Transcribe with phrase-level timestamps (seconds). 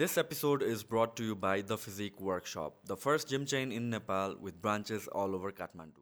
[0.00, 3.90] This episode is brought to you by The Physique Workshop, the first gym chain in
[3.94, 6.00] Nepal with branches all over Kathmandu.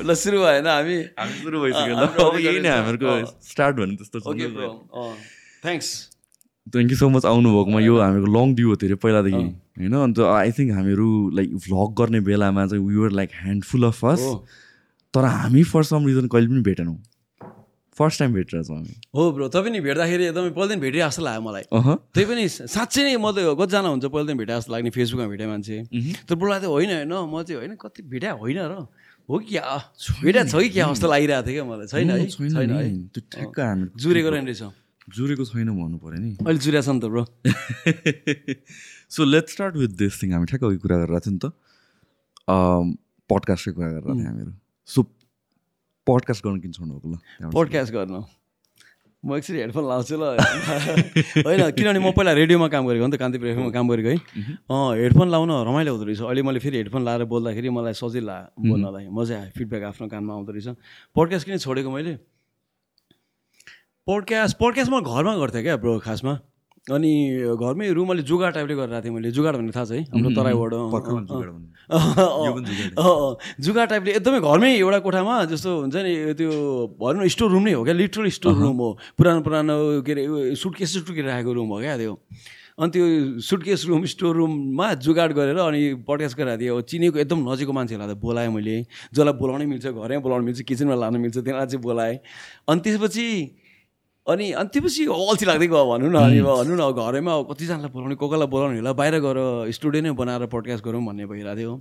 [0.00, 0.96] ल सुरु भएन हामी?
[1.20, 4.72] हामी सुरु भइसक्यो ल। अब यही नै हाम्रो हामीहरूको। स्टार्ट भने त्यस्तो okay bro
[5.68, 5.88] thanks
[6.72, 9.94] thank you so much आउनुभएकोमा। यो हामीको लङ ड्यू हो धेरै पहिलादेखि होइन?
[10.08, 14.62] अन्त आई थिङ्क हामीहरू लाइक भ्लग गर्ने बेलामा चाहिँ we were like handful of first
[15.14, 16.98] तर हामी फर सम रिजन कहिले पनि भेटेनौँ।
[17.96, 21.22] फर्स्ट टाइम भेटिरहेको छौँ हामी। हो ब्रो तपाईँ नि भेट्दाखेरि एकदमै पहिलो दिन भेटेँ जस्तो
[21.22, 24.70] लाग्यो मलाई। अह। त्यही पनि साँच्चै नै म त कतिजना हुन्छ पहिलो दिन भेटे जस्तो
[24.74, 25.76] लाग्ने फेसबुकमा भेटेँ मान्छे।
[26.26, 28.90] तर ब्रोलाई त होइन होइन म चाहिँ होइन कति भेटा होइन र।
[29.30, 31.86] हो कि क्या छ कि क्या जस्तो लागिरहेको थियो क्या मलाई?
[31.86, 32.26] छैन है?
[32.26, 32.82] छैन है?
[33.14, 34.62] त्यो ठ्याक्क हामी जुरेको रहेछ।
[35.14, 37.22] जुरेको छैन भन्नु पऱ्यो नि। अहिले जुरेको छ नि त bro.
[39.06, 41.46] So let start with this thing हामी ठ्याक्क कुरा गरिरहेको थियौँ नि त।
[43.30, 44.52] पडकास्टकै कुरा गरिरहेको थियौँ हामीहरू
[44.86, 45.02] सो
[46.06, 48.20] पडकास्ट गर्न किन छोड्नु भएको ल पोडकास्ट गर्नु।
[49.24, 50.36] म एकचोटि हेडफोन लाउँछु ल।
[51.48, 54.16] होइन किनभने म पहिला रेडियोमा काम गरेको हो नि त कान्तिपुर एफएममा काम गरेको है।
[54.68, 59.08] अँ हेडफोन लाउन रमाइलो हुँदो रहेछ। अहिले मैले फेरि हेडफोन लाएर बोल्दाखेरि मलाई सजिलो बोल्नलाई।
[59.08, 60.76] मजा आयो फिडब्याक आफ्नो कानमा आउँदो रहेछ।
[61.16, 62.20] पोडकास्ट किन छोडेको मैले?
[64.04, 66.34] पोडकास्ट पोडकास्ट म घरमा गर्थेँ क्या ब्रो खासमा।
[66.84, 70.04] अनि घरमै रुम अलिक जुगाड टाइपले गरेर थिएँ मैले। जुगाड भन्ने थाहा छ है?
[70.12, 70.72] हाम्रो तराईबाट
[73.64, 76.52] जुगाड टाइपले एकदमै घरमै एउटा कोठामा जस्तो हुन्छ नि त्यो
[77.00, 80.54] भनौँ न स्टोर रुम नै हो क्या लिटरल स्टोर रुम हो। पुरानो पुरानो के अरे
[80.60, 82.20] सुटकेस सुटकेस राखेको रुम हो क्या त्यो।
[82.76, 83.04] अनि त्यो
[83.40, 88.20] सुटकेस रुम स्टोर रुममा जुगाड गरेर अनि पडकास्ट गरेर अब चिनेको एकदम नजिकको मान्छेहरूलाई त
[88.20, 88.76] बोलाएँ मैले।
[89.08, 92.20] जसलाई बोलाउनै मिल्छ घरमै बोलाउनु मिल्छ किचनमा लानु मिल्छ त्यसलाई चाहिँ बोलाएँ।
[92.68, 93.24] अनि त्यसपछि
[94.26, 98.26] अनि अनि त्यसपछि अल्छी लाग्दै गयो भनौँ न अनि भनौँ न घरैमा कतिजनालाई बोलाउने को
[98.28, 99.38] कोलाई बोलाउने होला बाहिर गएर
[99.76, 101.72] स्टुडियो नै बनाएर पोडकास्ट गरौँ भन्ने भइरहेको थियो।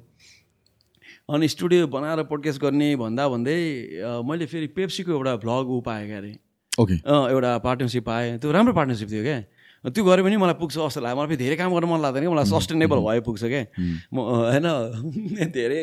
[1.32, 3.58] अनि स्टुडियो बनाएर पोडकास्ट गर्ने भन्दा भन्दै
[4.28, 6.34] मैले फेरि पेप्सीको एउटा भ्लग ऊ पाएँ क्या अरे
[6.84, 6.96] ओके
[7.32, 9.40] एउटा पार्टनरसिप पाएँ त्यो राम्रो पार्टनरसिप थियो क्या।
[9.84, 12.32] त्यो गऱ्यो भने मलाई पुग्छ जस्तो लाग्यो। मलाई फेरि धेरै काम गर्न मन लाग्दैन कि
[12.32, 13.64] मलाई सस्टेनेबल भए पुग्छ क्या
[14.16, 14.18] म
[14.56, 14.68] होइन
[15.52, 15.82] धेरै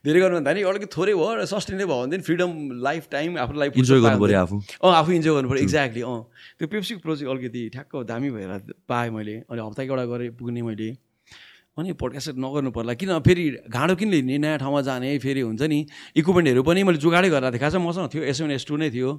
[0.00, 3.58] धेरै गर्नु भन्दा नि अलिकति थोरै भयो र सस्टेनेबल भयो भने फ्रिडम लाइफ टाइम आफ्नो
[3.60, 6.20] लाइफ इन्जोय गर्नु पऱ्यो आफू। अँ आफू इन्जोय गर्नु पऱ्यो एक्ज्याक्टली अँ।
[6.58, 8.50] त्यो पेप्सीको प्रोजेक्ट अलिकति ठ्याक्क दामी भएर
[8.88, 10.88] पाएँ मैले। अनि हप्ताको एउटा गरेँ पुग्ने मैले।
[11.72, 14.36] अनि पोडकास्ट नगर्नु पर्ला। किन फेरि घाँडो किन लिने?
[14.38, 15.80] नयाँ ठाउँमा जाने फेरि हुन्छ नि।
[16.16, 19.10] इक्विपमेन्टहरू पनि मैले जुगाडै गरेर थिएँ। खासमा मसँग थियो एस एस टू नै थियो।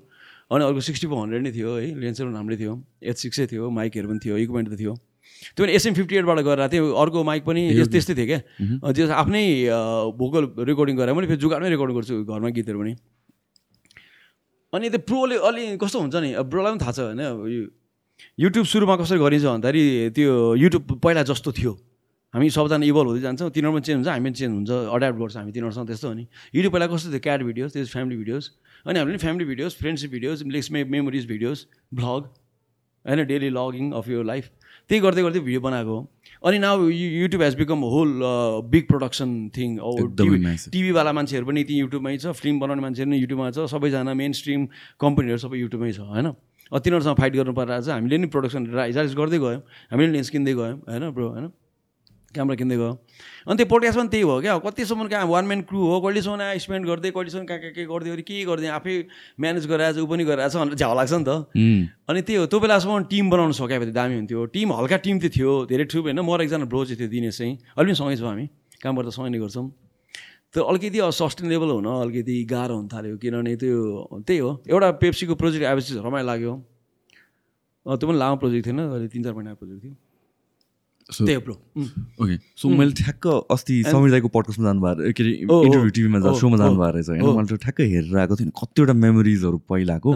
[0.52, 3.70] अनि अर्को सिक्सटी फोर हन्ड्रेड नै थियो है लेन्सहरू पनि राम्रै थियो एच सिक्सै थियो
[3.70, 4.94] माइकहरू पनि थियो इक्विपमेन्ट त थियो।
[5.56, 8.40] त्यो पनि एसएम फिफ्टी एटबाट गरेर थियो अर्को माइक पनि यस- त्यस्तै थियो क्या।
[8.94, 9.44] त्यो आफ्नै
[10.20, 12.94] भोकल रेकर्डिङ गरेर मैले फेरि जुगाडमै रेकर्ड गर्छु घरमा गीतहरू पनि।
[14.74, 17.22] अनि त्यो प्रोले अलि कस्तो हुन्छ नि अब ब्रोलाई पनि थाहा छ होइन
[18.40, 19.84] युट्युब सुरुमा कसरी गरिन्छ भन्दाखेरि
[20.16, 20.32] त्यो
[20.64, 21.74] युट्युब पहिला जस्तो थियो।
[22.34, 25.36] हामी सबजना इभल्भ हुँदै जान्छौँ तिनीहरू पनि चेन्ज हुन्छ हामी पनि चेन्ज हुन्छ अड्याप्ट गर्छ
[25.38, 26.26] हामी तिनीहरूसँग त्यस्तो हो नि।
[26.58, 28.44] युट्युब पहिला कस्तो थियो क्याट भिडियोज त्यो फ्यामिली भिडियोज
[28.86, 32.24] अनि हामीले फ्यामिली भिडियोज फ्रेन्डसिप भिडियोज लेक्स मे मेमोरिज भिडियोज भ्लग
[33.06, 34.50] होइन daily logging of your life
[34.90, 36.00] त्यही गर्दै गर्दै भिडियो बनाएको हो।
[36.44, 38.12] अनि now YouTube has become whole
[38.68, 39.78] big production thing.
[40.76, 44.68] टिभीवाला मान्छेहरू पनि ती युट्युबमै छ फिल्म बनाउने मान्छेहरू पनि युट्युबमा छ सबैजना मेन स्ट्रिम
[45.00, 46.28] कम्पनीहरू सबै युट्युबमै छ होइन?
[46.74, 49.62] तिनीहरूसँग फाइट गर्नु परेर चाहिँ हामीले नि प्रोडक्सन राइज गर्दै गयौँ।
[49.92, 51.48] हामीले नि लेन्स किन्दै गयौँ होइन ब्रो होइन?
[52.34, 52.92] क्यामेरा किन्दै गयो?
[53.48, 54.54] अनि त्यो पोडकास्ट पनि त्यही भयो क्या?
[54.66, 55.26] कतिसम्म कहाँ?
[55.30, 58.44] वान म्यान क्रु हो कहिलेसम्म आयो स्पेन्ड गर्दै कहिलेसम्म कहाँ कहाँ के गर्दै गर्दै के
[58.50, 58.94] गर्दै आफै
[59.38, 61.32] म्यानेज गरेर ऊ पनि गरेर छ भनेर झ्याउ लाग्छ नि त।
[62.10, 65.34] अनि त्यही हो त्यो बेलासम्म टिम बनाउन सक्यो भने दामी हुन्थ्यो। टिम हल्का टिम चाहिँ
[65.38, 68.30] थियो धेरै ठुलो होइन। म एकजना ब्रो चाहिँ थियो दिनेश चाहिँ। अहिले पनि सँगै छौँ
[68.34, 68.46] हामी।
[68.82, 69.68] काम गर्दा सँगै नै गर्छौँ।
[70.54, 73.78] त्यो अलिकति सस्टेनेबल हुन अलिकति गाह्रो हुन थाल्यो किनभने त्यो
[74.22, 76.54] त्यही हो। एउटा पेप्सीको प्रोजेक्ट आएपछि रमाइलो लाग्यो।
[77.86, 79.94] त्यो पनि लामो प्रोजेक्ट थिएन अहिले तिन चार महिनाको प्रोजेक्ट थियो।
[81.18, 81.56] त्यही हो ब्रो
[82.24, 85.32] ओके सो मैले ठ्याक्क अस्ति समीर दाईको पडकास्टमा जानुभएको के अरे
[85.68, 90.12] इन्टरभ्यू टिभीमा सोमा जानुभएको रहेछ होइन। मैले त्यो ठ्याक्क हेरेर आएको थिएँ कतिवटा मेमोरिजहरू पहिलाको।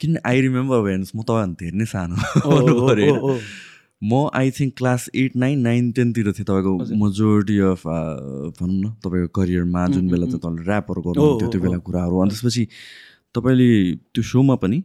[0.00, 2.16] किन आई रिमेम्बर हेर्नुहोस् म तपाईँभन्दा धेरै नै सानो?
[3.98, 9.30] म I think class eight nine nine टेनतिर थिएँ तपाईँको मेजोरिटी अफ भनौँ न तपाईँको
[9.34, 12.62] करियरमा जुन बेला चाहिँ तपाईँले ऱ्यापहरू गर्नुहुन्थ्यो त्यो बेला कुराहरू। अनि त्यसपछि
[13.38, 13.68] तपाईँले
[14.14, 14.78] त्यो सोमा पनि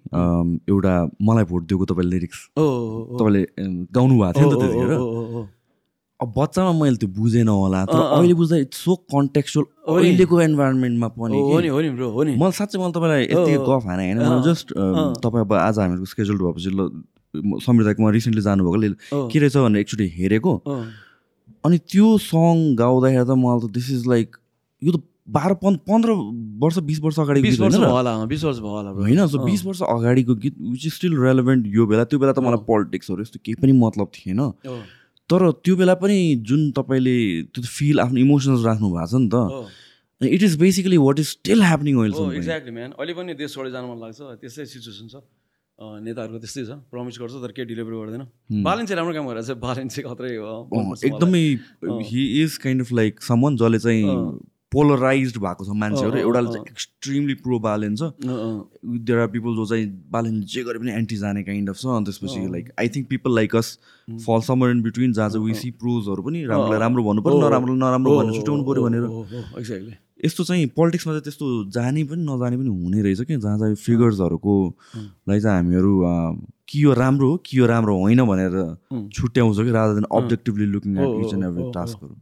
[0.69, 3.41] एउटा मलाई भोट दिएको तपाईँले लिरिक्स तपाईँले
[3.91, 4.91] गाउनु भएको थियो नि त त्यतिखेर।
[6.21, 11.35] अब बच्चामा मैले त्यो बुझेन होला। तर। अहिले बुझ्दा इट्स सो कन्टेक्चुअल। अहिलेको इन्भाइरोमेन्टमा पनि
[11.35, 14.03] हो कि। नि हो नि ब्रो हो नि। मलाई साँच्चै मैले तपाईँलाई यति गफ हाने
[14.07, 14.67] होइन। जस्ट
[15.19, 20.07] तपाईँ अब आज हामीहरूको स्केड्युल भएपछि ल समीर दाइकोमा रिसेन्टली जानुभएको के रहेछ भनेर एकचोटि
[20.15, 20.53] हेरेको।
[21.65, 24.37] अनि त्यो सङ गाउँदाखेरि त मलाई त दिस इज लाइक
[24.81, 26.11] यो त बाह्र पन् पन्ध्र
[26.59, 27.89] वर्ष बिस वर्ष अगाडिको बिस वर्ष भयो?
[27.89, 31.67] होला बिस वर्ष भयो होला होइन सो। बिस वर्ष अगाडिको गीत विच इज स्टिल रेलेभेन्ट
[31.75, 34.41] यो बेला त्यो बेला त मलाई पोलिटिक्सहरू यस्तो केही पनि मतलब थिएन।
[35.29, 37.17] तर त्यो बेला पनि जुन तपाईँले
[37.55, 41.61] त्यो फिल आफ्नो इमोसन्स राख्नु भएको छ नि त। It is basically what is still
[41.63, 45.15] happening अहिले एक्ज्याक्टली म्यान अहिले पनि देश छोडेर जानु मन लाग्छ। त्यस्तै सिचुएसन छ।
[45.79, 48.23] नेताहरूको त्यस्तै छ। प्रमिस गर्छ तर केही डेलिभरी गर्दैन।
[48.63, 50.31] बालन चाहिँ राम्रो काम गरेर चाहिँ बालन चाहिँ खत्रै
[51.07, 51.43] एकदमै
[52.07, 54.03] he is kind of like someone जसले चाहिँ
[54.73, 59.87] पोलराइज भएको छ मान्छेहरू। एउटा चाहिँ एक्सट्रिमली प्रो बालेन छ। देयर आर पिपल जो चाहिँ
[60.11, 63.35] बालेन जे गरे पनि एन्टी जाने काइन्ड अफ छ। अनि त्यसपछि like I think people
[63.35, 63.77] like us
[64.07, 68.17] fall summer in between जहाँ चाहिँ विसी प्रोजहरू पनि राम्रोलाई राम्रो भन्नु पऱ्यो नराम्रो नराम्रो
[68.19, 69.03] भनेर छुट्याउनु पऱ्यो भनेर।
[69.59, 69.93] एक्ज्याक्टली
[70.25, 74.55] यस्तो चाहिँ पोलिटिक्समा चाहिँ त्यस्तो जाने पनि नजाने पनि हुने रहेछ कि जहाँ चाहिँ फिगर्सहरूको
[75.29, 75.93] लाई चाहिँ हामीहरू
[76.69, 78.53] कि यो राम्रो हो कि यो राम्रो होइन भनेर
[79.13, 82.15] छुट्याउँछ कि राजा than objectively looking at each and every टास्कहरू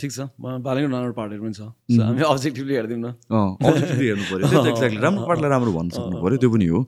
[0.00, 1.62] ठिक छ। बालेको नराम्रो पार्टहरू पनि छ।
[2.00, 6.50] हामी अब्जेक्टिभली हेरिदिउँ न। अब्जेक्टिभली हेर्नु पऱ्यो एक्ज्याक्टली राम्रो पार्टलाई राम्रो भन्न सक्नु पऱ्यो त्यो
[6.50, 6.80] पनि हो।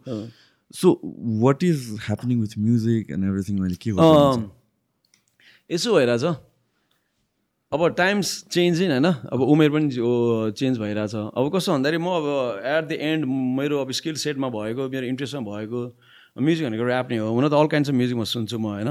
[0.75, 0.87] So
[1.45, 3.91] what is happening with music and everything मैले के
[5.71, 6.25] यसो भइरहेछ।
[7.73, 9.87] अब टाइम्स चेन्ज होइन। अब उमेर पनि
[10.59, 12.27] चेन्ज भइरहेछ। अब कस्तो भन्दाखेरि म अब
[12.67, 13.25] एट द एन्ड
[13.59, 15.81] मेरो अब स्किल सेटमा भएको मेरो इन्ट्रेस्टमा भएको
[16.43, 18.91] म्युजिक भनेको ऱ्याप नै हो। हुन त अल काइन्ड्स अफ म्युजिक म सुन्छु म होइन।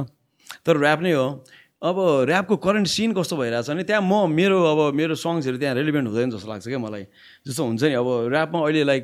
[0.63, 1.43] तर ऱ्याप नै हो।
[1.81, 1.97] अब
[2.27, 6.29] ऱ्यापको करेन्ट सिन कस्तो भइरहेछ भने त्यहाँ म मेरो अब मेरो सङ्ग्सहरू त्यहाँ रेलिभेन्ट हुँदैन
[6.31, 7.03] जस्तो लाग्छ क्या मलाई।
[7.47, 9.03] जस्तो हुन्छ नि अब ऱ्यापमा अहिले लाइक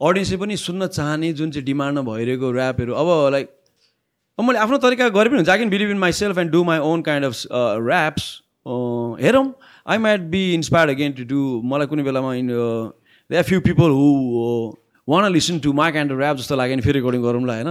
[0.00, 3.46] अडियन्सले पनि सुन्न चाहने जुन चाहिँ डिमान्डमा भइरहेको ऱ्यापहरू अब लाइक
[4.38, 6.78] अब मैले आफ्नो तरिका गरे पनि हुन्छ। I can believe in myself and do my
[6.80, 8.24] own kind of raps
[9.20, 9.46] हेरौँ।
[9.86, 13.90] I might be inspired again to do मलाई कुनै बेलामा in they are few people
[14.00, 14.08] who
[15.08, 17.70] want listen to my kind rap जस्तो लाग्यो भने फेरि recording गरौँला होइन?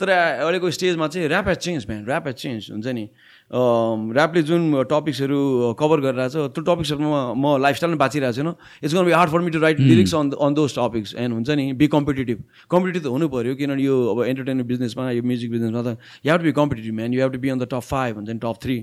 [0.00, 3.04] तर अहिलेको स्टेजमा चाहिँ rap has change man rap has change हुन्छ नि?
[3.50, 5.38] ऱ्यापले जुन टपिक्सहरू
[5.78, 8.48] कभर गरिरहेको छ त्यो टपिक्सहरूमा म लाइफस्टाइलमा बाँचिरहेको छैन।
[8.82, 11.72] It's be hard for me to write lyrics on on those topics and हुन्छ नि
[11.74, 12.38] बी कम्पिटेटिभ
[12.70, 16.40] कम्पिटेटिभ त हुनु पऱ्यो किनभने यो अब एन्टरटेनमेन्ट बिजनेसमा यो म्युजिक बिजनेसमा त you have
[16.40, 18.56] to be competitive man you have to be on the top five हुन्छ नि टप
[18.62, 18.76] थ्री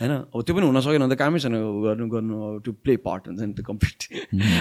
[0.00, 0.12] होइन?
[0.34, 1.54] अब त्यो पनि हुन सकेन भने त कामै छैन
[1.84, 3.98] गर्नु गर्नु टु प्ले पार्ट हुन्छ नि त्यो कम्पिट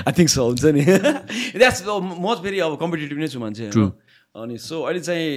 [0.08, 0.84] आई थिङ्क सो हुन्छ नि।
[1.60, 3.72] द्याट्स म फेरि अब कम्पिटेटिभ नै छु मान्छे
[4.36, 5.30] अनि सो अहिले चाहिँ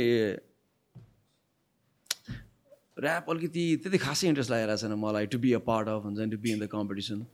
[2.94, 6.38] ऱ्याप अलिकति त्यति खासै इन्ट्रेस्ट लागेको छैन मलाई to be a part of हुन्छ to
[6.38, 7.24] be in the competition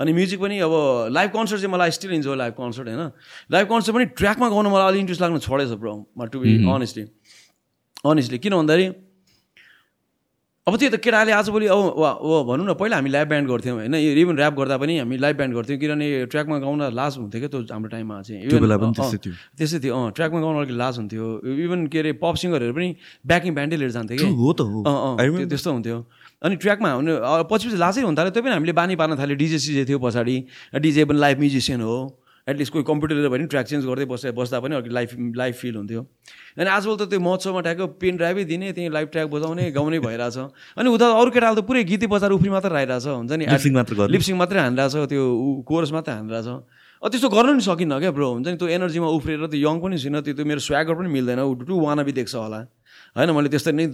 [0.00, 0.74] अनि म्युजिक पनि अब
[1.10, 3.10] लाइभ कन्सर्ट चाहिँ मलाई स्टिल इन्जोय लाइभ कन्सर्ट होइन?
[3.50, 5.94] लाइभ कन्सर्ट पनि ट्र्याकमा गाउनु मलाई अलिक इन्ट्रेस्ट लाग्नु छोडेछ bro
[6.26, 7.04] to be honestly
[8.04, 8.86] honestly किन भन्दाखेरि
[10.68, 12.10] अब त्यो त केटाले आजभोलि अब वा
[12.44, 13.94] भनौँ न पहिला हामी लाइभ ब्यान्ड गर्थ्यौँ होइन?
[13.96, 17.60] इभन ऱ्याप गर्दा पनि हामी लाइभ ब्यान्ड गर्थ्यौँ किनभने ट्र्याकमा गाउन लाज हुन्थ्यो क्या त्यो
[17.72, 18.44] हाम्रो टाइममा चाहिँ।
[19.56, 21.24] त्यस्तै थियो। अँ ट्र्याकमा गाउन अलिक लाज हुन्थ्यो।
[21.64, 22.88] इभन के अरे पप सिङ्गरहरू पनि
[23.24, 25.98] ब्याकिङ ब्यान्डै लिएर जान्थ्यो कि त्यस्तो हुन्थ्यो।
[26.44, 27.12] अनि ट्र्याकमा हुने
[27.48, 30.36] पछि पछि लाजै हुन्थ्यो त्यो पनि हामीले बानी पार्न थाल्यो डिजे सिजे थियो पछाडि।
[30.84, 31.96] डिजे पनि लाइभ म्युजिसियन हो।
[32.48, 36.00] एटलिस्ट कोही कम्प्युटरले पनि ट्र्याक चेन्ज गर्दै बस्दा बस्दा पनि अलिक लाइफ लाइफ फिल हुन्थ्यो।
[36.56, 40.36] अनि आजकल त त्यो महोत्सवमा ट्याएको पेन ड्राइभै दिने त्यहीँ लाइभ ट्र्याक बजाउने गाउने भइरहेछ।
[40.80, 43.44] अनि उता अरू केटाले त पुरै गीती बजार उफ्री मात्र आइरहेछ हुन्छ नि?
[43.76, 45.22] मात्र लिप्सिङ मात्रै हानिरहेछ त्यो
[45.68, 46.48] कोरस मात्रै हानिरहेछ।
[46.98, 48.56] अब त्यस्तो गर्नु नि सकिन्न क्या ब्रो हुन्छ नि?
[48.56, 52.02] त्यो एनर्जीमा उफ्रेर त्यो यङ पनि छैन त्यो त्यो मेरो स्वागर पनि मिल्दैन। टु वाना
[52.02, 52.60] देख्छ होला।
[53.18, 53.86] होइन मैले त्यस्तै नै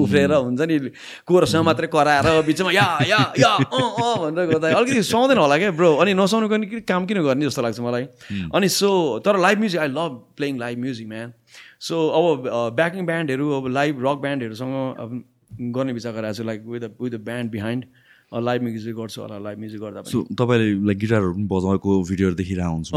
[0.00, 0.76] उफ्रेर हुन्छ नि
[1.28, 5.70] कोरसमा मात्रै कराएर बिचमा या या या अँ अँ भनेर गर्दा अलिकति सुहाउँदैन होला क्या
[5.78, 8.04] ब्रो अनि नसाउनु पनि काम किन गर्ने जस्तो लाग्छ मलाई।
[8.50, 8.90] अनि सो
[9.26, 11.32] तर live music I love playing live music man
[11.88, 14.74] so अब ब्याकिङ ब्यान्डहरू अब लाइभ रक ब्यान्डहरूसँग
[15.04, 15.10] अब
[15.76, 17.84] गर्ने विचार गरिरहेको छु like with with the band behind
[18.42, 20.00] live music गर्छु होला लाइभ म्युजिक गर्दा
[20.40, 22.90] तपाईँले लाइक गिटारहरू पनि बजाएको भिडियोहरू देखिरहेको हुन्छ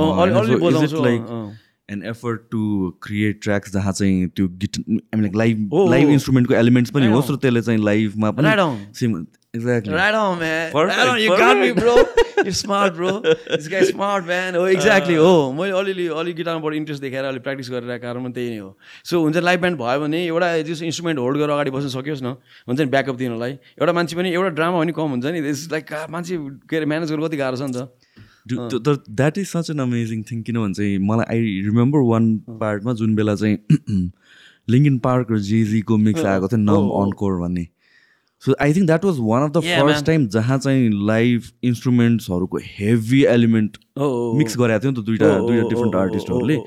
[1.92, 6.92] an effort to create tracks जहाँ चाहिँ त्यो गिट आई लाइक लाइभ लाइभ इन्स्ट्रुमेन्टको एलिमेन्ट्स
[6.92, 9.26] पनि होस् र त्यसले चाहिँ लाइभमा पनि
[13.92, 14.56] smart, man.
[14.60, 15.16] Oh, exactly.
[15.16, 18.78] हो मैले अलिअलि अलिक गिटारबाट इन्ट्रेस्ट देखाएर अलिक प्र्याक्टिस गरेर कारण पनि त्यही नै हो.
[19.06, 22.36] सो हुन्छ लाइभ ब्यान्ड भयो भने एउटा जस इन्स्ट्रुमेन्ट होल्ड गरेर अगाडि बस्न सकियोस् न।
[22.68, 25.40] हुन्छ नि ब्याकअप दिनलाई। एउटा मान्छे पनि एउटा ड्रामा पनि कम हुन्छ नि।
[25.72, 26.38] लाइक मान्छे
[26.70, 27.90] के अरे म्यानेज गर्नु कति गाह्रो छ नि त।
[28.54, 33.16] तर that is such an amazing thing किनभने चाहिँ मलाई आई रिमेम्बर वान पार्टमा जुन
[33.16, 33.58] बेला चाहिँ
[34.70, 37.68] लिङ्गिन पार्क र जेजीको मिक्स आएको थियो नम अनकोर भन्ने।
[38.44, 43.24] So I think that was one of the first time जहाँ चाहिँ लाइभ इन्स्ट्रुमेन्ट्सहरूको हेभी
[43.34, 43.78] एलिमेन्ट
[44.40, 46.58] मिक्स गरेको थियो नि त दुइटा दुइटा डिफ्रेन्ट आर्टिस्टहरूले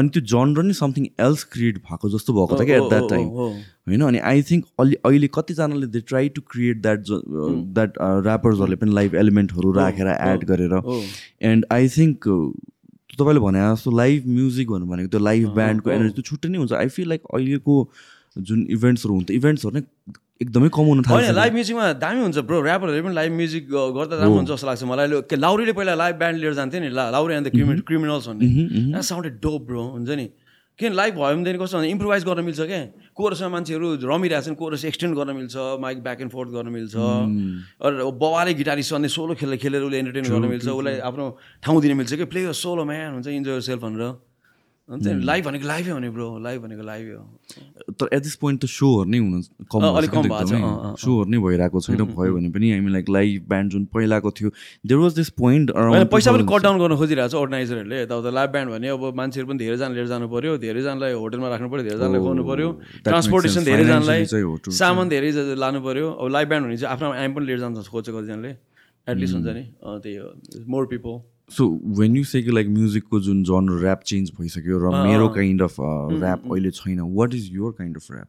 [0.00, 3.28] अनि त्यो जनर नि समथिङ एल्स क्रिएट भएको जस्तो भएको थियो क्या एट द्याट टाइम
[3.28, 4.02] होइन?
[4.02, 7.00] अनि आई थिङ्क अलि अहिले कतिजनाले they try to create that
[7.78, 10.74] that ऱ्यापर्सहरूले पनि लाइभ एलिमेन्टहरू राखेर एड गरेर।
[11.52, 12.28] एन्ड आई थिङ्क
[13.18, 16.72] तपाईँले भने जस्तो लाइभ म्युजिक भन्नु भनेको त्यो लाइभ ब्यान्डको एनर्जी त्यो छुट्टै नै हुन्छ।
[16.72, 17.74] आई फिल लाइक अहिलेको
[18.36, 19.82] जुन इभेन्ट्सहरू हुन्छ इभेन्ट्सहरू नै
[20.40, 24.50] एकदमै कमाउनु थाल्छ लाइभ म्युजिकमा दामी हुन्छ ब्रो ऱ्यापरहरूले पनि लाइभ म्युजिक गर्दा राम्रो हुन्छ
[24.52, 27.50] जस्तो लाग्छ मलाई। लाउरीले पहिला लाइभ ब्यान्ड लिएर जान्थ्यो नि लाउरी एन्ड द
[27.88, 30.28] क्रिमिनल्स भन्ने। साउन्डेड डोप ब्रो हुन्छ नि।
[30.78, 32.80] किन लाइभ भयो भनेदेखि कस्तो भने इम्प्रोभाइज गर्न मिल्छ क्या
[33.16, 36.94] कोरसमा मान्छेहरू रमिरहेको छन् कोरस एक्सटेन्ड गर्न मिल्छ माइक ब्याक एन्ड फोर्थ गर्न मिल्छ।
[37.80, 41.24] अरू बवाले गिटारिस्ट अन्य सोलो खेलेर खेलेर उसले एन्टरटेन गर्न मिल्छ उसलाई आफ्नो
[41.64, 42.24] ठाउँ दिन मिल्छ कि?
[42.28, 44.04] प्ले सोलो म्यान हुन्छ इन्जोय सेल्फ भनेर।
[44.88, 47.24] लाइभ भनेको लाइभै हो नि ब्रो लाइभ भनेको लाइभै हो।
[47.90, 51.38] तर एट दिस पोइन्ट त सोहरू नै हुनु कम अलिक कम भएको छ। सोहरू नै
[51.42, 54.50] भइरहेको छैन भयो भने पनि हामी लाइक लाइभ ब्यान्ड जुन पहिलाको थियो
[54.86, 55.66] देयर वाज दिस पोइन्ट
[56.14, 59.58] पैसा पनि कट डाउन गर्न खोजिरहेको छ अर्गनाइजरहरूले यताउता लाइभ ब्यान्ड भने अब मान्छेहरू पनि
[59.58, 62.68] धेरैजना लिएर जानु पऱ्यो धेरैजनालाई होटलमा राख्नु पऱ्यो धेरैजनालाई खुवाउनु पऱ्यो
[63.04, 64.20] ट्रान्सपोर्टेसन धेरैजनालाई
[64.78, 65.30] सामान धेरै
[65.66, 68.50] लानु पऱ्यो अब लाइभ ब्यान्ड भने चाहिँ आफ्नो आइम पनि लिएर जान्छ खोज्छ कतिजनाले।
[69.06, 70.28] एटलिस्ट हुन्छ नि। त्यही हो।
[70.66, 71.14] More people
[71.50, 71.66] so
[71.98, 75.76] when you say कि लाइक म्युजिकको जुन जन ऱ्याप चेन्ज भइसक्यो र मेरो काइन्ड अफ
[75.80, 78.28] ऱ्याप अहिले छैन what is your kind of rap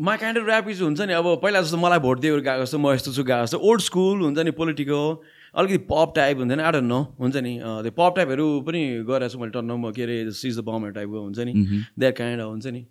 [0.00, 2.78] my kind of rap is हुन्छ नि अब पहिला जस्तो मलाई भोट दिएर गएको जस्तो
[2.78, 5.16] म यस्तो छु गएको जस्तो ओल्ड स्कुल हुन्छ नि पोलिटिकल
[5.54, 9.38] अलिकति पप टाइप हुन्छ नि आएर न हुन्छ नि त्यो पप टाइपहरू पनि गरेको छु
[9.38, 11.52] मैले टन्न के अरे सिज द बमहरू टाइपको हुन्छ नि
[11.98, 12.86] द्याट काइन्ड अफ हुन्छ नि।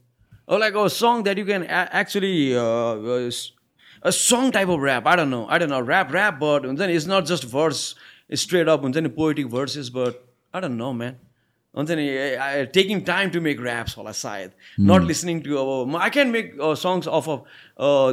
[0.50, 1.64] अब like a song that you can
[2.02, 6.94] actually a song type of rap आएर न आएर न ऱ्याप ऱ्याप बट हुन्छ नि
[6.94, 7.88] it's not just verse
[8.30, 10.22] straight up हुन्छ नि poetic verses but
[10.54, 11.16] I don't know man
[11.76, 12.08] हुन्छ नि
[12.74, 14.52] taking time to make raps होला सायद
[14.92, 17.46] नट लिसनिङ टु अब I can make songs of of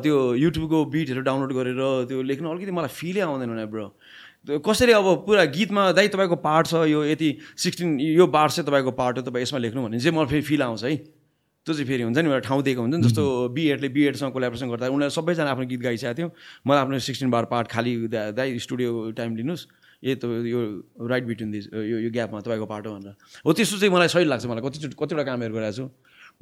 [0.04, 5.44] त्यो युट्युबको बिटहरू डाउनलोड गरेर त्यो लेख्नु अलिकति मलाई फिलै आउँदैन ब्रो कसरी अब पुरा
[5.52, 9.42] गीतमा दाइ तपाईँको पार्ट छ यो यति सिक्सटिन यो पार्ट चाहिँ तपाईँको पार्ट हो तपाईँ
[9.42, 12.38] यसमा लेख्नु भने चाहिँ मलाई फेरि फिल आउँछ है। त्यो चाहिँ फेरि हुन्छ नि एउटा
[12.48, 13.24] ठाउँ दिएको हुन्छ नि जस्तो
[13.56, 16.28] बिएडले बिएडसँग कोलाब्रेसन गर्दा उनीहरू सबैजना आफ्नो गीत गाइसकेको थियो।
[16.68, 19.64] मलाई आफ्नो सिक्सटिन बार पार्ट खालि दाइ स्टुडियो टाइम लिनुहोस्
[20.04, 20.60] ए तपाईँ यो
[21.00, 24.44] राइट बिट्विन दिस यो यो ग्यापमा तपाईँको पाटो भनेर। हो त्यस्तो चाहिँ मलाई सही लाग्छ
[24.44, 25.88] मलाई। कति कतिवटा कामहरू गरिरहेको छु।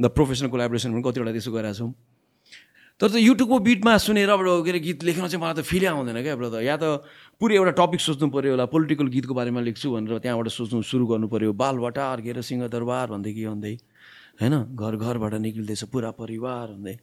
[0.03, 1.87] द प्रोफेसनल कोलाबोरेसन पनि कतिवटा त्यसो गरिरहेको छु।
[3.01, 6.19] तर त युट्युबको बिटमा सुनेर अब के अरे गीत लेख्न चाहिँ मलाई त फिलै आउँदैन
[6.23, 7.03] क्या त या त
[7.41, 11.27] पुरै एउटा टपिक सोच्नु पऱ्यो होला पोलिटिकल गीतको बारेमा लेख्छु भनेर त्यहाँबाट सोच्नु सुरु गर्नु
[11.27, 13.75] पऱ्यो बालबटार के अरे सिंहदरबार भन्दै के भन्दै।
[14.39, 14.55] होइन?
[14.75, 16.95] घर घरबाट निक्लिँदैछ पुरा परिवार भन्दै।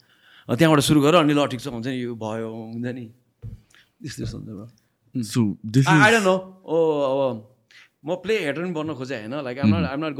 [0.47, 3.05] त्यहाँबाट सुरु गरेर अनि ल ठिक छ हुन्छ नि। यो भयो हुन्छ नि।
[3.99, 4.78] त्यस्तो सन्दर्भ
[5.15, 6.35] so this I don't know
[6.67, 6.77] oh
[7.99, 9.33] म प्ले हेटर पनि बन्न खोजेँ होइन?
[9.43, 10.13] Like I'm not I'm not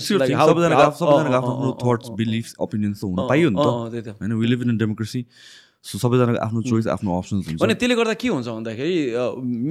[0.00, 5.20] सबैजनाको आफ्नो थट्स बिलिफ्स ओपिनियन्स त हुन पाइयो नि त होइन we live in democracy
[5.84, 8.96] so सबैजनाको आफ्नो चोइस आफ्नो अप्सन्स हुन्छ अनि त्यसले गर्दा के हुन्छ भन्दाखेरि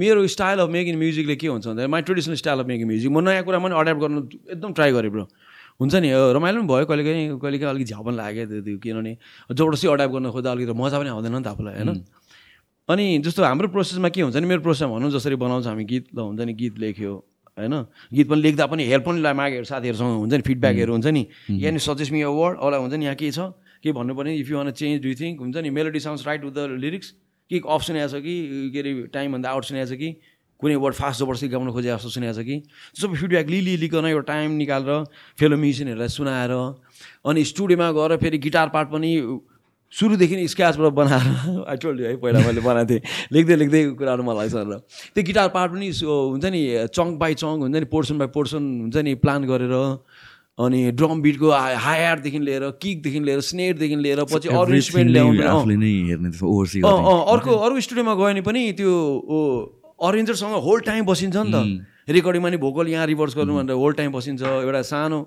[0.04, 3.20] मेरो स्टाइल अफ मेकिङ म्युजिकले के हुन्छ भन्दाखेरि my traditional style of making music म
[3.28, 4.20] नयाँ कुरा पनि अड्याप्ट गर्नु
[4.54, 5.26] एकदम ट्राई गरेँ ब्रो
[5.80, 9.12] हुन्छ नि रमाइलो पनि भयो कहिले काहीँ कहिले काहीँ अलिक झ्याउ पनि लाग्यो त्यो किनभने
[9.50, 12.00] जबरजस्ती अड्याप्ट गर्न खोज्दा अलिकति मजा पनि आउँदैन नि त आफूलाई होइन
[12.88, 16.18] अनि जस्तो हाम्रो प्रोसेसमा के हुन्छ नि मेरो प्रोसेसमा भनौँ जसरी बनाउँछ हामी गीत ल
[16.22, 17.12] हुन्छ नि गीत लेख्यो
[17.58, 17.74] होइन?
[18.14, 22.12] गीत पनि लेख्दा पनि हेल्प पनि मागेर साथीहरूसँग हुन्छ नि फिडब्याकहरू हुन्छ नि। यहाँनिर सजेस्ट
[22.12, 23.50] मी वर्ड अरूलाई हुन्छ नि यहाँ के छ?
[23.82, 24.36] के भन्नु पर्ने?
[24.38, 27.10] If you want change do think हुन्छ नि melody sounds right with the lyrics
[27.50, 28.34] के अफ सुनेको छ कि?
[28.70, 30.10] के अरे टाइमभन्दा आउट सुनेको छ कि?
[30.62, 32.56] कुनै वर्ड फास्ट जबरजस्ती गाउनु खोजे जस्तो सुनेको छ कि?
[33.02, 36.52] सबै फिडब्याक लिलि लिकन एउटा टाइम निकालेर फेलो म्युजिसियनहरूलाई सुनाएर
[37.26, 39.10] अनि स्टुडियोमा गएर फेरि गिटार पार्ट पनि
[39.92, 41.26] सुरुदेखि स्क्याचबाट बनाएर
[41.70, 43.02] आई टोल्ड है पहिला मैले बनाएको थिएँ।
[43.32, 44.80] लेख्दै लेख्दै कुराहरू मलाई लाग्छ र।
[45.14, 48.96] त्यो गिटार पार्ट पनि हुन्छ नि चङ्क बाई चङ्क हुन्छ नि पोर्सन बाई पोर्सन हुन्छ
[49.06, 49.74] नि प्लान गरेर
[50.58, 51.50] अनि ड्रम बिटको
[51.86, 55.42] हायरदेखि लिएर किकदेखि लिएर स्नेटदेखि लिएर पछि अरू इन्स्ट्रुमेन्ट ल्याउनु
[57.32, 58.92] अर्को अरू स्टुडियोमा गयो भने पनि त्यो
[60.00, 64.12] अरेन्जरसँग होल टाइम बसिन्छ नि त। रेकर्डिङमा नि भोकल यहाँ रिभर्स गर्नु भनेर होल टाइम
[64.12, 65.20] बसिन्छ एउटा सानो।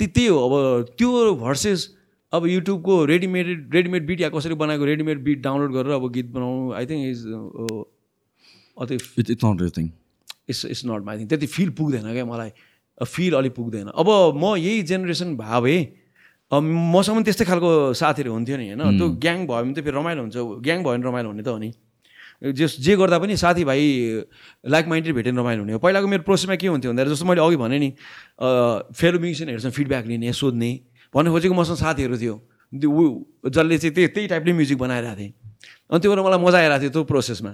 [0.00, 0.52] त्यही हो अब
[0.98, 1.95] त्यो भर्सेस
[2.36, 6.72] अब युट्युबको रेडिमेड रेडिमेड बिट या कसरी बनाएको रेडिमेड बिट डाउनलोड गरेर अब गीत बनाउनु
[6.78, 7.20] आई थिङ्क इज
[8.78, 9.90] अति it's not thing
[10.48, 12.50] it's it's not my thing त्यति फिल पुग्दैन क्या मलाई।
[12.96, 15.78] फिल अलिक पुग्दैन। अब म यही जेनेरेसन भए भए
[16.52, 18.98] मसँग पनि त्यस्तै खालको साथीहरू हुन्थ्यो नि होइन?
[18.98, 21.58] त्यो ग्याङ भयो भने त फेरि रमाइलो हुन्छ। ग्याङ भयो भने रमाइलो हुने त हो
[21.58, 21.70] नि।
[22.56, 23.82] जस जे गर्दा पनि साथीभाइ
[24.64, 27.56] लाइक माइन्डेड भेटेर रमाइलो हुने हो। पहिलाको मेरो प्रोसेसमा के हुन्थ्यो भन्दाखेरि जस्तो मैले अघि
[27.56, 27.90] भने नि
[28.96, 30.70] फेलो म्युजिसियनहरूसँग फिडब्याक लिने सोध्ने
[31.16, 32.34] भन्नु खोजेको मसँग साथीहरू थियो।
[32.76, 33.04] ऊ
[33.48, 35.32] जसले चाहिँ त्यही त्यही टाइपले म्युजिक बनाइरहेको थिएँ।
[35.90, 37.52] अनि त्यो मलाई मजा आइरहेको थियो त्यो प्रोसेसमा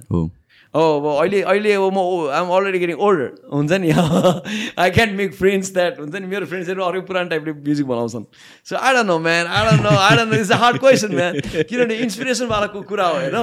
[0.73, 3.21] अब अहिले अहिले अब म आम अलरेडी गेटिङ ओल्ड
[3.53, 3.91] हुन्छ नि?
[3.93, 6.27] I can make friends that हुन्छ नि?
[6.27, 8.25] मेरो फ्रेन्ड्सहरू अरू पुरानो टाइपले म्युजिक बनाउँछन्।
[8.65, 11.13] So I don't know man I don't know I don't know it's a hard question
[11.15, 11.33] man
[11.69, 13.37] किनभने इन्सपिरेसनवालाको कुरा हो होइन?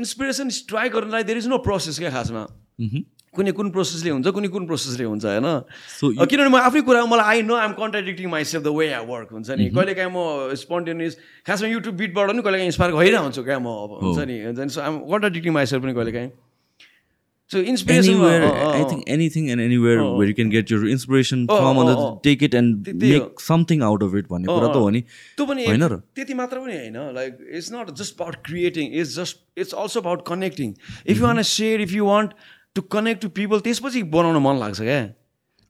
[0.00, 2.48] इन्सपिरेसन ट्राई गर्नलाई देयर इज नो प्रोसेस क्या खासमा।
[3.32, 5.48] कुनै कुन प्रोसेसले हुन्छ कुनै कुन प्रोसेसले हुन्छ होइन?
[6.28, 9.50] किनभने म आफ्नै कुरा मलाई I know I'm contradicting myself the way I work हुन्छ
[9.56, 9.72] नि?
[9.72, 11.12] कहिले काहीँ म स्पोन्टेनियस
[11.48, 14.36] खासमा युट्युब बिटबाट पनि कहिले काहीँ इन्सपायर भइरहेको हुन्छु क्या म अब हुन्छ नि?
[14.68, 16.32] So I'm contradicting myself पनि कहिले काहीँ।
[17.52, 20.70] So inspiration, anywhere, uh, uh, I think anything and anywhere uh, where you can get
[20.72, 24.80] your inspiration from, and take it and make something out of it भन्ने कुरा त
[24.80, 25.02] हो नि।
[25.36, 25.98] त्यो पनि होइन र?
[26.16, 30.24] त्यति मात्र पनि होइन। Like it's not just about creating it's just it's also about
[30.28, 30.72] connecting
[31.06, 32.30] if you want share if you want
[32.74, 35.02] to connect to people त्यसपछि बनाउन मन लाग्छ क्या।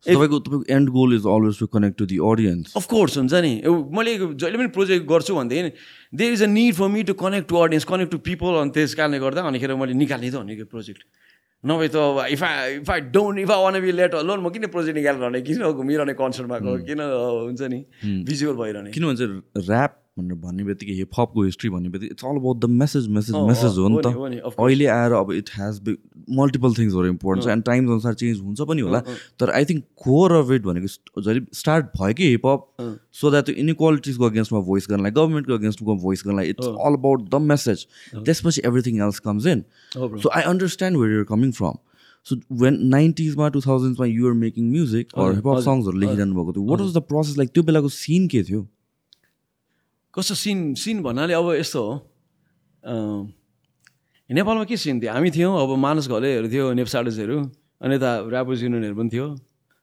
[0.06, 3.52] तपाईँको तपाईँको end goal is always to connect to the audience of course हुन्छ नि।
[3.96, 5.70] मैले जहिले पनि प्रोजेक्ट गर्छु भनेदेखि
[6.18, 8.94] there is a need for me to connect to audience connect to people अनि त्यस
[8.94, 11.02] कारणले गर्दा अनिखेर मैले निकाल्ने त भनेको प्रोजेक्ट
[11.64, 14.50] नभए त अब if I if I don't if I want be let alone म
[14.50, 15.40] किन प्रोजेक्ट निकालेर रहने?
[15.46, 17.78] किन घुमिरहने कन्सर्टमा किन हुन्छ नि
[18.26, 18.90] भिजुअल भइरहने?
[18.90, 19.20] किन भन्छ
[19.70, 23.76] ऱ्याप भनेर भन्ने बित्तिकै हिपहपको हिस्ट्री भन्ने बित्तिकै it's all about the message message message
[23.82, 24.10] हो नि त।
[24.64, 25.94] अहिले आएर अब इट हेज बि
[26.40, 29.00] मल्टिपल थिङ्सहरू इम्पोर्टेन्ट छ एन्ड टाइम्स अनुसार चेन्ज हुन्छ पनि होला
[29.40, 32.66] तर I think core of it भनेको जहिले स्टार्ट भयो कि हिपहप
[33.20, 37.42] सो द्याट त्यो इनइक्वालिटिजको अगेन्स्टमा भोइस गर्नलाई गभर्मेन्टको अगेन्स्टमा भोइस गर्नलाई it's all about the
[37.54, 37.86] message
[38.28, 39.64] त्यसपछि everything else comes in
[39.96, 41.80] so I understand where you're coming from
[42.26, 46.94] so when नाइन्टिजमा two थाउजन्डमा you're making music hip hop सङ्ग्सहरू लेखिरहनु भएको थियो what was
[46.96, 48.66] the process like त्यो बेलाको सिन के थियो?
[50.14, 51.94] कस्तो सिन सिन भन्नाले अब यस्तो हो।
[54.30, 55.12] नेपालमा के सिन थियो?
[55.12, 57.38] हामी थियौँ अब मानस घलेहरू थियो नेप्साडुसहरू
[57.80, 59.26] अनि यता ऱ्यापर्स युनियनहरू पनि थियो।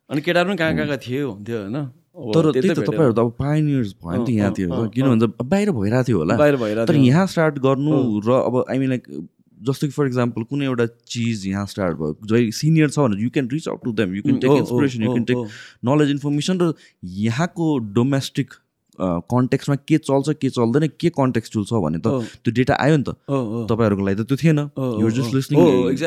[0.09, 1.77] अनि केटाहरू पनि कहाँ कहाँ थियो हुन्थ्यो होइन?
[2.13, 5.71] तर त्यही त तपाईँहरू त अब पाइनियर्स भयो नि त यहाँ थियो किन भन्छ बाहिर
[5.73, 9.03] भइरहेको थियो होला। बाहिर भइरहेको तर यहाँ स्टार्ट गर्नु र अब आई मिन लाइक
[9.57, 13.29] जस्तो कि फर इक्जाम्पल कुनै एउटा चिज यहाँ स्टार्ट भयो जहिले सिनियर छ भने you
[13.33, 15.37] can reach out to them you can take inspiration you can take
[15.89, 16.73] knowledge information र
[17.25, 18.53] यहाँको डोमेस्टिक
[19.01, 22.07] कन्टेक्समा के चल्छ के चल्दैन के कन्टेक्चुअल छ भने त
[22.43, 23.15] त्यो डेटा आयो नि त।
[23.71, 24.59] तपाईँहरूको लागि त त्यो थिएन।
[25.01, 25.59] यु जस्ट लिसनिङ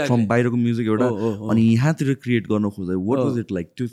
[0.06, 1.08] फ्रम बाहिरको म्युजिक एउटा
[1.50, 3.86] अनि यहाँतिर क्रिएट गर्न खोज्दा वाट वाज इट लाइक त्यो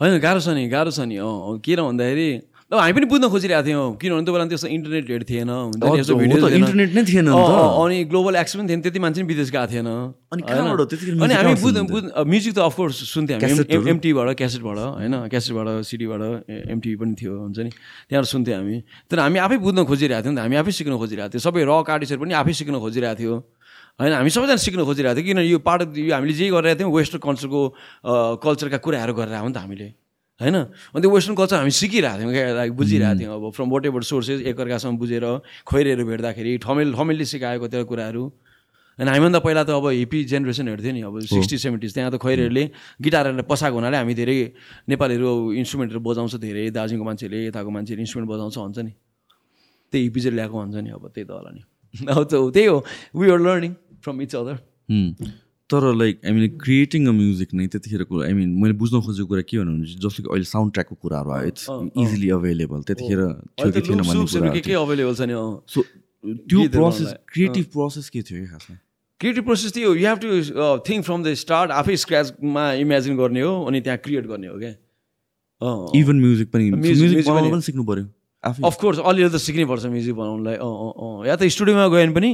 [0.00, 2.28] होइन गाह्रो छ नि गाह्रो छ नि। अँ किन भन्दाखेरि
[2.70, 7.26] अब हामी पनि बुझ्न खोजिरहेको थियौँ। किनभने त्यो बेला त्यस्तो इन्टरनेटहरू थिएन। इन्टरनेट नै थिएन
[7.34, 9.90] अनि ग्लोबल एक्स पनि थिएन त्यति मान्छे पनि विदेश गएको थिएन।
[10.30, 15.14] अनि हामी बुझ बुझ म्युजिक त अफकोर्स सुन्थ्यौँ हामी। एमटीबाट क्यासेटबाट होइन?
[15.34, 17.70] क्यासेटबाट सिडीबाट एमटिभी पनि थियो हुन्छ नि?
[18.06, 18.76] त्यहाँबाट सुन्थ्यौँ हामी।
[19.10, 21.90] तर हामी आफै बुझ्न खोजिरहेको थियौँ नि त। हामी आफै सिक्न खोजिरहेको थियो। सबै रक
[21.90, 23.34] आर्टिस्टहरू पनि आफै सिक्न खोजिरहेको थियो।
[23.98, 24.14] होइन?
[24.14, 27.60] हामी सबैजना सिक्न खोजिरहेको थियो। किन यो पार्ट यो हामीले जे गरिरहेको थियौँ वेस्टर्न कल्चरको
[28.38, 29.88] कल्चरका कुराहरू गरेर आयो नि त हामीले।
[30.40, 30.56] होइन?
[30.56, 34.02] अनि त्यो वेस्टर्न कल्चर हामी सिकिरहेको थियौँ क्या लाइक बुझिरहेको थियौँ। अब फ्रम वाट एभर
[34.02, 35.24] सोर्सेस एकअर्कासँग बुझेर
[35.68, 38.24] खैरेहरू भेट्दाखेरि ठमेल ठमेलले सिकाएको त्यो कुराहरू।
[38.98, 42.64] होइन हामीभन्दा पहिला त अब हिपी जेनेरेसनहरू थियो नि अब सिक्सटी सेभेन्टिज त्यहाँ त खैरेहरूले
[43.00, 44.36] गिटारहरू पसाएको हुनाले हामी धेरै
[44.88, 45.30] नेपालीहरू
[45.60, 48.92] इन्स्ट्रुमेन्टहरू बजाउँछ धेरै दार्जिलिङको मान्छेले यताको मान्छेले इन्स्ट्रुमेन्ट बजाउँछ भन्छ नि।
[49.92, 51.62] त्यही हिपीजहरू ल्याएको भन्छ नि अब त्यही त होला नि।
[52.12, 52.78] अब त्यही हो।
[53.16, 53.72] We are learning
[54.04, 54.56] from each other
[55.70, 59.42] तर like I mean creating a music नै त्यतिखेरको आई मिन मैले बुझ्न खोजेको कुरा
[59.50, 61.66] के भन्नु भने जस्तो कि अहिले साउन्ड ट्र्याकको कुराहरू आयो इट्स
[62.04, 63.24] इजिली अभाइलेबल त्यतिखेर
[63.62, 65.40] थियो कि थिएन भन्ने
[65.74, 65.82] सो
[66.50, 68.76] त्यो प्रोसेस क्रिएटिभ प्रोसेस के थियो खासमा
[69.20, 70.28] क्रिएटिभ प्रोसेस थियो you have to
[70.90, 74.74] think from the start आफै स्क्र्याचमा इमेजिन गर्ने हो अनि त्यहाँ क्रिएट गर्ने हो क्या?
[76.00, 78.04] इभन म्युजिक पनि म्युजिक बनाउनु पनि। सिक्नु पऱ्यो
[78.44, 80.72] अफकोर्स अलिअलि त सिक्नै पर्छ म्युजिक बनाउनुलाई अँ
[81.04, 82.30] अँ या त स्टुडियोमा गयो भने पनि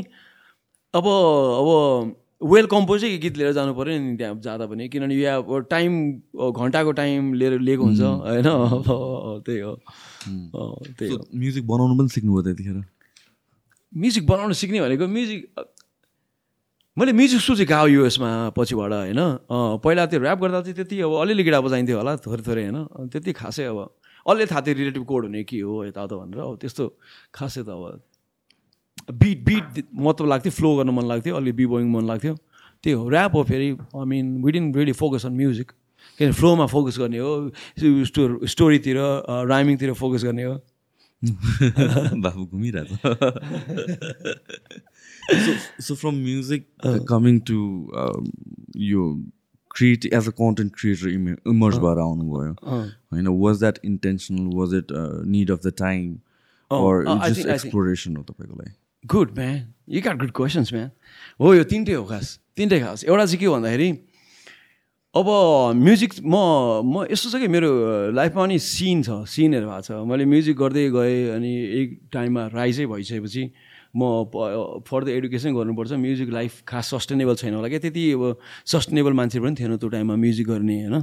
[0.94, 1.68] अब अब
[2.40, 5.92] वेल कम्पोजै गीत लिएर जानु पऱ्यो नि त्यहाँ जाँदा पनि किनभने यो अब टाइम
[6.53, 8.44] घन्टाको टाइम लिएर लिएको हुन्छ होइन?
[9.46, 9.72] त्यही हो।
[10.99, 12.77] त्यही हो। म्युजिक बनाउनु पनि सिक्नुभयो त्यतिखेर?
[13.92, 15.40] म्युजिक बनाउनु सिक्ने भनेको म्युजिक
[16.96, 19.20] मैले म्युजिक सोचेको आयो युएसमा पछिबाट होइन?
[19.85, 23.09] पहिला त्यो ऱ्याप गर्दा चाहिँ त्यति अब अलिअलि गिटा बजाइन्थ्यो होला थोरै थोरै होइन?
[23.12, 23.79] त्यति खासै अब
[24.27, 26.85] अलि थाहा थियो रिलेटिभ कोड हुने के हो यताउता भनेर अब त्यस्तो
[27.33, 28.01] खासै त अब
[29.10, 32.34] बिट बिट मतलब लाग्थ्यो फ्लो गर्न मन लाग्थ्यो अलि बिबोइङ मन लाग्थ्यो।
[32.84, 35.70] त्यही हो ऱ्याप हो फेरि I mean within really focus on music
[36.18, 38.96] किनभने फ्लोमा फोकस गर्ने हो स्टो स्टोरीतिर
[39.48, 40.54] राइमिङतिर फोकस गर्ने हो।
[42.24, 42.96] बाबु घुमिरहेको
[45.82, 46.66] so from music
[47.08, 47.58] coming to
[48.90, 49.02] यो
[49.76, 51.08] create as a content creator
[51.52, 52.52] emerge भएर आउनुभयो।
[53.12, 54.88] होइन was that intentional was it
[55.34, 56.02] need of the time
[57.52, 58.74] exploration हो तपाईँको लागि?
[59.12, 59.56] Good man
[59.88, 60.90] you got good questions man
[61.40, 63.90] हो यो तिनटै हो खास। तिनटै खास। एउटा चाहिँ के भन्दाखेरि
[65.14, 65.28] अब
[65.76, 66.36] म्युजिक म
[66.84, 67.70] म यस्तो छ कि मेरो
[68.12, 72.84] लाइफमा पनि सिन छ सिनहरू भएको छ। मैले म्युजिक गर्दै गएँ अनि एक टाइममा राइजै
[72.84, 73.42] भइसकेपछि
[73.96, 74.28] म
[74.84, 78.22] फर्दर एडुकेसन गर्नुपर्छ। म्युजिक लाइफ खास सस्टेनेबल छैन होला क्या। त्यति अब
[78.68, 80.96] सस्टेनेबल मान्छे पनि थिएन त्यो टाइममा म्युजिक गर्ने होइन?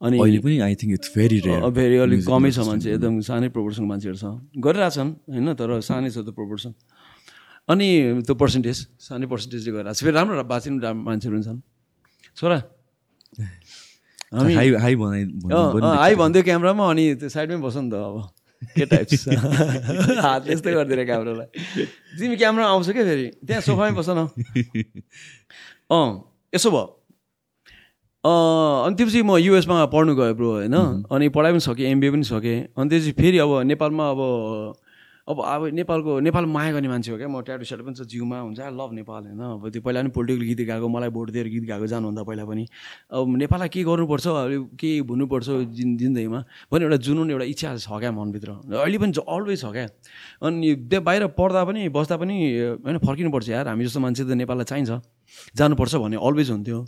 [0.00, 1.38] अनि अहिले पनि I think it's very
[1.76, 4.24] very अलिक कमै छ मान्छे। एकदम सानै प्रोपोर्सनको मान्छेहरू छ।
[4.56, 5.48] गरिरहेछन् होइन?
[5.60, 6.72] तर सानै छ त्यो प्रोपोर्सन
[7.68, 7.88] अनि
[8.26, 11.60] त्यो पर्सेन्टेज सानै पर्सेन्टेजले गरिरहेको छ फेरि राम्रो बाँचिनु राम्रो मान्छेहरू छन्
[12.36, 12.58] छोरा।
[14.34, 15.22] हामी हाई हाई भनाइ
[16.02, 18.16] हाई भनिदियो क्यामरामा अनि त्यो साइडमै बस नि त अब।
[18.62, 19.06] के टाइप
[20.24, 21.86] हात यस्तै गरिदिएर क्यामरालाई।
[22.18, 23.26] तिमी क्यामरा आउँछ क्या फेरि?
[23.46, 24.26] त्यहाँ सोफामै बस न।
[25.92, 26.08] अँ
[26.54, 26.84] यसो भयो।
[28.24, 30.76] अनि त्यसपछि म युएसमा पढ्नु गएँ ब्रो होइन?
[31.10, 34.20] अनि पढाइ पनि सकेँ एमबिए पनि सकेँ। अनि त्यसपछि फेरि अब नेपालमा अब
[35.28, 38.38] अब अब नेपालको नेपाल माया गर्ने मान्छे हो क्या। म ट्याटु स्याटु पनि छ जिउमा
[38.42, 41.64] हुन्छ। लभ नेपाल होइन। अब त्यो पहिला पनि पोलिटिकल गीत गाएको मलाई भोट दिएर गीत
[41.70, 42.64] गाएको जानुभन्दा पहिला पनि।
[43.14, 44.26] अब नेपाललाई के गर्नुपर्छ
[44.82, 46.40] के भन्नुपर्छ जिन जिन्दगीमा
[46.72, 49.86] भने एउटा जुनुन एउटा इच्छा छ क्या मनभित्र। अहिले पनि अलवेज छ क्या।
[50.42, 52.36] अनि त्यो बाहिर पढ्दा पनि बस्दा पनि
[52.82, 54.90] होइन फर्किनुपर्छ यार। हामी जस्तो मान्छे त नेपाललाई चाहिन्छ।
[55.54, 56.78] जानुपर्छ भन्ने अलवेज हुन्थ्यो।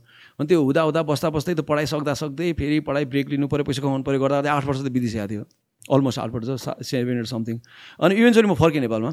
[0.43, 3.65] अनि त्यो हुँदा हुँदा बस्दा बस्दै त पढाइ सक्दा सक्दै फेरि पढाइ ब्रेक लिनु पऱ्यो
[3.65, 5.45] पैसा कमाउनु पऱ्यो गर्दा आठ वर्ष त बितिसकेको थियो।
[5.91, 7.59] अलमोस्ट आठ वर्ष सेभेन इयर समथिङ
[8.01, 9.13] अनि इभेन्चुली म फर्केँ नेपालमा।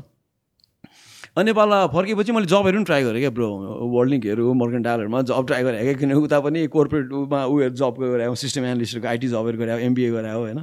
[1.38, 3.48] अनि नेपालमा फर्केपछि मैले जबहरू पनि ट्राई गरेँ क्या ब्रो
[3.88, 8.36] वर्ल्ड लिङ्कहरू मर्गन डालहरूमा जब ट्राई गरेँ क्या किनभने उता पनि कोर्पोरेटमा उयोहरू जब गरायो
[8.36, 10.60] सिस्टम एनालिस्टहरूको आइटी जबहरू गरायो एमबिए गरायो होइन।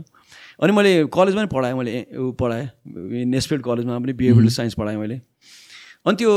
[0.60, 2.04] अनि मैले कलेजमा पनि पढाएँ मैले
[2.36, 2.68] पढाएँ।
[3.32, 5.20] नेसफिल्ड कलेजमा पनि बिहेभियरल साइन्स पढाएँ मैले।
[6.08, 6.32] अनि त्यो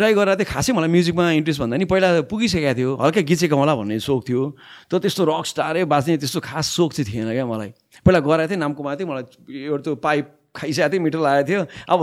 [0.00, 3.74] ट्राई गरेर चाहिँ खासै मलाई म्युजिकमा इन्ट्रेस्ट भन्दा नि पहिला पुगिसकेको थियो हल्का गीत होला
[3.76, 4.42] भन्ने सोख थियो।
[4.88, 8.60] तर त्यस्तो रक स्टारै बाँच्ने त्यस्तो खास सोख चाहिँ थिएन क्या मलाई। पहिला गराएको थिएँ
[8.64, 9.24] नामको थिएँ मलाई
[9.68, 10.24] एउटा त्यो पाइप
[10.56, 11.98] खाइसकेको थिएँ मिठो लागेको थियो। अब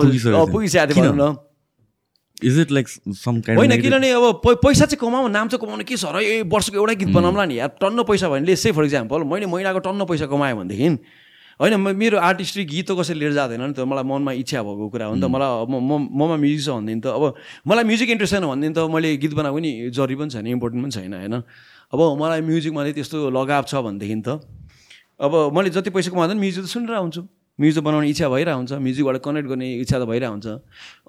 [0.53, 1.35] पुगिसकेको थियो। भनौँ न।
[2.37, 6.05] इज इट लाइक सम होइन किनभने अब पैसा चाहिँ कमाऊ नाम चाहिँ कमाउनु के छ
[6.05, 6.21] र?
[6.21, 9.79] ए वर्षको एउटै गीत बनाउँला नि यार टन्न पैसा भने से फर इक्जाम्पल मैले महिनाको
[9.81, 10.89] टन्न पैसा कमाएँ भनेदेखि
[11.59, 15.05] होइन मेरो आर्टिस्टिक गीत त कसैले लिएर जाँदैन नि त। मलाई मनमा इच्छा भएको कुरा
[15.09, 17.33] हो नि त। मलाई म ममा म्युजिक छ भनेदेखि त। अब
[17.65, 20.93] मलाई म्युजिक इन्ट्रेस्ट छैन भनेदेखि त। मैले गीत बनाएको नि जरुरी पनि छैन इम्पोर्टेन्ट पनि
[20.93, 21.35] छैन होइन।
[21.93, 24.29] अब मलाई म्युजिकमा चाहिँ त्यस्तो लगाव छ भनेदेखि त
[25.17, 27.21] अब मैले जति पैसा कमाउँदा पनि म्युजिक त सुनिरहेको हुन्छु।
[27.57, 30.47] म्युजिक बनाउने इच्छा भइरहेको हुन्छ। म्युजिकबाट कनेक्ट गर्ने इच्छा त भइरहेको हुन्छ।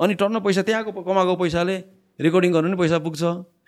[0.00, 1.76] अनि टन्न पैसा त्यहाँको कमाएको पैसाले
[2.16, 3.22] रेकर्डिङ गर्नु पनि पैसा पुग्छ।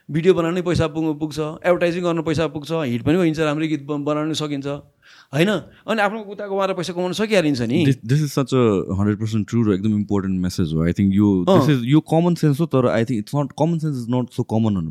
[0.09, 4.35] भिडियो बनाउनु पैसा पुग पुग्छ। एडभर्टाइजिङ गर्नु पैसा पुग्छ। हिट पनि भइन्छ राम्रै गीत बनाउनु
[4.35, 4.67] सकिन्छ।
[5.35, 5.51] होइन?
[5.87, 9.63] अनि आफ्नो उता गएर पैसा कमाउनु सकिहालिन्छ नि। This is such a hundred percent true
[9.63, 12.87] र एकदम इम्पोर्टेन्ट मेसेज हो। आई थिङ्क यो दिस इज यो कमन सेन्स हो तर
[12.91, 14.91] I think it's not common sense is not so common हुनु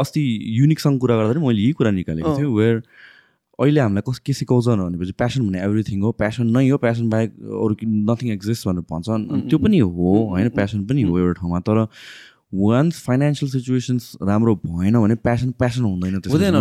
[0.00, 0.26] अस्ति
[0.58, 2.82] युनिकसँग कुरा गर्दाखेरि मैले यही कुरा निकालेको थिएँ वेयर
[3.62, 7.30] अहिले हामीलाई कस के सिकाउँछ भनेपछि प्यासन भन्ने एभ्रिथिङ हो। प्यासन नै हो प्यासन बाहेक
[7.62, 7.76] अरू
[8.10, 11.86] नथिङ एक्जिस्ट भनेर भन्छन्। त्यो पनि हो होइन प्यासन पनि हो एउटा ठाउँमा। तर
[12.54, 16.54] वान्स फाइनेन्सियल सिचुएसन्स राम्रो भएन भने प्यासन प्यासन हुँदैन हुँदैन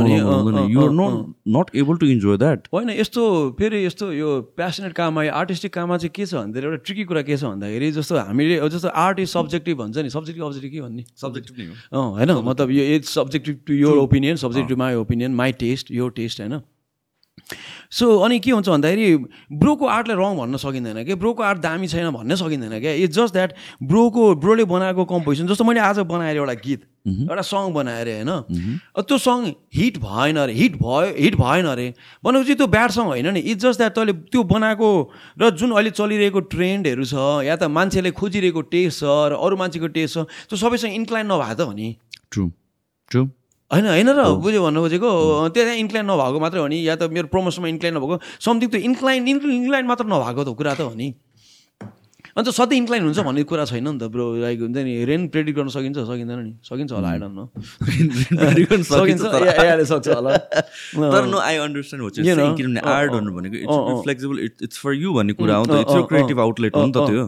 [0.72, 3.24] you're not not able to enjoy that होइन यस्तो
[3.60, 7.38] फेरि यस्तो यो प्यासनेट काममा आर्टिस्टिक काममा चाहिँ के छ भन्दाखेरि एउटा ट्रिकी कुरा के
[7.38, 11.04] छ भन्दाखेरि जस्तो हामीले जस्तो आर्ट इज सब्जेक्टिभ भन्छ नि। सब्जेक्टिभ अब्जेक्टिभ के भन्ने?
[11.22, 15.92] सब्जेक्टिभ होइन मतलब यो is subjective to your opinion subjective to my opinion my taste
[15.92, 16.62] यो टेस्ट होइन?
[17.92, 19.08] सो अनि के हुन्छ भन्दाखेरि
[19.58, 21.16] ब्रोको आर्टलाई रङ भन्न सकिँदैन कि?
[21.16, 25.64] ब्रोको आर्ट दामी छैन भन्न सकिँदैन क्या इट्स जस्ट द्याट ब्रोको ब्रोले बनाएको कम्पोजिसन जस्तो
[25.64, 28.32] मैले आज बनाएर एउटा गीत एउटा सङ बनाएर होइन
[29.02, 31.88] त्यो सङ हिट भएन अरे हिट भयो हिट भएन अरे
[32.24, 34.90] भनेपछि त्यो ब्याड सङ होइन नि। इट्स जस्ट द्याट तैँले त्यो बनाएको
[35.42, 37.16] र जुन अहिले चलिरहेको ट्रेन्डहरू छ
[37.50, 41.54] या त मान्छेले खोजिरहेको टेस्ट छ र अरू मान्छेको टेस्ट छ त्यो सबैसँग इन्क्लाइन नभए
[41.56, 41.90] त हो नि।
[42.32, 42.50] ट्रु
[43.12, 43.26] ट्रु
[43.72, 45.10] होइन होइन र बुझ्यो भन्नु खोजेको
[45.56, 48.80] त्यो त्यहाँ इन्क्लाइन नभएको मात्रै हो नि या त मेरो प्रमोसनमा इन्क्लाइन नभएको। समथिङ त्यो
[48.84, 51.08] इन्क्लाइन इन्क्लाइन मात्र नभएको त कुरा त हो नि।
[52.38, 55.58] अन्त सधैँ इन्क्लाइन हुन्छ भन्ने कुरा छैन नि त ब्रो लाइक हुन्छ नि रेन प्रेडिक्ट
[55.60, 57.38] गर्न सकिन्छ सकिँदैन नि। सकिन्छ होला आइडन न
[58.92, 59.22] सकिन्छ
[59.92, 60.32] सक्छ होला।
[61.14, 62.08] तर नो आई अन्डरस्ट्यान्ड हो
[62.56, 65.96] किनभने आर्ट भन्नु भनेको it's flexible it's for you भन्ने कुरा हो नि त इट्स
[66.12, 67.24] क्रिएटिभ आउटलेट हो नि त त्यो।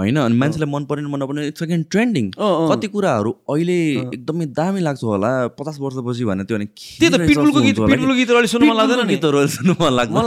[0.00, 4.80] होइन अनि मान्छेलाई मन परेन मन परेन इट्स अगेन ट्रेन्डिङ कति कुराहरू अहिले एकदमै दामी
[4.88, 6.56] लाग्छ होला पचास वर्षपछि भने त्यो
[8.20, 10.18] गीतहरू सुन्नु मन लाग्दैन गीतहरू सुन्नु मन लाग्दैन।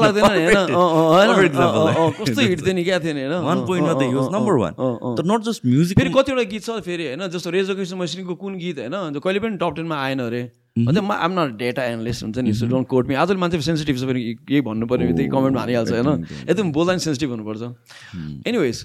[2.24, 4.74] कस्तो हिट थियो नि क्या थियो नि होइन। One point the number one
[5.16, 7.28] तर नट जस्ट म्युजिक फेरि कतिवटा गीत छ फेरि होइन?
[7.30, 9.20] जस्तो रेजो कृष्ण मैश्रीको कुन गीत होइन?
[9.24, 12.66] कहिले पनि टप टेनमा आएन अरे अन्त म आम नट डेटा एनालिस्ट हुन्छ नि सो
[12.66, 16.26] डोन्ट कोट मी आजले मान्छे सेन्सिटिभ छ फेरि केही भन्नु पऱ्यो त्यही कमेन्टमा हालिहाल्छ होइन?
[16.50, 17.62] एकदम बोल्दा नि सेन्सिटिभ हुनुपर्छ।
[18.50, 18.78] एनिवेज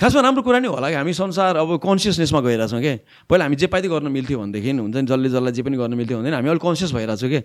[0.00, 0.96] खासमा राम्रो कुरा नै होला कि?
[0.96, 2.96] हामी संसार अब कन्सियसनेसमा गइरहेछौँ क्या
[3.28, 6.18] पहिला हामी जे पाइदै गर्न मिल्थ्यो भनेदेखि हुन्छ नि जसले जसलाई जे पनि गर्न मिल्थ्यो
[6.24, 7.40] भने हामी अहिले कन्सियस भइरहेको छु कि?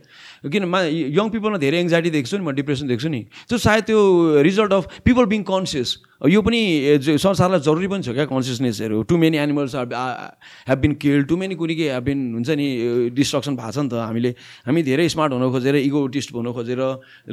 [0.56, 0.80] किन मा
[1.20, 4.00] यङ पिपलमा धेरै एङ्जाइटी देख्छु नि म डिप्रेसन देख्छु नि। त्यो सायद त्यो
[4.39, 6.60] result of people being conscious यो पनि
[7.04, 11.75] संसारलाई जरुरी पनि छ क्या कन्सियसनेसहरू too many animals have been kill too many कुनै
[11.75, 12.67] के हेभ बिन हुन्छ नि
[13.12, 14.32] डिस्ट्रक्सन भएको छ नि त। हामीले
[14.63, 16.80] हामी धेरै स्मार्ट हुन खोजेर इगोटिस्ट हुन खोजेर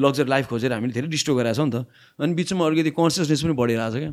[0.02, 1.86] लग्जरी लाइफ खोजेर हामीले धेरै डिस्ट्रो गरेको छ नि त।
[2.18, 4.12] अनि बिचमा अलिकति कन्सियसनेस पनि बढिरहेको छ क्या।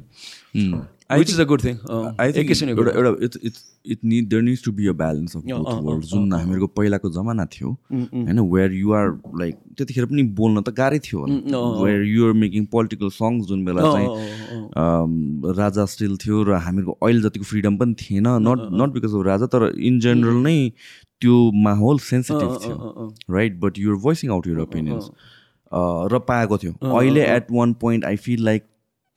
[1.09, 1.75] Which is a good thing
[2.35, 5.43] think एउटा एउटा it's it's it need there needs to be a balance of
[5.85, 10.99] world जुन हामीहरूको पहिलाको जमाना थियो होइन वेयर युआर लाइक त्यतिखेर पनि बोल्न त गाह्रै
[10.99, 11.25] थियो
[11.83, 17.45] where you're making political songs जुन बेला चाहिँ राजा स्टिल थियो र हामीहरूको अहिले जतिको
[17.45, 20.57] फ्रिडम पनि थिएन नट नट बिकज अफ राजा तर इन जेनरल नै
[21.21, 25.11] त्यो माहौल सेन्सिटिभ थियो right but you're voicing out your opinions
[26.11, 28.63] र पाएको थियो। अहिले at one point I feel like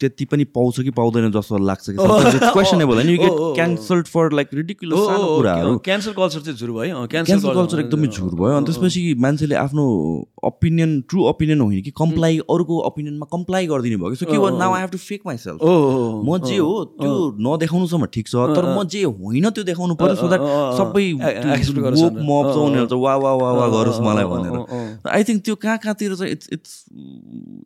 [0.03, 4.49] त्यति पनि पाउँछ कि पाउँदैन जस्तो लाग्छ कि क्वेसनेबल होइन you get cancelled for like
[4.55, 9.03] ridiculous सानो कुराहरू क्यान्सल कल्चर चाहिँ झुर भयो क्यान्सल कल्चर एकदमै झुर भयो। अनि त्यसपछि
[9.23, 9.85] मान्छेले आफ्नो
[10.45, 14.51] ओपिनियन ट्रु ओपिनियन होइन कि कम्प्लाई अरूको ओपिनियनमा कम्प्लाई गरिदिनु भयो कि। सो के भयो
[14.59, 17.13] now I have to fake myself म जे हो त्यो
[17.47, 20.43] नदेखाउनुसम्म ठिक छ। तर म जे होइन त्यो देखाउनु पर्यो सो द्याट
[20.79, 24.55] सबै मप छ उनीहरू चाहिँ वा वा वा वा गरोस् मलाई भनेर।
[25.15, 26.71] आई थिङ्क त्यो कहाँ कहाँतिर चाहिँ इट्स इट्स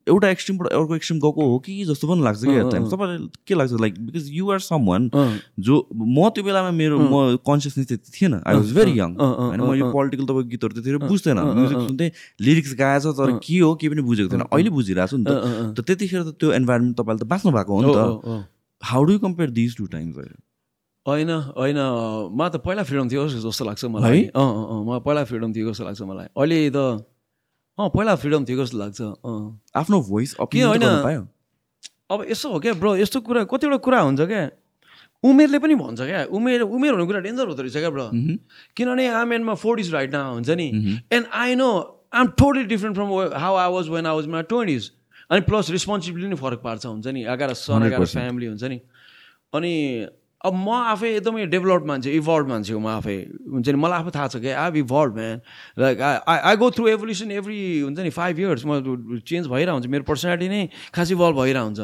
[0.08, 3.72] एउटा एक्सट्रिमबाट अर्को एक्सट्रिम गएको हो कि जस्तो पनि लाग्छ कि टाइम सबैलाई के लाग्छ
[3.80, 5.10] like because you are someone
[5.58, 8.34] जो म त्यो बेलामा मेरो म कन्सियसनेस त्यति थिएन.
[8.42, 11.38] आई वाज भेरी यङ होइन म यो पोलिटिकल तपाईँको गीतहरू त्यतिखेर बुझ्दैन.
[11.56, 12.10] म्युजिक सुन्थेँ
[12.42, 14.44] लिरिक्स गाएछ तर के हो के पनि बुझेको थिएन.
[14.50, 17.92] अहिले बुझिरहेको छु नि त। त्यतिखेर त त्यो इन्भाइरोमेन्ट तपाईँले त बाँच्नु भएको हो नि
[17.94, 17.98] त।
[18.82, 20.16] How do compare this to times
[21.06, 21.78] होइन होइन
[22.34, 25.84] म त पहिला फ्रिडम थियो जस्तो लाग्छ मलाई। अँ अँ म पहिला फ्रिडम थियो जस्तो
[25.86, 27.06] लाग्छ मलाई। अहिले त
[27.78, 29.00] अँ पहिला फ्रिडम थियो जस्तो लाग्छ।
[29.76, 30.82] आफ्नो भोइस होइन?
[32.10, 34.48] अब यसो हो क्या ब्रो यस्तो कुरा कतिवटा कुरा हुन्छ क्या।
[35.24, 38.10] उमेरले पनि भन्छ क्या उमेर उमेर हुने कुरा डेन्जर हुँदो रहेछ क्या ब्रो।
[38.76, 40.68] किनभने आम एन्डमा फोर्टिज राइट न हुन्छ नि।
[41.12, 41.70] And I know
[42.14, 43.08] I am totally different from
[43.40, 44.90] how I was when I was my twenties
[45.30, 48.80] अनि प्लस रेस्पोन्सिबिलिटी पनि फरक पार्छ हुन्छ नि। एघार सन एघार फ्यामिली हुन्छ नि।
[49.52, 49.74] अनि
[50.44, 53.16] अब म आफै एकदमै डेभलप मान्छे इभल्भ मान्छे हो म आफै।
[53.50, 53.78] हुन्छ नि?
[53.80, 55.40] मलाई आफै थाहा छ क्या I evolve man
[55.80, 58.84] like I I go through evolution every हुन्छ नि फाइभ इयर्स म
[59.24, 61.80] चेन्ज भइरहेको हुन्छ। मेरो पर्सनालिटी नै खास इभल्भ भइरहेको हुन्छ।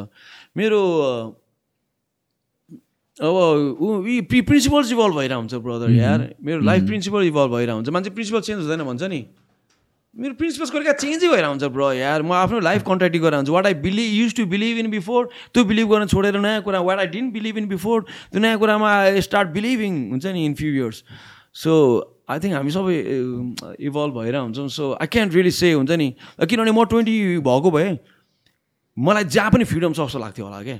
[0.56, 0.80] मेरो
[3.22, 3.34] अब
[3.80, 3.88] ऊ
[4.30, 8.58] प्रिन्सिपल्स इभल्भ भइरहेको हुन्छ ब्रदर यार। मेरो लाइफ प्रिन्सिपल इभल्भ भइरहेको हुन्छ। मान्छे प्रिन्सिपल चेन्ज
[8.62, 9.20] हुँदैन भन्छ नि?
[10.12, 13.66] मेरो प्रिन्सिपल्स गरेका चेन्जै भएर हुन्छ ब्रो यार। म आफ्नो लाइफ कन्ट्राक्ट गरेर हुन्छ what
[13.66, 17.06] I believe used to believe in before त्यो बिलिभ गर्न छोडेर नयाँ कुरा। What I
[17.16, 21.02] didn't believe in before त्यो नयाँ कुरामा आई स्टार्ट बिलिभिङ हुन्छ नि in few years
[21.64, 21.72] so
[22.28, 22.96] I think हामी सबै
[23.88, 26.08] इभल्भ भएर हुन्छौँ so I can't really say हुन्छ नि।
[26.44, 27.98] किनभने म ट्वेन्टी भएको भए
[28.96, 30.78] मलाई जहाँ पनि फ्रिडम छ जस्तो लाग्थ्यो होला क्या।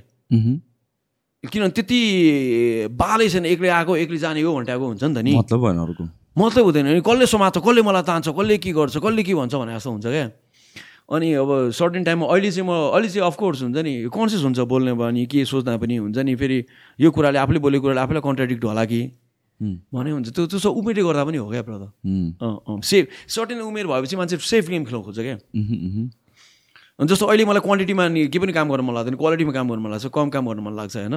[1.45, 2.01] किनभने त्यति
[3.01, 6.05] बालै छैन एक्लै आएको एक्लै जाने हो भन्टाको हुन्छ नि त नि। मतलब भएन अरूको।
[6.37, 9.75] मतलब हुँदैन। नि कसले समात्छ कसले मलाई तान्छ कसले के गर्छ कसले के भन्छ भने
[9.77, 10.31] जस्तो हुन्छ क्या।
[11.13, 14.93] अनि अब सर्टेन टाइममा अहिले चाहिँ म अहिले चाहिँ अफकोर्स हुन्छ नि कन्सियस हुन्छ बोल्ने
[14.97, 16.65] भयो नि के सोच्दा पनि हुन्छ नि फेरि
[17.01, 19.01] यो कुराले आफूले बोलेको कुराले आफूलाई कन्ट्राडिक्ट होला कि?
[19.61, 21.91] भने हुन्छ। त्यो त्यो सब उमेरले गर्दा पनि हो क्या ब्रदर
[22.41, 25.37] अँ सेफ सर्टेन उमेर भएपछि मान्छे सेफ गेम खेल्नु खोज्छ क्या।
[26.99, 29.83] अनि जस्तो अहिले मलाई क्वान्टिटीमा नि के पनि काम गर्न मन लाग्दैन क्वालिटीमा काम गर्न
[29.85, 31.17] मन लाग्छ कम काम गर्न मन लाग्छ होइन?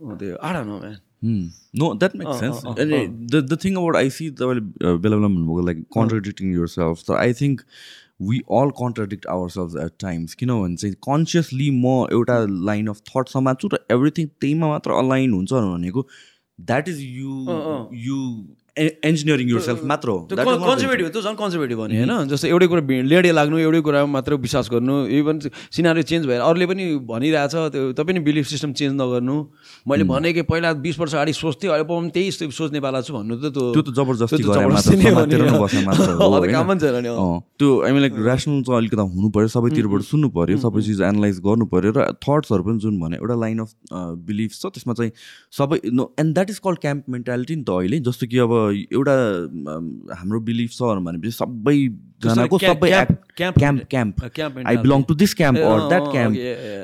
[0.00, 4.60] त्यो आडा no man no that make sense the the thing about I see तपाईँले
[4.60, 7.60] बेला बेला भन्नुभएको लाइक कन्ट्राडिक्टिङ युर सेल्फ तर I think
[8.20, 13.28] we all contradict our self at times किनभने चाहिँ कन्सियसली म एउटा लाइन अफ थट
[13.28, 16.06] समात्छु र एभ्रिथिङ त्यहीमा मात्र अलाइन हुन्छ भनेको
[16.58, 17.44] that is you
[18.00, 18.18] you
[18.78, 22.28] engineering your self मात्र हो। कन्जर्भेटिभ त्यो झन् कन्जर्भेटिभ भने होइन?
[22.30, 26.66] जस्तो एउटै कुरा लेडे लाग्नु एउटै कुरामा मात्र विश्वास गर्नु इभन सिनारी चेन्ज भएर अरूले
[26.70, 29.36] पनि भनिरहेछ त्यो तपाईँ पनि बिलिफ सिस्टम चेन्ज नगर्नु।
[29.88, 33.52] मैले भने कि पहिला बिस वर्ष अगाडि सोच्थेँ अहिले पनि त्यही सोच्नेवाला छु भन्नु त
[33.54, 34.42] त्यो त जबरजस्ती
[37.60, 37.68] त्यो
[38.00, 41.98] लाइक ऱ्यासनल चाहिँ अलिकति हुनु पऱ्यो सबैतिरबाट सुन्नु पऱ्यो सबै चिज एनालाइज गर्नु पऱ्यो र
[42.24, 43.70] थट्सहरू पनि जुन भने एउटा लाइन अफ
[44.28, 45.12] बिलिफ छ त्यसमा चाहिँ
[45.58, 49.16] सबै and that is called camp mentality नि त अहिले जस्तो कि अब एउटा
[50.20, 52.90] हाम्रो बिलिफ छ भनेपछि सबैजनाको सबै
[53.40, 54.14] camp camp
[54.66, 56.34] I belong to this camp or that camp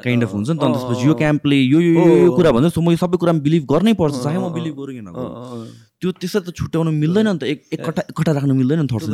[0.04, 2.04] kind of हुन्छ नि त। त्यसपछि यो क्याम्पले यो यो
[2.36, 5.08] कुरा भन्छ म यो सबै कुरामा बिलिभ गर्नै पर्छ चाहे म बिलिभ गरौँ किन
[5.96, 9.06] त्यो त्यसरी त छुट्याउनु मिल्दैन नि त। एक एकट्ठा एकट्ठा राख्नु मिल्दैन नि थट्स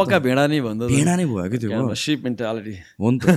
[0.00, 3.24] पक्का भेडा नै भन्दा भेडा नै भयो कि त्यो सिप मेन्टालिटी हो नि त।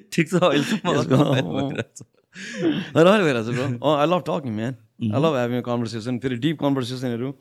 [0.12, 4.74] ठिक छ अहिलेसम्म रमाइलो भइरहेको छ bro I love talking man
[5.08, 7.34] I love having conversation फेरि डिप कन्भर्सेसनहरू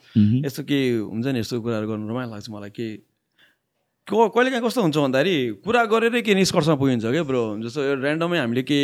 [0.46, 2.88] यस्तो के हुन्छ नि यस्तो कुराहरू गर्नु रमाइलो लाग्छ मलाई के
[4.08, 8.64] कहिले काहीँ कस्तो हुन्छ भन्दाखेरि कुरा गरेरै के निष्कर्षमा पुगिन्छ क्या ब्रो जस्तो ऱ्यान्डमै हामीले
[8.64, 8.80] के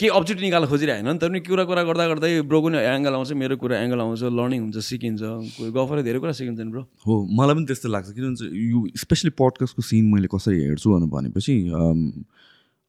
[0.00, 3.32] के अब्जेक्ट निकाल्न खोजिरहेन नि त पनि कुरा कुरा गर्दा गर्दै ब्रोको नि एङ्गल आउँछ
[3.36, 5.22] मेरो कुरा एङ्गल आउँछ लर्निङ हुन्छ सिकिन्छ
[5.70, 9.82] गफरै धेरै कुरा सिकिन्छ नि ब्रो हो मलाई पनि त्यस्तो लाग्छ किनभने यो स्पेसली पडकास्टको
[9.84, 11.56] सिन मैले कसरी हेर्छु भनेपछि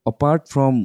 [0.05, 0.81] अपार्ट फ्रम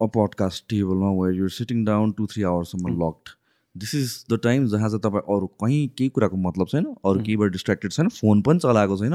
[0.00, 3.28] अ पडकास्ट टेबलमा where you're sitting down two three आवर्ससम्म locked
[3.74, 7.52] this is the time जहाँ चाहिँ तपाईँ अरू कहीँ केही कुराको मतलब छैन अरू केहीबाट
[7.52, 9.14] डिस्ट्र्याक्टेड छैन फोन पनि चलाएको छैन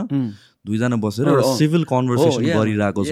[0.65, 3.11] दुईजना बसेर सिभिल कन्भर्सेसन गरिरहेको छ।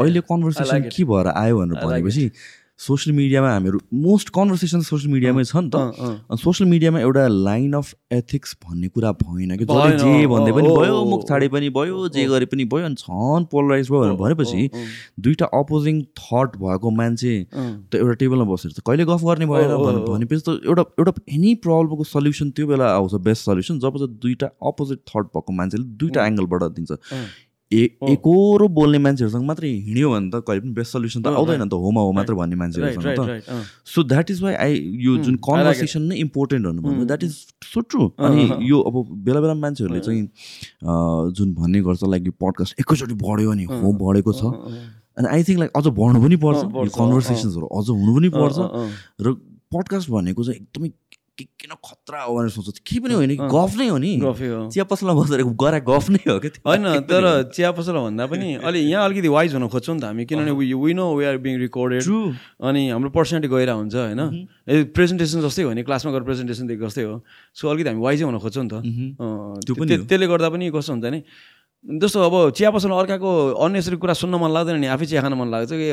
[0.00, 2.30] अहिले कन्भर्सेसन के भएर आयो भनेर भनेपछि
[2.80, 7.90] सोसियल मिडियामा हामीहरू मोस्ट कन्भर्सेसन सोसियल मिडियामै छ नि त सोसियल मिडियामा एउटा लाइन अफ
[8.18, 9.64] एथिक्स भन्ने कुरा भएन कि?
[9.64, 13.44] जसले जे भन्दै पनि भयो मुख छाडे पनि भयो जे गरे पनि भयो अनि छन्
[13.52, 14.70] पोलराइज भयो भनेर भनेपछि
[15.26, 19.76] दुइटा अपोजिङ थट भएको मान्छे त एउटा टेबलमा बसेर त कहिले गफ गर्ने भएर
[20.08, 24.50] भनेपछि त एउटा एउटा एनी प्रब्लमको सल्युसन त्यो बेला आउँछ बेस्ट सल्युसन जब चाहिँ दुइटा
[24.72, 27.00] अपोजिट थट भएको मान्छेले दुइटा एङ्गलबाट दिन्छ
[27.72, 31.74] एकरो बोल्ने मान्छेहरूसँग मात्रै हिँड्यो भने त कहिले पनि बेस्ट सल्युसन त आउँदैन नि त
[31.78, 33.54] होमा हो मात्र भन्ने मान्छेहरूसँग त।
[33.86, 34.72] So that is why I
[35.06, 37.34] यो जुन कन्भर्सेसन नै इम्पोर्टेन्ट हुनु भन्नु द्याट इज
[37.70, 40.22] सो ट्रु अनि यो अब बेला बेला मान्छेहरूले चाहिँ
[41.38, 44.42] जुन भन्ने गर्छ लाइक यो पडकास्ट एकैचोटि बढ्यो अनि हो बढेको छ।
[45.18, 48.58] अनि आई थिङ्क लाइक अझ बढ्नु पनि पर्छ। कन्भर्सेसन्सहरू अझ हुनु पनि पर्छ।
[49.22, 49.34] र
[49.70, 50.88] पडकास्ट भनेको चाहिँ एकदमै
[51.40, 55.14] के किन खतरा हो भनेर सोच्छ। केही पनि होइन गफ नै हो नि। चिया पसलमा
[55.16, 57.24] बसेर गरा गफ नै हो कि होइन तर
[57.56, 60.92] चिया पसल भन्दा पनि अलि यहाँ अलिकति वाइज हुन खोज्छौँ नि त हामी किनभने we
[60.94, 62.04] know we are being recorded
[62.60, 64.20] अनि हाम्रो पर्सनालिटी गएर हुन्छ होइन?
[64.92, 67.14] प्रेजेन्टेसन जस्तै हो नि क्लासमा गएर प्रेजेन्टेसन दिएको जस्तै हो।
[67.56, 68.74] सो अलिकति हामी वाइजै हुन खोज्छौँ नि त।
[69.64, 71.20] त्यसले गर्दा पनि कस्तो हुन्छ नि
[71.84, 75.48] जस्तो अब चिया पसलमा अर्काको अनेसरी कुरा सुन्न मन लाग्दैन नि आफै चिया खान मन
[75.48, 75.88] लाग्छ कि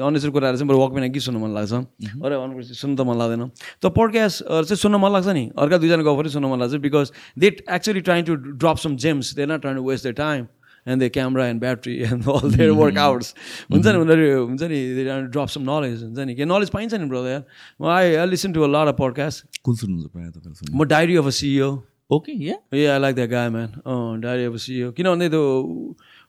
[0.00, 1.72] अनेसरी कुराहरू चाहिँ बरु वकमा गीत सुन्न मन लाग्छ।
[2.16, 3.44] अरे भनेपछि सुन्नु त मन लाग्दैन।
[3.76, 7.12] त पडकास्टहरू चाहिँ सुन्न मन लाग्छ नि। अर्का दुईजना गफ पनि सुन्न मन लाग्छ because
[7.44, 10.46] they actually trying to drop some gems they not trying to waste the time
[10.88, 13.34] and the camera and battery and all their work hours
[13.68, 14.80] हुन्छ नि उनीहरू हुन्छ नि
[15.28, 17.44] ड्रप सम नलेज हुन्छ नि के नलेज पाइन्छ नि ब्रदर
[17.84, 21.36] म I I listen to a lot of podcast कुन सुन्नुहुन्छ म diary of a
[21.42, 21.70] CEO
[22.10, 25.42] okay yeah A I like that guy man uh diary of CEO किनभने त्यो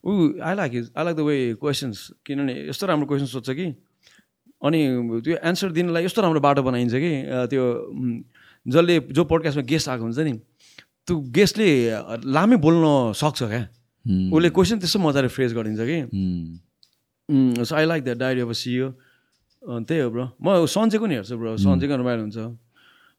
[0.05, 0.11] ऊ
[0.43, 3.65] I like is I like the way questions किनभने यस्तो राम्रो question सोध्छ कि?
[4.65, 4.79] अनि
[5.23, 7.11] त्यो एन्सर दिनलाई यस्तो राम्रो बाटो बनाइन्छ कि?
[7.51, 7.63] त्यो
[8.65, 10.33] जसले जो पोडकास्टमा गेस्ट आएको हुन्छ नि
[11.07, 11.69] त्यो गेस्टले
[12.27, 13.63] लामै बोल्न सक्छ क्या?
[14.35, 15.99] उसले क्वेसन त्यस्तो मजाले फ्रेस गरिदिन्छ कि?
[17.63, 18.87] So I like that diary of CEO
[19.63, 22.37] त्यही हो ब्रो म सन्चेको नि हेर्छु ब्रो सन्चेको रमाइलो हुन्छ।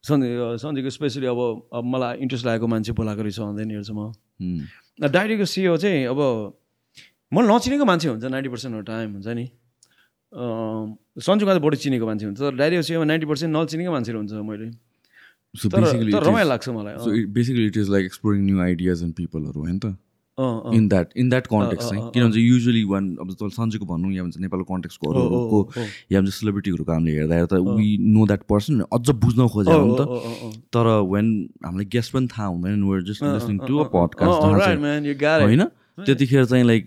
[0.09, 1.41] सन्जय सन्जयको स्पेसली अब
[1.73, 4.13] अब मलाई इन्ट्रेस्ट लागेको मान्छे बोलाएको रहेछ भन्दै नि हेर्छु म
[5.09, 6.21] डायरीको सिओ चाहिँ अब
[7.33, 9.47] मलाई नचिनेको मान्छे हुन्छ नाइन्टी पर्सेन्ट अफ टाइम हुन्छ नि।
[11.27, 14.69] सन्जुका त बढी चिनेको मान्छे हुन्छ तर डायरीको सिओमा नाइन्टी पर्सेन्ट नचिनेको मान्छेहरू हुन्छ मैले।
[15.51, 19.97] रमाइलो लाग्छ मलाई basically it is like exploring new ideas and पिपलहरू होइन त?
[20.75, 24.37] In that in that context चाहिँ। किनभने युजली वान अब तपाईँ सन्चेको भनौँ या भन्छ
[24.41, 25.59] नेपालको कन्टेक्सको अरूको
[26.13, 30.03] या भन्छ सेलिब्रिटीहरूको हामीले हेर्दा हेर्दा वी नो द्याट पर्सन अझ बुझ्न खोज्यो भने त।
[30.75, 31.27] तर वेन
[31.65, 34.37] हामीलाई गेस्ट पनि थाहा हुँदैन we're just listening to a podcast
[35.43, 35.65] होइन?
[35.99, 36.87] त्यतिखेर चाहिँ लाइक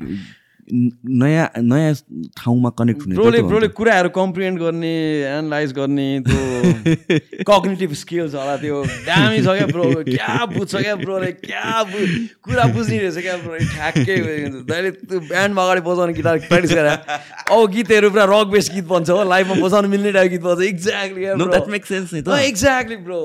[0.72, 1.94] नयाँ नयाँ
[2.38, 4.94] ठाउँमा कनेक्ट हुने ब्रोले ब्रोले कुराहरू कम्प्रिहेन्ड गर्ने
[5.28, 6.42] एनालाइज गर्ने त्यो
[7.50, 11.32] कग्नेटिभ स्किल्स होला त्यो दामी छ क्या ब्रो। क्या बुझ्छ क्या ब्रोले?
[11.44, 11.84] क्या
[12.44, 13.58] कुरा बुझ्ने रहेछ क्या ब्रो?
[13.74, 16.98] ठ्याक्कै जहिले त्यो ब्यान्डमा अगाडि बजाउने गिटार प्र्याक्टिस गरेर
[17.52, 21.80] अब गीतहरू पुरा रक बेस गीत बन्छ हो लाइभमा बजाउनु मिल्ने टाइप गीत बन्छ एक्ज्याक्टली
[21.84, 23.20] सेन्स नि त। एक्ज्याक्टली ब्रो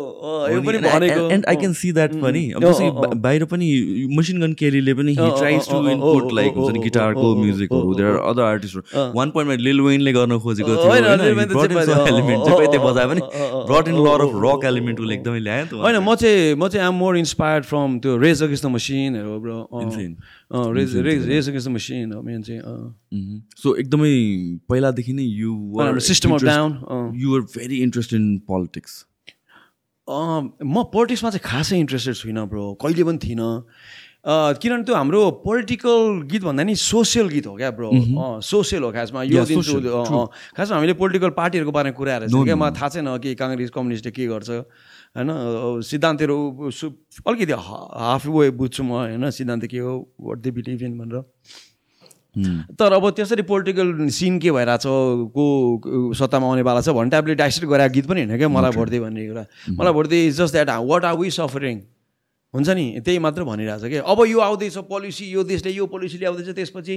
[0.52, 2.42] यो पनि भनेको। And I can see that पनि।
[3.28, 3.66] बाहिर पनि
[4.18, 8.42] मसिन गन केरीले पनि he tries to input like गिटारको soul म्युजिकहरू देयर आर अदर
[8.42, 13.22] आर्टिस्टहरू वान पोइन्टमा लिल वेनले गर्न खोजेको थियो एलिमेन्ट चाहिँ त्यो बजायो भने
[13.70, 16.86] brought in lot of rock element उसले एकदमै ल्यायो त होइन म चाहिँ म चाहिँ
[16.86, 19.58] आम मोर इन्सपायर्ड फ्रम त्यो रेज अगेन्स्ट द मसिनहरू bro
[20.78, 22.62] rage rage rage against the machine हो मेन चाहिँ
[23.62, 24.14] सो एकदमै
[24.72, 26.80] पहिलादेखि नै you System of Down
[27.26, 29.04] you're very interested in politics
[30.08, 33.48] म पोलिटिक्समा चाहिँ खासै इन्ट्रेस्टेड छुइनँ ब्रो कहिले पनि थिइनँ।
[34.28, 37.88] किनभने त्यो हाम्रो पोलिटिकल गीत भन्दा नि सोसियल गीत हो क्या ब्रो।
[38.44, 39.60] सोसियल हो खासमा। यो दिन
[40.56, 44.26] खासमा हामीले पोलिटिकल पार्टीहरूको बारेमा कुराहरू छ क्या। मलाई थाहा छैन कि काङ्ग्रेस कम्युनिस्टले के
[44.28, 44.50] गर्छ।
[45.16, 46.36] होइन सिद्धान्तहरू
[47.24, 51.24] अलिकति हाफ वे बुझ्छु म होइन सिद्धान्त के हो वाट दे बिलिभ इन भनेर।
[52.76, 54.84] तर अब त्यसरी पोलिटिकल सिन के भइरहेछ
[55.32, 59.28] को सत्तामा आउनेवाला छ भन्ने टाइपले डाइसेक्ट गरेर गीत पनि होइन क्या मलाई भोट्दै भन्ने
[59.28, 61.80] कुरा। मलाई भोट्दै is just that what are we suffering
[62.54, 63.00] हुन्छ नि?
[63.04, 63.96] त्यही मात्र भनिरहेछ कि?
[64.08, 66.94] अब यो आउँदैछ पोलिसी यो देशले यो पोलिसी ल्याउँदैछ त्यसपछि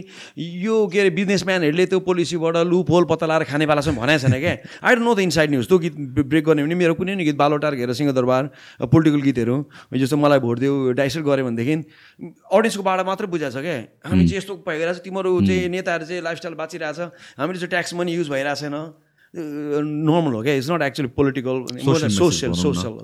[0.63, 4.55] यो के अरे बिजनेसम्यानहरूले त्यो पोलिसीबाट लुप होल पत्ता लगाएर खानेवाला चाहिँ भनेको छैन क्या
[4.79, 7.35] I don't know the inside news त्यो गीत ब्रेक गर्ने भने मेरो कुनै पनि गीत
[7.35, 8.43] बालोटार घेर सिंहदरबार
[8.79, 9.55] पोलिटिकल गीतहरू
[9.91, 11.75] जस्तो मलाई भोट दियो डाइसेट गऱ्यो भनेदेखि
[12.47, 13.75] अडियन्सको बाटो मात्रै बुझाएको छ क्या
[14.07, 16.99] हामी चाहिँ यस्तो भइरहेको छ तिमीहरू चाहिँ नेताहरू चाहिँ लाइफस्टाइल बाँचिरहेछ
[17.43, 19.10] हामीले चाहिँ ट्याक्स मनी युज भइरहेको छैन?
[19.35, 22.53] नर्मल हो क्या it's not actually political social social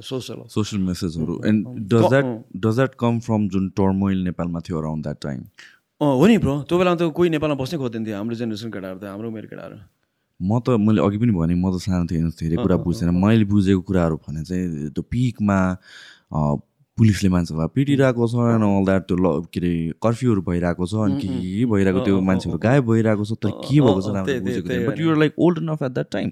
[0.04, 2.26] social social मेसेजहरू and does that
[2.66, 5.44] does that come from जुन टर्मोइल नेपालमा थियो अराउन्ड द्याट टाइम
[6.02, 9.04] हो नि ब्रो त्यो बेलामा त कोही नेपालमा बस्नै खोज्दैन थियो हाम्रो जेनेरेसन केटाहरू त
[9.14, 9.78] हाम्रो मेरो केटाहरू।
[10.40, 13.82] म त मैले अघि पनि भने म त सानो थिएँ धेरै कुरा बुझ्दैन। मैले बुझेको
[13.88, 15.58] कुराहरू भने चाहिँ त्यो पिकमा
[16.98, 21.16] पुलिसले मान्छेलाई पिटिरहेको छ एन्ड अल द्याट त्यो ल के अरे कर्फ्युहरू भइरहेको छ अनि
[21.22, 24.08] के के भइरहेको त्यो मान्छेहरू गायब भइरहेको छ तर के भएको छ
[24.88, 26.32] but you're like old enough at that time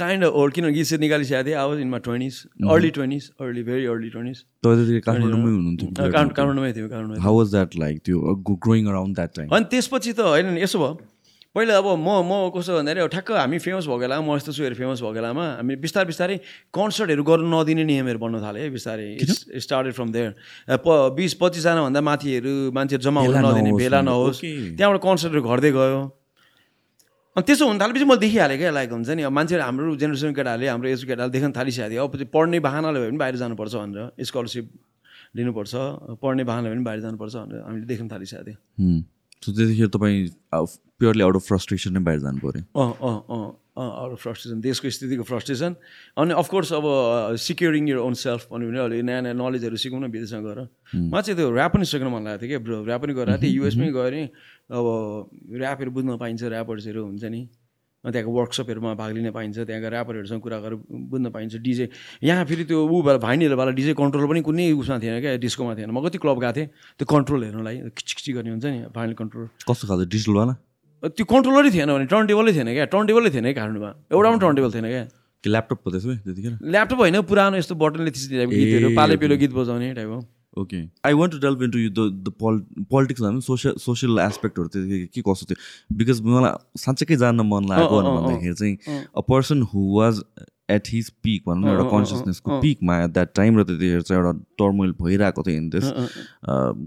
[0.00, 2.40] kind of old किनभने गीत निकालिसकेको थिएँ। आवाज in my twenties
[2.70, 7.78] early twenties early very early twenties तपाईँ काठमाडौँमै हुनुहुन्थ्यो काठमाडौँमै थियो Kathmandu how was that
[7.84, 10.92] like त्यो ग्रोइङ अराउन्ड द्याट टाइम अनि त्यसपछि त होइन यसो भयो।
[11.58, 14.62] पहिला अब म म कस्तो भन्दाखेरि अब ठ्याक्क हामी फेमस भएको बेलामा म यस्तो छु
[14.78, 16.36] फेमस भएको बेलामा हामी बिस्तारै बिस्तारै
[16.70, 19.06] कन्सर्टहरू गर्नु नदिने नियमहरू बन्नु थाल्यो है बिस्तारै।
[19.58, 20.30] स्टार्टेड फ्रम देयर
[20.78, 20.86] प
[21.18, 24.38] बिस पच्चिसजनाभन्दा माथिहरू मान्छेहरू जम्मा हुनु नदिने भेला नहोस्।
[24.78, 26.00] त्यहाँबाट कन्सर्टहरू घट्दै गयो।
[27.34, 30.68] अनि त्यसो हुन थालेपछि मैले देखिहालेँ क्या लाइक हुन्छ नि अब मान्छेहरू हाम्रो जेनेरेसन केटाहरूले
[30.70, 34.66] हाम्रो एज केटाहरूले देख्न थालिसकेको थियो। अब पढ्ने बाहनाले भयो भने बाहिर जानुपर्छ भनेर स्कलरसिप
[35.36, 35.74] लिनुपर्छ।
[36.22, 40.26] पढ्ने बाहनाले पनि बाहिर जानुपर्छ भनेर हामीले देख्न थालिसकेको थियो। सो त्यतिखेर तपाईँ
[40.98, 43.46] प्योरली आउट अफ फ्रस्ट्रेसन नै बाहिर जानु पऱ्यो। अँ अँ अँ
[43.78, 45.74] आउट अफ फ्रस्ट्रेसन देशको स्थितिको फ्रस्ट्रेसन
[46.18, 46.84] अनि अफकोर्स अब
[47.38, 50.58] सिक्योरिङ यर ओन सेल्फ भन्यो भने अहिले नयाँ नयाँ नलेजहरू सिकौँ न विदेशमा गएर।
[50.98, 53.90] मलाई चाहिँ त्यो ऱ्याप पनि सिक्नु मन लागेको थियो क्या ऱ्याप पनि गएर थिएँ युएसमै
[53.94, 54.14] गएर
[54.74, 54.86] अब
[55.54, 57.40] ऱ्यापहरू बुझ्न पाइन्छ ऱ्यापर्सहरू हुन्छ नि।
[58.04, 60.78] त्यहाँको वर्कसपहरूमा भाग लिन पाइन्छ त्यहाँको ऱ्यापरहरूसँग कुरा गरेर
[61.10, 61.88] बुझ्न पाइन्छ डिजे
[62.22, 65.98] यहाँ फेरि त्यो ऊ भाइनीहरूवाला डिजे कन्ट्रोल पनि कुनै उसमा थिएन क्या डिस्कोमा थिएन। म
[66.06, 70.06] कति क्लब गएको थिएँ त्यो कन्ट्रोल हेर्नुलाई खिचखिची गर्ने हुन्छ नि फाइनल कन्ट्रोल कस्तो खालको
[70.14, 70.54] डिजिटलवाला
[71.10, 74.54] त्यो कन्ट्रोलरै थिएन भने टर्न टेबलै थिएन क्या टर्न टेबलै थिएन काठमाडौँमा। एउटा पनि टर्न
[74.56, 75.04] टेबल थिएन क्या।
[75.44, 75.78] ल्यापटप
[76.64, 80.18] ल्यापटप होइन पुरानो यस्तो बटनले थिच्ने गीतहरू पाले पेलो गीत बजाउने टाइपको।
[80.58, 85.06] Okay I want to delve into the the pol politics भनौँ सोसियल सोसियल एस्पेक्टहरू त्यो
[85.14, 90.22] के कस्तो थियो बिकज मलाई साँच्चैकै जान्न मन लागेको भन्दाखेरि चाहिँ a person who was
[90.70, 94.32] at his peak भनौँ न एउटा कन्सियसनेसको पिकमा एट द्याट टाइम र त्यतिखेर चाहिँ एउटा
[94.58, 95.84] टर्मोइल भइरहेको थियो इन दिस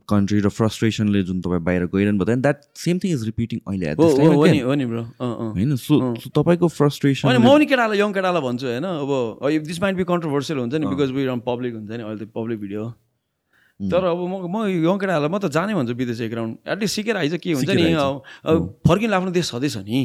[0.09, 3.97] कन्ट्री र फ्रस्ट्रेसनले जुन तपाईँ बाहिर गइरहनु भयो that same thing is repeating अहिले एट
[3.97, 4.95] दिस टाइम
[5.51, 6.01] होइन सो
[6.32, 10.74] तपाईँको फ्रस्ट्रेसन म नि केटालाई यङ केटालाई भन्छु होइन अब दिस माइन्ड बी कन्ट्रोभर्सियल हुन्छ
[10.76, 12.91] नि बिकज वी पब्लिक हुन्छ नि अहिले त पब्लिक भिडियो
[13.89, 17.17] तर अब म म यङ केटाहरूलाई म त जाने भन्छु विदेश एक राउन्ड एटलिस्ट सिकेर
[17.17, 17.97] आइज के हुन्छ नि?
[17.97, 20.01] अब फर्किनु आफ्नो देश छँदैछ नि?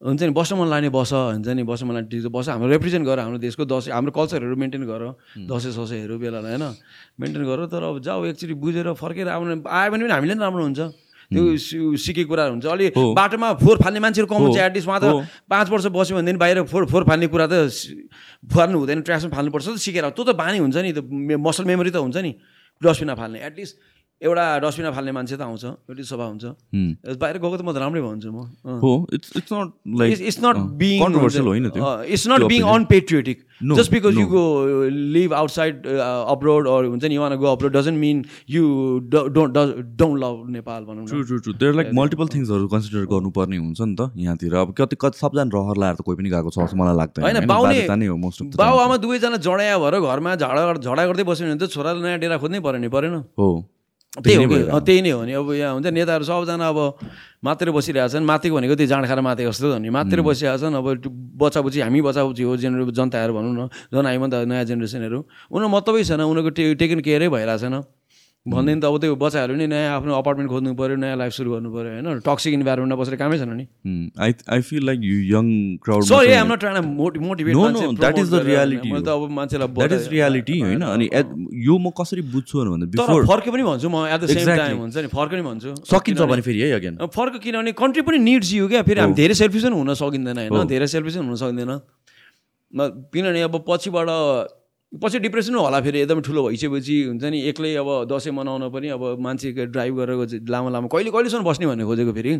[0.00, 0.32] हुन्छ नि?
[0.32, 1.62] बस्न मन लाग्ने बस हुन्छ नि?
[1.64, 5.02] बस्न मन लाग्ने बस हाम्रो रिप्रेजेन्ट गर हाम्रो देशको दसैँ हाम्रो कल्चरहरू मेन्टेन गर।
[5.44, 6.64] दसैँ ससैँहरू बेलालाई होइन?
[7.20, 10.64] मेन्टेन गर तर अब जाऊ एकचोटि बुझेर फर्केर आउनु आयो भने पनि हामीले पनि राम्रो
[10.64, 10.80] हुन्छ।
[11.26, 11.42] त्यो
[11.98, 15.86] सिकेको कुराहरू हुन्छ। अलि बाटोमा फोहोर फाल्ने मान्छेहरू कम हुन्छ एटलिस्ट उहाँ त पाँच वर्ष
[15.90, 17.66] बस्यो भनेदेखि बाहिर फोहोर फोहोर फाल्ने कुरा त
[18.46, 21.02] फाल्नु हुँदैन ट्रासमा फाल्नुपर्छ त सिकेर। त्यो त बानी हुन्छ नि त
[21.34, 22.32] मसल मेमोरी त हुन्छ नि।
[22.80, 23.74] डस्टबिनमा फाल्ने एटलिस्ट
[24.22, 26.44] एउटा डस्टबिनमा फाल्ने मान्छे त आउँछ एउटै सभा हुन्छ।
[27.20, 28.48] बाहिर गएको त म त राम्रै भन्छु म।
[29.12, 30.96] It's not being
[32.08, 33.38] it's not being unpatriotic
[33.76, 34.44] just because you go
[34.88, 35.86] live outside
[36.32, 38.64] abroad or हुन्छ नि one go abroad doesn't mean you
[39.12, 43.80] don't don't love Nepal भनौँ true true true there like multiple थिङ्सहरू consider गर्नुपर्ने हुन्छ
[43.80, 46.76] नि त यहाँतिर। अब कति कति सबजना रहर लाएर त कोही पनि गएको छ जस्तो
[46.80, 47.84] मलाई लाग्दैन। होइन बाउले
[48.56, 52.36] बाउ आमा दुवैजना झडाया भएर घरमा झडा झडा गर्दै बस्यो भने त छोराले नयाँ डेरा
[52.40, 53.48] खोज्नै पऱ्यो नि परेन। हो।
[54.24, 56.78] त्यही हो त्यही नै हो नि। अब यहाँ हुन्छ नेताहरू सबजना अब
[57.44, 59.88] मात्रै बसिरहेछन् माथिको भनेको त्यो जाँड खाएर माथि जस्तो नि?
[59.92, 60.86] मात्रै बसिरहेको छन्। अब
[61.36, 65.18] बच्चाबुची हामी बच्चाबुची हो जेनर जनताहरू भनौँ न झन् हामीभन्दा नयाँ जेनेरेसनहरू।
[65.52, 67.76] उनीहरू मतलबै छैन उनीहरूको टे टेकन केयरै भइरहेको छैन।
[68.46, 71.70] भन्दैन त अब त्यो बच्चाहरू नि नयाँ आफ्नो अपार्टमेन्ट खोज्नु पऱ्यो नयाँ लाइफ सुरु गर्नु
[71.74, 72.20] पऱ्यो होइन?
[72.26, 73.64] टक्सिक इन्भाइरोमेन्टमा बसेर कामै छैन नि।
[74.18, 75.46] I I feel like you young
[75.84, 79.30] crowd sorry I'm not trying motivate no no that is the reality मैले त अब
[79.38, 80.82] मान्छेलाई द्याट इज रियालिटी होइन?
[80.82, 81.06] अनि
[81.66, 84.96] यो म कसरी बुझ्छु भन्दा बिफोर फर्के पनि भन्छु म एट द सेम टाइम हुन्छ
[84.96, 88.68] नि फर्क पनि भन्छु। सकिन्छ भने फेरि है अगेन फर्क किनभने कन्ट्री पनि निड्स यु
[88.68, 90.66] क्या फेरि हामी धेरै सेल्फिस पनि हुन सकिँदैन होइन?
[90.66, 91.72] धेरै सेल्फिस पनि हुन सक्दैन।
[93.12, 94.08] किनभने अब पछिबाट
[94.92, 99.18] पछि डिप्रेसन होला फेरि एकदमै ठुलो भइसकेपछि हुन्छ नि एक्लै अब दसैँ मनाउन पनि अब
[99.18, 102.32] मान्छे ड्राइभ गरेर लामो लामो कहिले कहिलेसम्म बस्ने भन्ने खोजेको फेरि?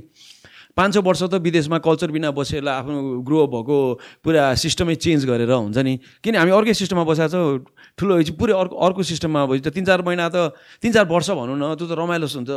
[0.76, 3.76] पाँच छ वर्ष त विदेशमा कल्चर बिना बसेर आफ्नो ग्रो भएको
[4.22, 7.64] पुरा सिस्टमै चेन्ज गरेर हुन्छ नि। किन हामी अर्कै सिस्टममा बसेको छौँ
[7.98, 10.52] ठुलो भएपछि पुरै अर्को अर्को सिस्टममा भएपछि त तिन चार महिना त
[10.84, 12.52] तिन चार वर्ष भनौँ न त्यो त रमाइलो हुन्छ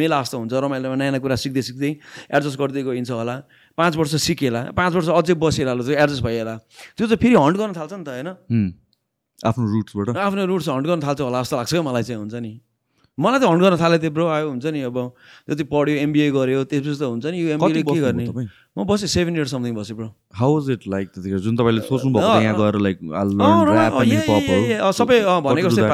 [0.00, 1.90] मेला जस्तो हुन्छ रमाइलोमा नयाँ नयाँ कुरा सिक्दै सिक्दै
[2.32, 3.36] एडजस्ट गर्दै गइन्छ होला।
[3.76, 6.54] पाँच वर्ष सिकेला पाँच वर्ष अझै त्यो एडजस्ट भइहाल्ला।
[6.96, 8.87] त्यो त फेरि हन्ट गर्न थाल्छ नि त होइन?
[9.46, 12.52] आफ्नो रुट्सबाट आफ्नो रुट्स हन्ट गर्न थाल्छ होला जस्तो लाग्छ क्या मलाई चाहिँ हुन्छ नि।
[13.18, 14.98] मलाई त हन्ट गर्न थालेको थियो ब्रो आयो हुन्छ नि अब।
[15.50, 18.26] जति पढ्यो एमबिए गऱ्यो त्यसपछि त हुन्छ नि यो एमबिए के गर्ने?
[18.78, 20.08] म बसेँ सेभेन इयर्स समथिङ बसेँ bro
[20.38, 21.38] how is it like त्यतिखेर?
[21.42, 22.98] जुन तपाईँले सोच्नु भएको यहाँ गएर लाइक
[24.98, 25.86] सबै भनेको जस्तै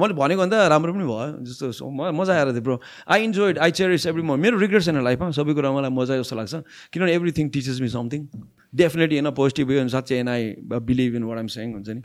[0.00, 4.06] मैले भनेको भन्दा राम्रो पनि भयो। जस्तो मजा आएर थियो bro I enjoyed I cherish
[4.08, 6.54] every म मेरो रिग्रेट छैन लाइफमा सबै कुरा मलाई मजा जस्तो लाग्छ।
[6.88, 8.20] किनभने everything teaches me something
[8.72, 10.56] definitely होइन पोजिटिभ साँच्चै and I
[10.88, 12.02] believe in what I'm saying हुन्छ नि।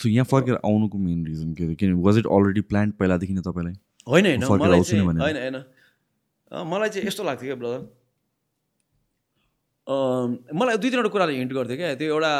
[0.00, 3.42] सो यहाँ फर्केर आउनुको मेन रिजन के थियो किनभने वाज इट अलरेडी प्लान पहिलादेखि नै
[3.42, 3.74] तपाईँलाई?
[4.08, 5.56] होइन होइन मलाई चाहिँ होइन होइन।
[6.70, 7.80] मलाई चाहिँ यस्तो लाग्थ्यो क्या ब्रदर
[10.56, 12.32] मलाई दुई तिनवटा कुराले हिन्ट गर्थ्यो क्या। त्यो एउटा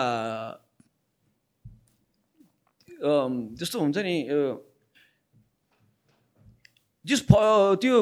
[3.61, 4.17] जस्तो हुन्छ नि
[7.05, 7.95] जस त्यो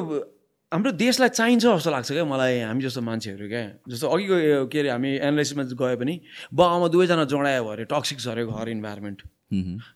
[0.72, 4.88] हाम्रो देशलाई चाहिन्छ जस्तो लाग्छ क्या मलाई हामी जस्तो मान्छेहरू क्या। जस्तो अघिको के अरे
[4.92, 6.14] हामी एनालाइसिसमा गए पनि
[6.52, 9.18] बाबामा दुवैजना जडायो भरे टक्सिक छ अरे घर इन्भाइरोमेन्ट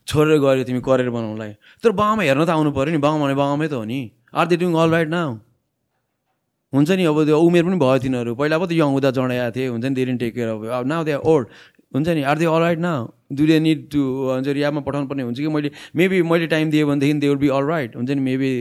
[0.09, 3.67] छोडेर गऱ्यो तिमी करियर बनाउनुलाई। तर बाबामा हेर्न त आउनु पऱ्यो नि। बाबामा भने बाबामै
[3.69, 3.99] त हो नि।
[4.33, 5.29] Are they doing all right now
[6.73, 9.69] हुन्छ नि अब त्यो उमेर पनि भयो तिनीहरू। पहिला पो त यङ हुँदा जडाएको थिएँ
[9.77, 11.47] हुन्छ नि धेरै टेक केयर अब नाउ दे ओल्ड
[11.93, 12.89] हुन्छ नि आर दे अल राइट न
[13.29, 15.47] डु दे निड टु हुन्छ रियाबमा पठाउनु पर्ने हुन्छ कि?
[15.53, 18.51] मैले मेबी मैले टाइम दिएँ भनेदेखि they will be all right हुन्छ नि मेबी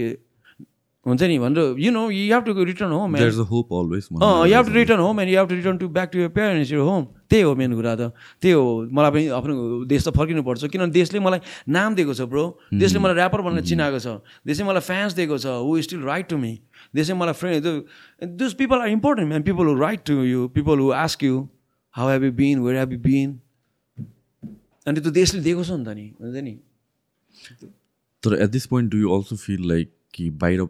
[1.06, 3.16] हुन्छ नि भनेर you know you have to return home
[3.50, 6.18] hope always you have to return home and you have to return to back to
[6.18, 9.54] your parents your home त्यही हो main कुरा त। त्यही हो मलाई पनि आफ्नो
[9.90, 11.40] देश त फर्किनुपर्छ किनभने देशले मलाई
[11.74, 12.44] नाम दिएको छ ब्रो
[12.82, 16.36] देशले मलाई ऱ्यापर भनेर चिनाएको छ। देशले मलाई फ्यान्स दिएको छ। Who still write to
[16.38, 16.52] me
[16.94, 17.66] देशले मलाई friend
[18.42, 21.40] this people are important man people who write to you people who ask you
[21.94, 23.34] how have you been where have you been
[24.86, 26.54] अनि त्यो देशले दिएको छ नि त नि हुन्छ नि।
[28.22, 30.66] तर at this point do you also feel like कि बाहिर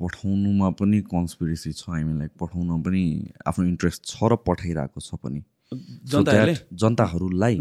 [0.00, 3.04] पठाउनुमा पनि कन्सपिरेसी छ लाइक पठाउनु पनि
[3.46, 5.42] आफ्नो इन्ट्रेस्ट छ र पठाइरहेको छ पनि।
[6.82, 7.54] जनताहरूलाई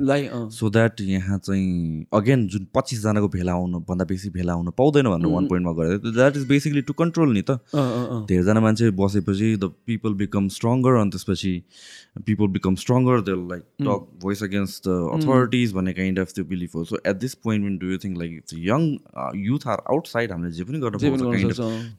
[0.51, 5.31] सो द्याट यहाँ चाहिँ अगेन जुन पच्चिसजनाको भेला आउनु भन्दा बेसी भेला आउनु पाउँदैन भनेर
[5.33, 7.51] वान पोइन्टमा गरेर। That is basically to control नि त।
[8.29, 11.53] धेरैजना मान्छे बसेपछि द पिपल बिकम स्ट्रङ्गर अनि त्यसपछि
[12.25, 16.75] people become stronger they like talk voice against the authorities भन्ने काइन्ड अफ त्यो बिलिफ
[16.75, 18.31] हो। So at this point do you think like
[18.67, 18.81] young
[19.47, 20.95] youth are outside हामीले जे पनि गर्न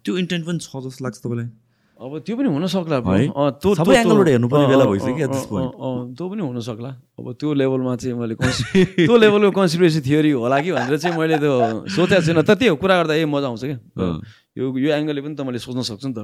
[0.04, 1.48] त्यो इन्टेन्ट पनि छ जस्तो लाग्छ तपाईँलाई?
[2.02, 5.26] अब त्यो पनि हुनसक्ला सबै एङ्गलबाट हेर्नुपर्ने बेला भइसक्यो
[6.18, 8.34] त्यो पनि हुनसक्ला। अब त्यो लेभलमा चाहिँ मैले
[9.06, 12.76] त्यो लेभलको कन्सिडरेसन थियोरी होला कि भनेर चाहिँ मैले त्यो सोचेको छैन। त त्यही हो
[12.82, 13.78] कुरा गर्दा ए मजा आउँछ क्या।
[14.58, 16.20] यो यो एङ्गलले पनि त मैले सोच्न सक्छु नि त।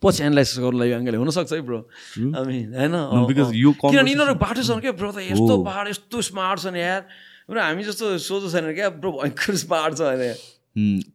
[0.00, 1.78] पछि एनालाइसिस गर्नुलाई यो एङ्गलले हुनसक्छ है ब्रो।
[2.32, 2.94] हामी होइन?
[3.28, 7.02] किनभने यिनीहरू बाटो छन् क्या ब्रो त यस्तो पहाड यस्तो स्मार्ट छन् यार।
[7.52, 10.32] हामी जस्तो सोझो छैन क्या। ब्रो भयङ्कर स्मार्ट छ अरे।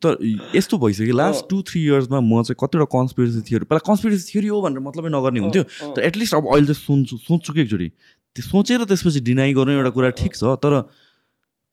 [0.03, 0.11] तर
[0.55, 4.61] यस्तो भइसक्यो। लास्ट टु थ्री इयर्समा म चाहिँ कतिवटा कन्सपिरेसी थियो पहिला कन्सपिरेसी थियो हो
[4.61, 7.87] भनेर मतलबै नगर्ने हुन्थ्यो। तर एटलिस्ट अब अहिले चाहिँ सुन्छु सोध्छु कि एकचोटि।
[8.35, 10.73] त्यो सोचेर त्यसपछि डिनाइ गर्नु एउटा कुरा ठिक छ तर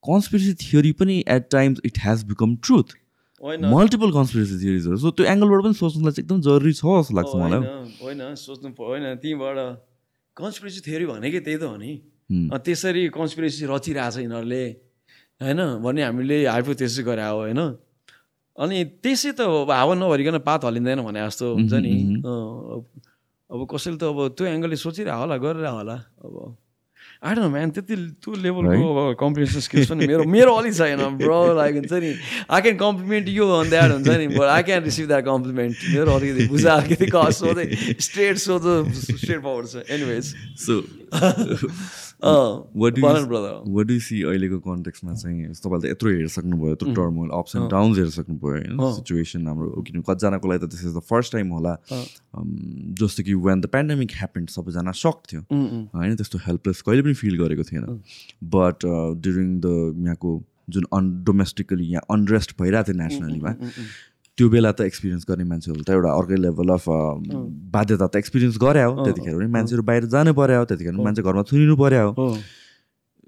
[0.03, 2.87] कन्सपिरेसी थियोरी पनि at times it has become truth
[3.41, 7.61] multiple conspiracy थियोरिजहरू so त्यो एङ्गलबाट पनि सोच्नुलाई चाहिँ एकदम जरुरी छ जस्तो लाग्छ मलाई।
[8.01, 9.57] होइन सोच्नु होइन त्यहीँबाट।
[10.37, 11.91] कन्सपिरेसी थियोरी भनेकै त्यही त हो नि।
[12.61, 14.63] त्यसरी कन्सपिरेसी रचिरहेछ यिनीहरूले।
[15.41, 15.59] होइन?
[15.81, 17.61] भने हामीले हाइपो त्यसै गरे हो होइन?
[18.61, 19.41] अनि त्यसै त
[19.73, 21.93] हावा नभरिकन पात हलिँदैन भने जस्तो हुन्छ नि।
[23.49, 26.35] अब कसैले त अब त्यो एङ्गलले सोचिरह होला गरेर होला। अब
[27.21, 31.53] आइड न म्यान त्यति त्यो लेभलको अब कम्पिटिसन स्किल्स पनि मेरो मेरो अलिक छैन ब्रो
[31.53, 32.11] लाइक हुन्छ नि।
[32.49, 36.09] I can compliment you on that हुन्छ नि but I can receive that compliment मेरो
[36.17, 37.05] अलिकति बुझा अलिकति
[37.37, 37.65] सोधै
[38.07, 40.25] स्ट्रेट सोधो स्ट्रेट पावर छ। Anyways
[40.65, 40.81] so
[42.21, 47.97] what do see अहिलेको कन्टेक्समा चाहिँ तपाईँले त यत्रो हेरिसक्नुभयो यत्रो टर्मोल अप्स एन्ड डाउन्स
[47.97, 48.77] हेरिसक्नु भयो होइन?
[48.97, 51.73] सिचुएसन हाम्रो किनभने कतिजनाको लागि त this is the first time होला।
[53.01, 56.15] जस्तो कि वेन द पेन्डेमिक ह्यापन्ड सबैजना सक थियो। होइन?
[56.15, 57.85] त्यस्तो हेल्पलेस कहिले पनि फिल गरेको थिएन।
[58.53, 58.77] बट
[59.25, 59.67] ड्युरिङ द
[60.05, 60.31] यहाँको
[60.69, 63.51] जुन अन डोमेस्टिकली यहाँ अनरेस्ट भइरहेको थियो नेसनलीमा
[64.41, 66.85] त्यो बेला त एक्सपिरियन्स गर्ने मान्छेहरू त एउटा अर्कै लेभल अफ
[67.73, 71.75] बाध्यता त एक्सपिरियन्स गरे हो। त्यतिखेर पनि मान्छेहरू बाहिर जानु पर्यो त्यतिखेर मान्छे घरमा थुनिनु
[71.81, 72.07] पर्यो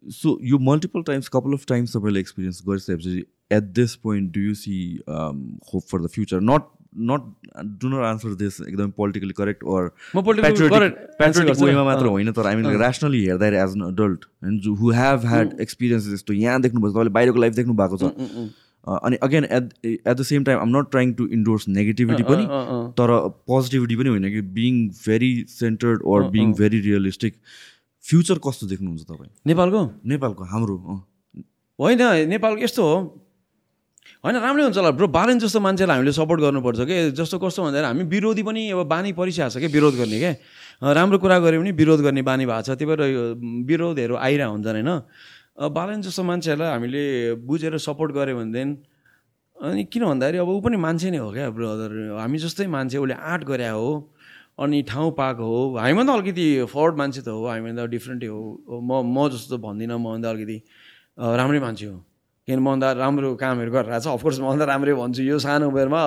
[0.04, 3.14] सो यो multiple times couple of times तपाईँले एक्सपिरियन्स गरिसकेपछि
[3.58, 4.78] at this point do you see
[5.10, 6.66] hope for the future not
[7.12, 7.22] not
[7.84, 9.92] do not answer this एकदम पोलिटिकली करेक्ट अर
[11.64, 14.26] वेमा मात्र होइन तर आई मिन ऱ्यासनली हेर्दा as an adult
[14.82, 18.52] who have had experience यस्तो यहाँ देख्नुभएको तपाईँले बाहिरको लाइफ देख्नु भएको छ
[18.84, 22.46] अनि again at at the same time um not trying to endorse negativity पनि
[23.00, 23.12] तर
[23.48, 27.34] पोजिटिभिटी पनि होइन कि being very centered or being very realistic
[28.04, 29.30] future कस्तो देख्नुहुन्छ तपाईँ?
[29.48, 29.82] नेपालको?
[30.06, 30.76] नेपालको हाम्रो
[31.80, 32.96] होइन नेपालको यस्तो हो।
[34.24, 36.98] होइन राम्रै हुन्छ होला ब्रो बालन जस्तो मान्छेलाई हामीले सपोर्ट गर्नुपर्छ कि?
[37.16, 40.34] जस्तो कस्तो भन्दाखेरि हामी विरोधी पनि अब बानी परिसकेको छ क्या विरोध गर्ने क्या
[40.94, 43.02] राम्रो कुरा गऱ्यो भने विरोध गर्ने बानी भएको छ। त्यही भएर
[43.68, 44.92] विरोधहरू आइरहेको हुन्छन् होइन?
[45.58, 47.04] बालन जस्तो मान्छेहरूलाई हामीले
[47.46, 48.74] बुझेर सपोर्ट गऱ्यो भनेदेखि
[49.58, 53.14] अनि किन भन्दाखेरि अब ऊ पनि मान्छे नै हो क्या ब्रदर। हामी जस्तै मान्छे उसले
[53.14, 54.10] आर्ट गरे हो
[54.60, 58.42] अनि ठाउँ पाएको हो हामीभन्दा अलिकति फर्ड मान्छे त हो हामीभन्दा डिफ्रेन्टै हो।
[58.82, 60.58] म म जस्तो भन्दिनँ मभन्दा अलिकति
[61.38, 61.98] राम्रै मान्छे हो।
[62.48, 66.02] किन मभन्दा राम्रो कामहरू गरिरहेको छ अफकोर्स मभन्दा राम्रै भन्छु यो सानो उमेरमा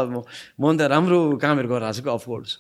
[0.59, 2.51] मभन्दा राम्रो कामहरू गरिरहेको छ कि अफकोर्स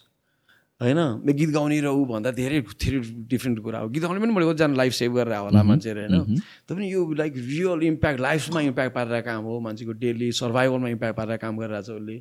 [0.80, 0.98] होइन?
[1.32, 2.98] गीत गाउने र ऊ भन्दा धेरै धेरै
[3.32, 6.40] डिफ्रेन्ट कुरा हो। गीत गाउने पनि मैले कतिजना लाइफ सेभ गरेर होला मान्छेहरू होइन?
[6.68, 11.36] पनि यो लाइक रियल इम्प्याक्ट लाइफमा इम्प्याक्ट पारेर काम हो मान्छेको डेली सर्भाइभलमा इम्प्याक्ट पारेर
[11.40, 12.16] काम गरिरहेको छ उसले।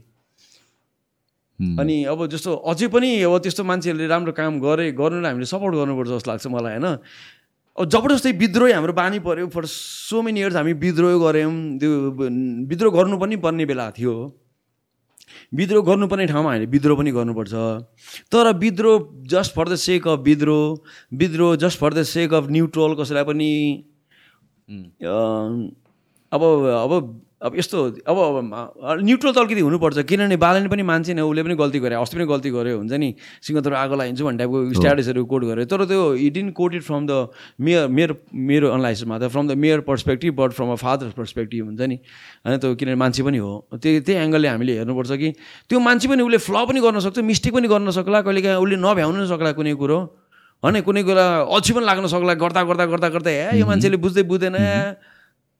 [1.79, 6.09] अनि अब जस्तो अझै पनि अब त्यस्तो मान्छेहरूले राम्रो काम गरे गर्नुलाई हामीले सपोर्ट गर्नुपर्छ
[6.09, 6.87] जस्तो लाग्छ मलाई होइन?
[7.75, 11.91] अब जबरजस्तै विद्रोह हाम्रो बानी पऱ्यो फर सो मेनी इयर्स हामी विद्रोह गऱ्यौँ त्यो
[12.71, 14.15] विद्रोह गर्नु पनि पर्ने बेला थियो।
[15.53, 17.53] विद्रोह गर्नुपर्ने ठाउँमा हामीले विद्रोह पनि गर्नुपर्छ।
[18.31, 18.97] तर विद्रोह
[19.33, 23.51] just for the sake of विद्रोह विद्रोह just for the sake of neutral कसैलाई पनि
[26.31, 26.91] अब अब
[27.41, 27.77] अब यस्तो
[28.07, 28.17] अब
[29.03, 32.25] न्युट्रल त अलिकति हुनुपर्छ किनभने बालनले पनि मान्छे नै उसले पनि गल्ती गरे अस्ति पनि
[32.31, 33.09] गल्ती गर्यो हुन्छ नि?
[33.43, 37.27] सिंहदर आगो लगाइदिन्छु भन्ने टाइपको स्ट्याटसहरू कोट गर्यो तर त्यो it didn't quoted from the
[37.59, 41.81] mayor मेरो मेरो अनलाइसिसमा त from the mayor perspective but from a father perspective हुन्छ
[41.91, 41.97] नि?
[42.47, 43.51] होइन त्यो किनभने मान्छे पनि हो।
[43.83, 45.29] त्यही त्यही एङ्गलले हामीले हेर्नुपर्छ कि
[45.69, 48.75] त्यो मान्छे पनि उसले फ्ल पनि गर्न सक्छ मिस्टेक पनि गर्न सक्ला कहिले काहीँ उसले
[48.79, 49.99] नभ्याउनु नै सक्ला कुनै कुरो।
[50.63, 54.23] होइन कुनै कुरा अल्छी पनि लाग्न सक्ला गर्दा गर्दा गर्दा गर्दा ए यो मान्छेले बुझ्दै
[54.23, 54.55] बुझ्दैन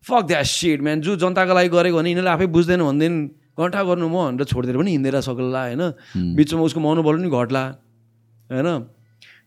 [0.05, 4.07] फक द्या सिट म्यान जो जनताको लागि गरेको भने यिनीहरूले आफै बुझ्दैन भनेदेखि घन्टा गर्नु
[4.07, 5.83] म भनेर छोडिदिएर पनि हिँडेर सक्ला होइन?
[6.37, 7.63] बिचमा उसको मनोबल पनि घट्ला
[8.51, 8.69] होइन?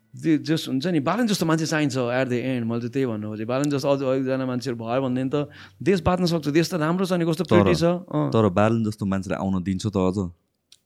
[0.09, 3.27] त्यो जस हुन्छ नि बालन जस्तो मान्छे चाहिन्छ एट द एन्ड मैले चाहिँ त्यही भन्नु
[3.29, 5.37] खोजेँ। बालन जस्तो अझ एकजना मान्छेहरू भयो भनेदेखि त।
[5.79, 7.85] देश बाँच्न सक्छ देश त राम्रो छ नि कस्तो प्रिटी छ।
[8.33, 10.19] तर बालन जस्तो मान्छेलाई आउन दिन्छ त अझ।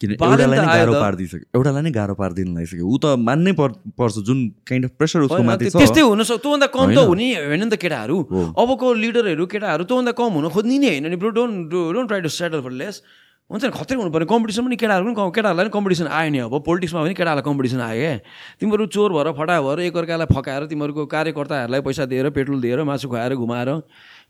[0.03, 4.39] किन एउटालाई नै गाह्रो पारिदिइसक्यो। एउटालाई नै गाह्रो पारिदिनु लागिसक्यो ऊ त मान्नै पर्छ जुन
[4.67, 7.77] काइन्ड अफ प्रेसर उसको माथि छ। त्यस्तै हुनसक्छ त्योभन्दा कम त हुने होइन नि त
[7.79, 8.17] केटाहरू।
[8.59, 12.31] अबको लिडरहरू केटाहरू त्योभन्दा कम हुन। खोज्ने नै होइन नि bro don't don't try to
[12.35, 13.03] settle for less
[13.51, 16.55] हुन्छ नि खतरै हुनु पऱ्यो कम्पिटिसन पनि केटाहरू पनि केटाहरूलाई पनि कम्पिटिसन आयो नि अब।
[16.65, 18.17] पोलिटिक्समा पनि केटाहरूलाई कम्पिटिसन आयो क्या।
[18.59, 23.35] तिमीहरू चोर भएर फटा भएर एकअर्कालाई फकाएर तिमीहरूको कार्यकर्ताहरूलाई पैसा दिएर पेट्रोल दिएर मासु खुवाएर
[23.37, 23.71] घुमाएर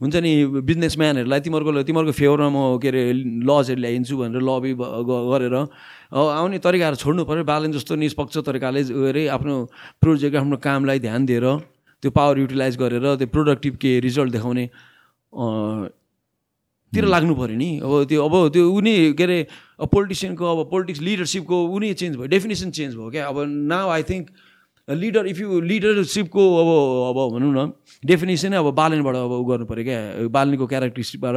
[0.01, 0.33] हुन्छ नि
[0.69, 3.03] बिजनेसम्यानहरूलाई तिमीहरूको तिमीहरूको फेभरमा म के अरे
[3.49, 5.55] लजहरू ल्याइदिन्छु भनेर लबी गरेर
[6.13, 9.55] आउने तरिकाहरू छोड्नु पऱ्यो बालन जस्तो निष्पक्ष तरिकाले अरे आफ्नो
[10.01, 11.47] प्रोजेक्ट आफ्नो कामलाई ध्यान दिएर
[12.03, 14.65] त्यो पावर युटिलाइज गरेर त्यो प्रोडक्टिभ के रिजल्ट देखाउने
[16.93, 19.39] तिर लाग्नु पऱ्यो नि। अब त्यो अब त्यो उनी के अरे
[19.93, 24.27] पोलिटिसियनको अब पोलिटिक्स लिडरसिपको उनी चेन्ज भयो डेफिनेसन चेन्ज भयो क्या। अब now I think
[24.89, 26.69] leader if you लिडरसिपको अब
[27.09, 27.73] अब भनौँ न
[28.03, 31.37] डेफिनेसनै अब बालनबाट अब उ गर्नु पऱ्यो क्या। बालनको क्यारेक्टरिस्टिकबाट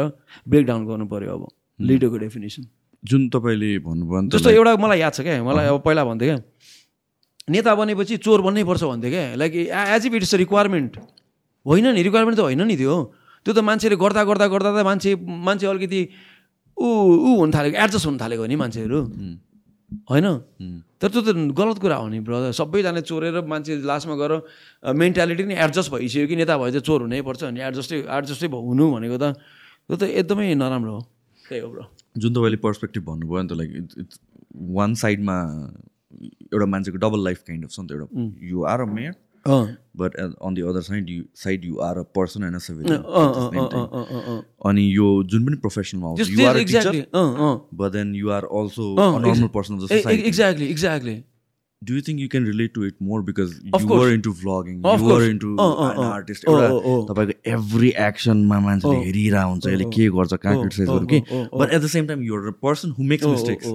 [0.50, 1.44] ब्रेकडाउन गर्नु पऱ्यो अब
[1.80, 2.64] लिडरको डेफिनेसन
[3.04, 6.40] जुन तपाईँले भन्नुभयो जस्तो एउटा मलाई याद छ क्या मलाई अब पहिला भन्थ्यो क्या।
[7.54, 9.52] नेता बनेपछि चोर बन्नै पर्छ भन्थ्यो क्या। Like
[9.94, 10.98] as if it's a requirement
[11.66, 12.96] होइन नि रिक्वायरमेन्ट त होइन नि त्यो
[13.46, 16.02] त्यो त मान्छेले गर्दा गर्दा गर्दा त मान्छे मान्छे अलिकति
[16.78, 16.88] ऊ
[17.30, 19.00] ऊ हुन थालेको एडजस्ट हुन थालेको नि मान्छेहरू।
[20.10, 20.28] होइन?
[21.02, 24.34] तर त्यो त गलत कुरा हो नि ब्रदर सबैजना चोरेर मान्छे लास्टमा गएर
[24.98, 28.86] मेन्टालिटी नै एडजस्ट भइसक्यो कि नेता भए चाहिँ चोर हुनै पर्छ अनि एडजस्टै एडजस्टै हुनु
[28.96, 29.26] भनेको त
[29.86, 31.02] त्यो त एकदमै नराम्रो हो।
[31.46, 31.84] त्यही हो ब्रो
[32.18, 33.70] जुन तपाईँले पर्सपेक्टिभ भन्नुभयो नि त लाइक
[34.78, 35.38] वान साइडमा
[36.54, 38.08] एउटा मान्छेको डबल लाइफ काइन्ड अफ छ नि त एउटा।
[38.50, 39.14] You are a mayor
[39.48, 44.90] but on the other side you side you are a person and a civilian अनि
[44.96, 49.80] यो जुन पनि प्रोफेसनमा आउँछ you are teacher but then you are also normal person
[49.80, 51.24] society exactly exactly
[51.82, 54.78] do you think you can relate to it more because of you were into vlogging
[54.92, 56.70] of you were into an artist एउटा
[57.10, 61.20] तपाईँको every एक्सनमा मान्छेले हेरिरहेको हुन्छ यसले के गर्छ कहाँ क्रिटिसाइजहरू कि?
[61.60, 63.68] But at the same time your person who makes mistakes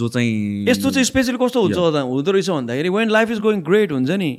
[0.00, 3.92] जो चाहिँ यस्तो चाहिँ स्पेसली कस्तो हुन्छ हुँदो रहेछ भन्दाखेरि when life is going great
[3.92, 4.32] हुन्छ नि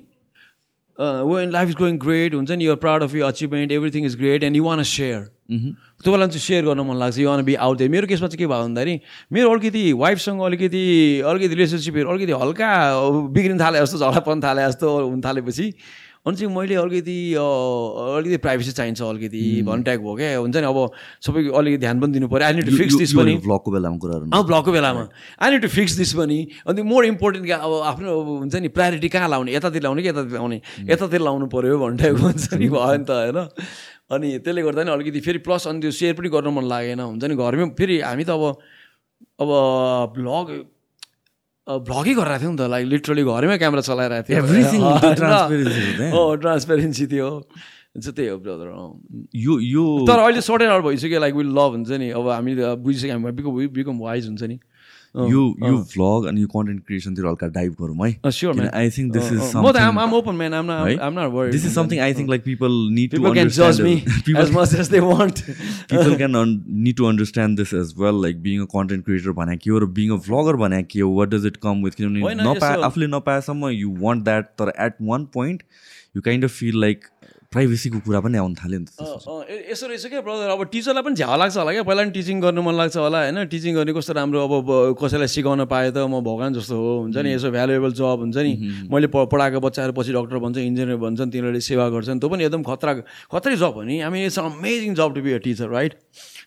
[0.98, 4.44] when life is going great हुन्छ नि you're proud of you achievement everything is great
[4.44, 5.20] and you want share
[5.52, 8.48] त्यो बेला चाहिँ सेयर गर्न मन लाग्छ यु वान बी आउट मेरो केसमा चाहिँ के
[8.48, 9.00] भयो भन्दाखेरि
[9.34, 10.84] मेरो अलिकति वाइफसँग अलिकति
[11.26, 12.70] अलिकति रिलेसनसिपहरू अलिकति हल्का
[13.34, 15.74] बिग्रिन थाले जस्तो झगडा पर्न थाले जस्तो हुन थालेपछि
[16.26, 20.80] अनि चाहिँ मैले अलिकति अलिकति प्राइभेसी चाहिन्छ अलिकति भन्ने टाइप भयो क्या। हुन्छ नि अब
[21.20, 24.32] सबै अलिकति ध्यान पनि दिनु पऱ्यो I need to fix this पनि। ब्लकको बेलामा कुराहरू
[24.32, 25.04] अँ ब्लकको बेलामा।
[25.44, 29.30] I need to fix this पनि। अनि मोर इम्पोर्टेन्ट अब आफ्नो हुन्छ नि प्रायोरिटी कहाँ
[29.30, 29.52] लाउने?
[29.56, 30.62] यतातिर लाउने कि यतातिर लाउने?
[30.88, 33.40] यतातिर लाउनु पऱ्यो भन्ने टाइपको हुन्छ नि भयो नि त होइन?
[34.16, 37.24] अनि त्यसले गर्दा नि अलिकति फेरि प्लस अनि त्यो सेयर पनि गर्न मन लागेन। हुन्छ
[37.24, 38.44] नि घरमै फेरि हामी त अब
[39.44, 39.50] अब
[40.16, 40.48] ब्लग
[41.68, 44.42] भ्लगै गरिरहेको थियौँ नि त लाइक लिटरली घरमै क्यामेरा चलाइरहेको थियो।
[46.36, 47.30] ट्रान्सपेरेन्सी थियो
[48.04, 48.68] त्यही। हो ब्रदर
[49.36, 53.14] यो यो तर अहिले सर्टेड आउट भइसक्यो लाइक विल लभ हुन्छ नि। अब हामी बुझिसक्यो
[53.14, 54.60] हामी बिकम बिकम वाइज हुन्छ नि।
[55.16, 59.32] यो यो भ्लग अनि यो कन्टेन्ट क्रिएसनतिर हल्का डाइभ गरौँ है sure I think this
[59.32, 62.14] is म त um I'm open man um um not worried this is something I
[62.14, 65.44] think like people need to as much as they want
[65.92, 66.56] people can un,
[66.86, 69.92] need to understand this as well like being a content creator भने के हो र
[70.00, 73.74] being a vlogger भने के हो what does it come with किनभने नपाए आफूले नपाएसम्म
[73.78, 75.68] you want that तर at one point
[76.16, 77.10] you kind of feel like
[77.54, 79.00] प्राइभेसीको कुरा पनि आउनु थाल्यो नि त
[79.70, 81.84] यसो रहेछ क्या ब्रदर अब टिचरलाई पनि झ्याउ लाग्छ होला क्या?
[81.86, 83.38] पहिला पनि टिचिङ गर्नु मन लाग्छ होला होइन?
[83.54, 87.30] टिचिङ गर्ने कस्तो राम्रो अब कसैलाई सिकाउन पाएँ त म भगवान् जस्तो हो। हुन्छ नि
[87.34, 88.54] यसो भ्यालुएबल जब हुन्छ नि।
[88.90, 92.94] मैले पढाएको बच्चाहरू पछि डक्टर भन्छ इन्जिनियर भन्छन् तिनीहरूले सेवा गर्छन्। त्यो पनि एकदम खतरा
[93.30, 95.94] खत्रै जब हो नि। हामी it's amazing job to be a teacher right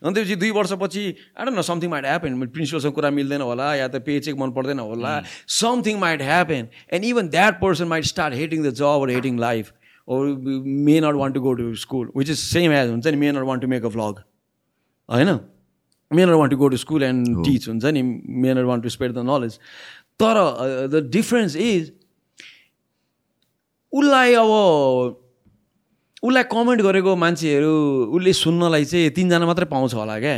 [0.04, 1.02] अन्त त्यसपछि दुई वर्षपछि
[1.40, 4.78] आएर न समथिङ माइट ह्यापन प्रिन्सिपलसँग कुरा मिल्दैन होला या त पे चेक मन पर्दैन
[4.80, 9.38] होला। Something might happen and even that person might start hating the job or hating
[9.40, 9.72] life
[10.07, 10.20] or
[10.86, 13.44] may not want to go to school, which is same as हुन्छ नि may not
[13.44, 14.22] want to make a vlog.
[15.09, 15.40] होइन
[16.11, 18.02] may not want to go to school and teach हुन्छ नि
[18.46, 19.59] may not want to spread the knowledge.
[20.22, 20.36] तर
[20.88, 21.92] the difference is
[23.92, 24.50] उसलाई अब
[26.22, 27.72] उसलाई comment गरेको मान्छेहरू
[28.16, 30.36] उसले सुन्नलाई चाहिँ तिनजना मात्रै पाउँछ होला क्या।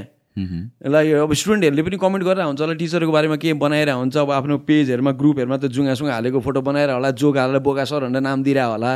[0.95, 4.59] लाइक अब स्टुडेन्टहरूले पनि कमेन्ट गरेर हुन्छ होला टिचरको बारेमा के बनाएर हुन्छ अब आफ्नो
[4.67, 8.65] पेजहरूमा ग्रुपहरूमा त जुङ्गासुङ्गा हालेको फोटो बनाएर होला जोग हालेर बोका सर भनेर नाम दिइरह
[8.75, 8.93] होला।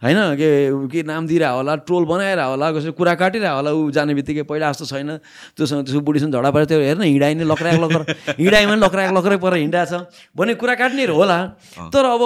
[0.00, 0.48] होइन के
[0.88, 4.72] के नाम दिइरह होला ट्रोल बनाएर होला कसै कुरा काटिरह होला ऊ जाने बित्तिकै पहिला
[4.72, 5.20] जस्तो छैन।
[5.52, 8.02] त्योसँग त्यसको बुढीसँग झडा परेर त्यो हेर्न हिँडाइ नै लक्राक लकर
[8.40, 11.38] हिँडाइमा पनि लक्राक लक्रै परेर हिँडाएको छ। भने कुरा काट्नेहरू होला।
[11.92, 12.22] तर अब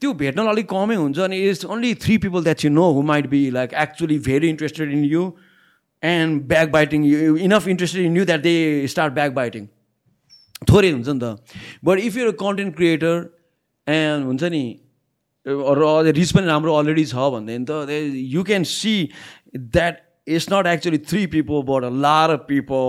[0.00, 3.26] त्यो भेट्न अलिक कमै हुन्छ अनि it's only three people that you know who might
[3.28, 5.22] be like actually very interested in you
[6.02, 7.04] and back biting
[7.44, 8.54] enough interested in you that they
[8.88, 9.66] start back biting.
[10.64, 11.36] थोरै हुन्छ नि त।
[11.84, 13.14] But if your content creator
[13.86, 14.62] and हुन्छ नि
[15.46, 17.70] र rich पनि राम्रो already छ भनेदेखि त।
[18.34, 18.94] You can see
[19.56, 22.88] that it's not actually three people but a lot people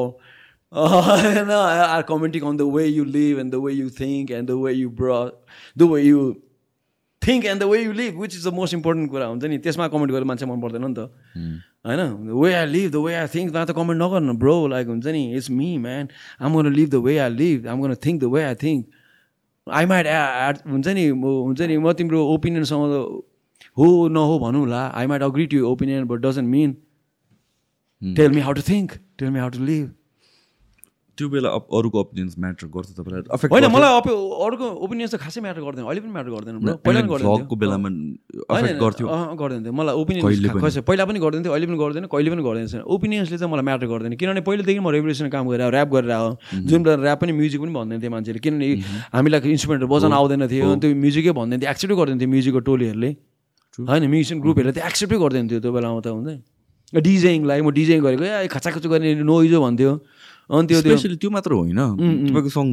[0.73, 4.51] होइन are commenting on the way you live and the way you think and the
[4.63, 5.09] way you Bru
[5.77, 6.33] the way you
[7.21, 9.87] think and the way you live which is the most important कुरा हुन्छ नि। त्यसमा
[9.87, 11.09] comment गरेर मान्छे मन पर्दैन नि त।
[11.85, 12.01] होइन?
[12.41, 15.49] Way I live the way I थिङ्कमा त कमेन्ट नगर्नु ब्रो लाइक हुन्छ नि। इट्स
[15.49, 16.09] मी म्यान
[16.41, 18.81] आम गर्न live the way I live um गर्न think the way I think
[19.67, 22.93] I might add हुन्छ नि हुन्छ नि म तिम्रो ओपिनियनसँग
[23.77, 26.75] हो नहो भनौँला I might agree to opinion but doesn't mean
[28.01, 29.91] tell me how to think tell me how to live
[31.13, 35.85] त्यो बेला अरूको ओपिनियन्स म्याटर गर्छ तपाईँलाई। होइन मलाई अरूको ओपिनियन्स त खासै म्याटर गर्दैन।
[35.85, 37.89] अहिले पनि म्याटर गर्दैन पहिला पनि बेलामा
[38.81, 39.05] गर्थ्यो।
[39.37, 42.65] गर्दैन थियो। मलाई ओपिनियन कसै पहिला पनि गर्दैन थियो अहिले पनि गर्दैन कहिले पनि गर्दैन
[42.73, 46.29] छैन। ओपिनियन्सले चाहिँ मलाई म्याटर गर्दैन। किनभने पहिलेदेखि म रेभोल्युसन काम गरेर ऱ्याप गरेर हो
[46.65, 48.67] जुन बेला ऱ्याप पनि म्युजिक पनि भन्दैन थियो मान्छेले। किनभने
[49.13, 53.11] हामीलाई इन्स्ट्रुमेन्टहरू बजाउन आउँदैन थियो। त्यो म्युजिकै भन्दैन थियो। एक्सेप्टै गर्दैन थियो म्युजिकको टोलीहरूले।
[53.77, 56.41] होइन म्युजिसियन ग्रुपहरूले त एक्सेप्टै गर्दैन थियो त्यो बेलामा त हुँदैन।
[56.93, 59.91] डिजेङलाई म डिजेङ गरेको ए खचाखुचु गर्ने नोइजो भन्थ्यो।
[60.51, 61.81] अनि त्यो स्पेसली त्यो मात्र होइन।
[62.27, 62.65] तपाईँको सङ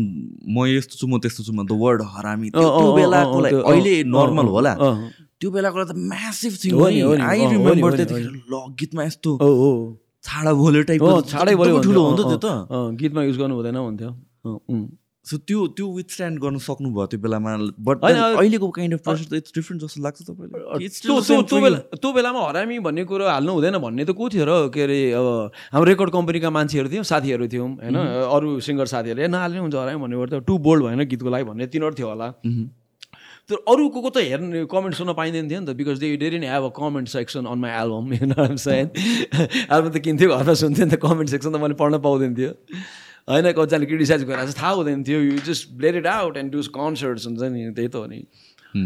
[0.55, 3.39] म यस्तो छु म त्यस्तो छु म द वर्ड हरामी त्यो बेलाको
[3.71, 4.73] अहिले नर्मल होला।
[5.41, 7.01] त्यो बेलाको त म्यासिभ थिङ हो नि
[7.31, 9.31] आई रिमेम्बर त्यतिखेर ल गीतमा यस्तो
[10.21, 11.01] छाडा भोल्यो टाइप
[11.33, 12.47] छाडै भोल्यो ठुलो हुन्थ्यो त्यो त।
[13.01, 14.11] गीतमा युज गर्नु हुँदैन भन्थ्यो।
[15.31, 17.51] सो त्यो त्यो विथ स्ट्यान्ड गर्न सक्नुभयो त्यो बेलामा
[17.89, 22.41] बट अहिलेको काइन्ड अफ प्रेसर त इट्स डिफ्रेन्ट जस्तो लाग्छ तपाईँलाई। त्यो बेला त्यो बेलामा
[22.49, 24.75] हरामी भन्ने कुरो हाल्नु हुँदैन भन्ने त को थियो र?
[24.75, 25.27] के अरे अब
[25.71, 27.97] हाम्रो रेकर्ड कम्पनीका मान्छेहरू थियौँ साथीहरू थियौँ होइन?
[28.27, 31.95] अरू सिङ्गर साथीहरूले नहाल्ने हुन्छ हरामी भन्ने त टु बोल्ड भएन गीतको लागि भन्ने तिनीहरू
[31.95, 32.29] थियो होला।
[33.51, 36.73] तर अरूको त हेर्ने कमेन्ट सुन्न पाइँदैन थियो नि त because they Darren have a
[36.75, 41.51] comment section on my album सायद एल्बम त किन्थ्यो घरमा सुन्थ्यो नि त कमेन्ट सेक्सन
[41.51, 42.53] त मैले पढ्न पाउँदैन थियो।
[43.31, 46.67] होइन कतिजनाले क्रिटिसाइज गरेर चाहिँ थाहा हुँदैन थियो। You just bled it out and does
[46.79, 48.25] concerts हुन्छ नि। त्यही त हो नि।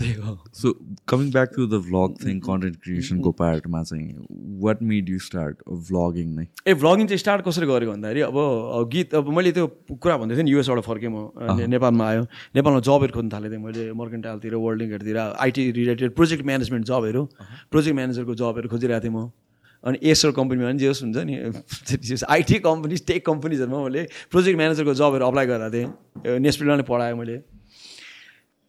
[0.00, 0.72] त्यही हो। So
[1.08, 4.26] coming back to the vlog thing content क्रिएसनको पार्टमा चाहिँ
[4.64, 5.58] what made you start
[5.88, 6.46] vlogging नै?
[6.66, 8.38] ए भ्लगिङ चाहिँ स्टार्ट कसरी गरेको भन्दाखेरि अब
[8.92, 9.66] गीत अब मैले त्यो
[10.00, 12.22] कुरा भन्दै थिएँ नि युएसबाट फर्केँ म नेपालमा आयो।
[12.56, 17.24] नेपालमा जबहरू खोज्नु थालेको थिएँ मैले मर्केन्टालतिर वर्ल्ड लिङ्कहरूतिर आइटी रिलेटेड प्रोजेक्ट म्यानेजमेन्ट जबहरू।
[17.70, 19.28] प्रोजेक्ट म्यानेजरको जबहरू खोजिरहेको थिएँ म।
[19.84, 21.34] अनि एसर कम्पनीमा पनि जे होस् हुन्छ नि
[22.28, 27.36] आइटी कम्पनीज टेक कम्पनीजहरूमा मैले प्रोजेक्ट म्यानेजरको जबहरू अप्लाई गरेको थिएँ। नेसपिलमा नै पढाएँ मैले।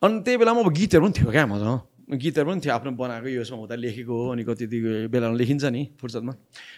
[0.02, 1.80] अनि त्यही बेलामा अब गीतहरू पनि थियो क्या मसँग
[2.12, 4.66] गीतहरू पनि थियो आफ्नो बनाएको यसमा हुँदा लेखेको हो अनि कति
[5.08, 6.32] बेलामा लेखिन्छ नि फुर्सदमा।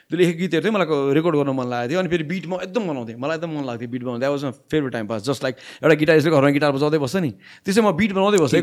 [0.10, 2.84] त्यो लेखेको गीतहरू चाहिँ मलाई रेकर्ड गर्न मन लागेको थियो अनि फेरि बिट म एकदम
[2.90, 6.32] बनाउँथेँ। मलाई एकदम मन लाग्थ्यो बिट बनाउँदा was favourite time pass just like एउटा गिटारिस्टले
[6.34, 7.32] घरमा गिटार बजाउँदै बस्छ नि।
[7.66, 8.62] त्यसै म बिट बनाउँदै बस्थेँ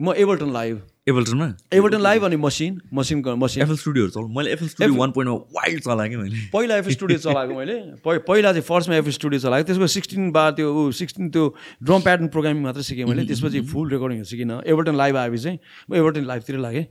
[0.00, 0.76] म एभल्टन लाइभ
[1.08, 5.36] एभल्टनमा एभल्टन लाइभ अनि मसिन मसिनको मसिन एफएल स्टुडियोहरू चलाउ। मैले एफएल स्टुडियो वान पोइन्टमा
[5.54, 6.36] वाइल्ड चलाएँ कि मैले?
[6.52, 7.74] पहिला एफएल स्टुडियो चलाएको मैले।
[8.06, 11.44] पहिला चाहिँ फर्स्टमा एफएल स्टुडियो चलाएको। त्यसपछि सिक्सटिन बार त्यो सिक्सटिन त्यो
[11.82, 15.58] ड्रम प्याटर्न प्रोग्रामिङ मात्रै सिकेँ मैले। त्यसपछि फुल रेकर्डिङहरू सिकिनँ। एभल्टन लाइभ आएपछि चाहिँ
[15.90, 16.86] म एभल्टन लाइभतिर लागेँ।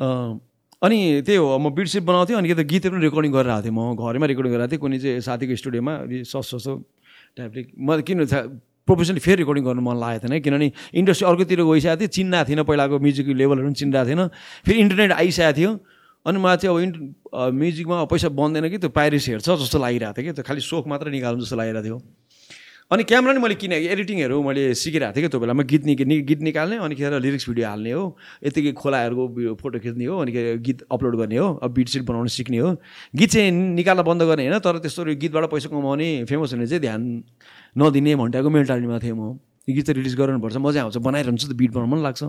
[0.00, 3.76] अनि त्यही हो म बिडसिप बनाउँथेँ अनि के त गीतहरू पनि रेकर्डिङ गरेर आएको थिएँ।
[3.76, 5.92] म घरैमा रेकर्डिङ गरेर थिएँ। कुनै चाहिँ साथीको स्टुडियोमा
[6.24, 6.72] सस्तो सस्तो
[7.36, 8.24] टाइपले म किन
[8.86, 12.98] प्रोफेसनली फेरि रेकर्डिङ गर्नु मन लागेको थिएन किनभने इन्डस्ट्री अर्कोतिर गइसकेको थियो चिन्ना थिएन पहिलाको
[12.98, 14.22] म्युजिकको लेभलहरू पनि चिन्रहेको थिएन।
[14.66, 15.70] फेरि इन्टरनेट आइसकेको थियो
[16.26, 16.96] अनि मलाई चाहिँ अब इन्ट
[17.54, 21.10] म्युजिकमा पैसा बन्दैन कि त्यो पाइरेस हेर्छ जस्तो लागिरहेको थियो कि त्यो खालि सोख मात्र
[21.10, 21.98] निकाल्नु जस्तो लागिरहेको थियो।
[22.90, 26.40] अनि क्यामेरा नि मैले किने एडिटिङहरू मैले सिकिरहेको थिएँ कि त्यो बेलामा गीत नि गीत
[26.46, 28.02] निकाल्ने अनि खेर लिरिक्स भिडियो हाल्ने हो।
[28.46, 30.30] यतिकै खोलाहरूको फोटो खिच्ने हो अनि
[30.62, 32.70] गीत अपलोड गर्ने हो अब बिट सिट बनाउनु सिक्ने हो।
[33.10, 37.02] गीत चाहिँ निकाल्न बन्द गर्ने होइन तर त्यस्तो गीतबाट पैसा कमाउने फेमस हुने चाहिँ ध्यान
[37.74, 39.34] नदिने भन्टाको मेन्टालिटीमा थिएँ म।
[39.66, 42.22] गीत चाहिँ रिलिज गर्नुपर्छ मजा आउँछ बनाइरहन्छ त बिट बनाउनु मन लाग्छ।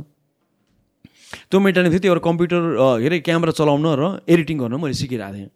[1.54, 2.62] त्यो मेन्टालिटी थियो त्यो एउटा कम्प्युटर
[2.98, 5.50] के अरे क्यामेरा चलाउन र एडिटिङ गर्न मैले सिकिरहेको थिएँ।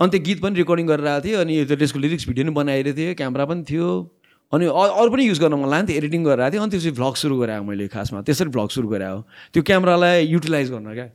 [0.00, 3.14] अनि त्यो गीत पनि रेकर्डिङ गरेर आएको थिएँ अनि त्यसको लिरिक्स भिडियो पनि बनाइरहेको थिएँ
[3.16, 3.88] क्यामेरा पनि थियो।
[4.52, 7.36] अनि अरू पनि युज गर्न मन लाग्थ्यो एडिटिङ गरेर आएको थिएँ। अनि त्यसपछि भ्लग सुरु
[7.40, 9.20] गराएको मैले खासमा त्यसरी भ्लग सुरु गराएको
[9.52, 11.08] त्यो क्यामेरालाई युटिलाइज गर्न क्या।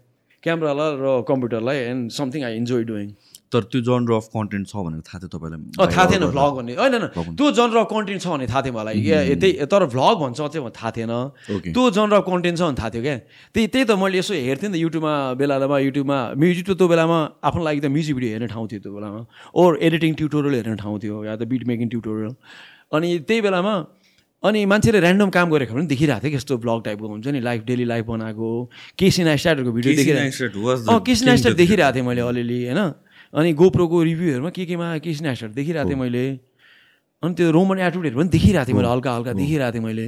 [0.43, 3.07] क्यामेरालाई र कम्प्युटरलाई and something I enjoy doing
[3.51, 5.59] तर त्यो जनर अफ कन्टेन्ट छ भनेर थाहा थियो तपाईँलाई।
[5.91, 8.95] थाहा थिएन भ्लग भन्ने। होइन होइन। त्यो जनर अफ कन्टेन्ट छ भने थाहा थियो मलाई।
[9.35, 11.13] त्यही तर भ्लग भन्छ चाहिँ थाहा थिएन।
[11.75, 13.17] त्यो जनर अफ कन्टेन्ट छ भने थाहा थियो क्या।
[13.53, 17.19] त्यही त्यही त मैले यसो हेर्थेँ नि त युट्युबमा बेला बेलामा युट्युबमा म्युजिक त्यो बेलामा
[17.43, 19.19] आफ्नो लागि त म्युजिक भिडियो हेर्ने ठाउँ थियो त्यो बेलामा।
[19.53, 22.33] ओर एडिटिङ ट्युटोरियल हेर्ने ठाउँ थियो या त बिट मेकिङ ट्युटोरियल
[22.95, 23.73] अनि त्यही बेलामा
[24.43, 27.85] अनि मान्छेले ऱ्यान्डम काम गरेको पनि देखिरहेको थियो यस्तो ब्लग टाइपको हुन्छ नि लाइफ डेली
[27.85, 28.47] लाइफ बनाएको।
[28.97, 32.81] केसी नाइस्टारहरूको भिडियो देखिरहेको केसी नाइस्टार देखिरहेको थिएँ मैले अलिअलि होइन।
[33.33, 36.23] अनि गोप्रोको रिभ्यूहरूमा के केमा केसी नाइस्टार देखिरहेको थिएँ मैले।
[37.23, 40.07] अनि त्यो रोमन एटिट्युडहरू पनि देखिरहेको थिएँ मैले हल्का हल्का देखिरहेको थिएँ मैले।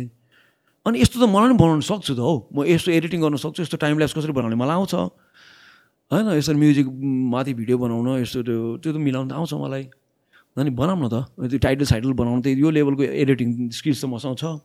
[0.86, 3.78] अनि यस्तो त मलाई पनि बनाउनु सक्छु त हौ। म यस्तो एडिटिङ गर्न सक्छु यस्तो
[3.80, 4.60] टाइम ल्याप्स कसरी बनाउने?
[4.60, 4.94] मलाई आउँछ।
[6.12, 6.88] होइन यसरी म्युजिक
[7.32, 9.84] माथि भिडियो बनाउन यस्तो त्यो त्यो त मिलाउनु त आउँछ मलाई।
[10.60, 11.16] अनि बनाऊँ न त।
[11.48, 14.60] त्यो टाइटल साइटल बनाउनु त यो लेभलको एडिटिङ स्किल्स त मसँग छ।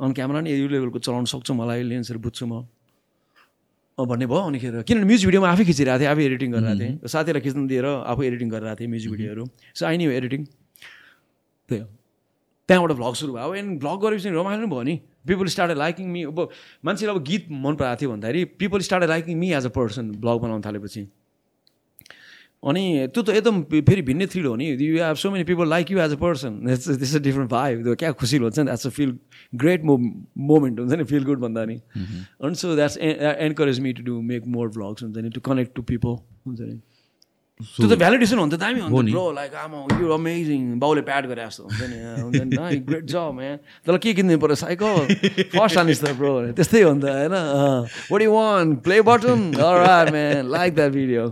[0.00, 2.64] अनि क्यामेरा नि यो लेभलको चलाउनु सक्छु मलाई लेन्सहरू बुझ्छु म।
[4.06, 7.66] भन्ने भयो अनिखेर किनभने म्युजिक भिडियोमा आफै खिचिरहेको थिएँ आफै एडिटिङ गरिरहेको थिएँ। साथीहरूलाई खिच्नु
[7.68, 9.44] दिएर आफै एडिटिङ गरिरहेको थिएँ म्युजिक भिडियोहरू
[9.76, 11.86] सो आई न्यू एडिटिङ त्यही हो।
[12.68, 14.94] त्यहाँबाट भ्लग सुरु भयो। एन्ड भ्लग गरेपछि रमाइलो पनि भयो नि।
[15.26, 16.38] पिपल स्टार्ट लाइकिङ मी अब
[16.84, 20.36] मान्छेले अब गीत मन पराएको थियो भन्दाखेरि people start liking me as a person vlog
[20.40, 21.02] बनाउनु थालेपछि।
[22.62, 25.90] अनि त्यो त एकदम फेरि भिन्नै थ्रिल हो नि। You have so many people like
[25.90, 29.16] you as a person this a different भाइ क्या खुसी हुन्छ नि। That's a feel
[29.54, 34.02] great mo moment हुन्छ नि। फिल गुड भन्दा नि। अनि so that's encourage me to
[34.04, 36.80] do make more vlogs हुन्छ नि। टु कनेक्ट टु पिपल हुन्छ नि।
[37.60, 41.62] त्यो त भ्यालिडेसन हुन्छ दामी हुन्छ bro like um you amazing बाउले प्याड गरे जस्तो
[41.68, 43.56] हुन्छ नि हुन्छ नि ग्रेट जब म्यान
[43.86, 44.96] तर के किन्नु पऱ्यो साइकल
[45.56, 47.34] फर्स्ट हानिस् त ब्रो त्यस्तै हो नि त होइन?
[48.12, 49.40] What you want play button
[50.14, 51.24] man like that video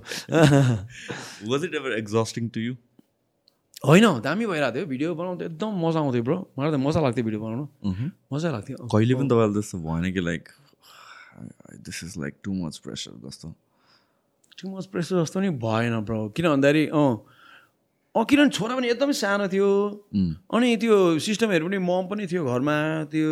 [1.49, 2.75] was it ever exhausting to you
[3.79, 7.41] होइन दामी भइरहेको थियो। भिडियो बनाउँदा एकदम मजा आउँथ्यो ब्रो मलाई त मजा लाग्थ्यो भिडियो
[7.43, 7.65] बनाउनु।
[8.35, 10.43] मजा लाग्थ्यो। कहिले पनि तपाईँलाई त्यस्तो भएन कि like
[11.87, 13.47] this is like too much pressure जस्तो
[14.59, 17.11] टु मच प्रेसर जस्तो नि भएन ब्रो किन भन्दाखेरि अँ
[18.15, 19.71] अँ किनभने छोरा पनि एकदमै सानो थियो।
[20.51, 22.77] अनि त्यो सिस्टमहरू पनि मम पनि थियो घरमा
[23.13, 23.31] त्यो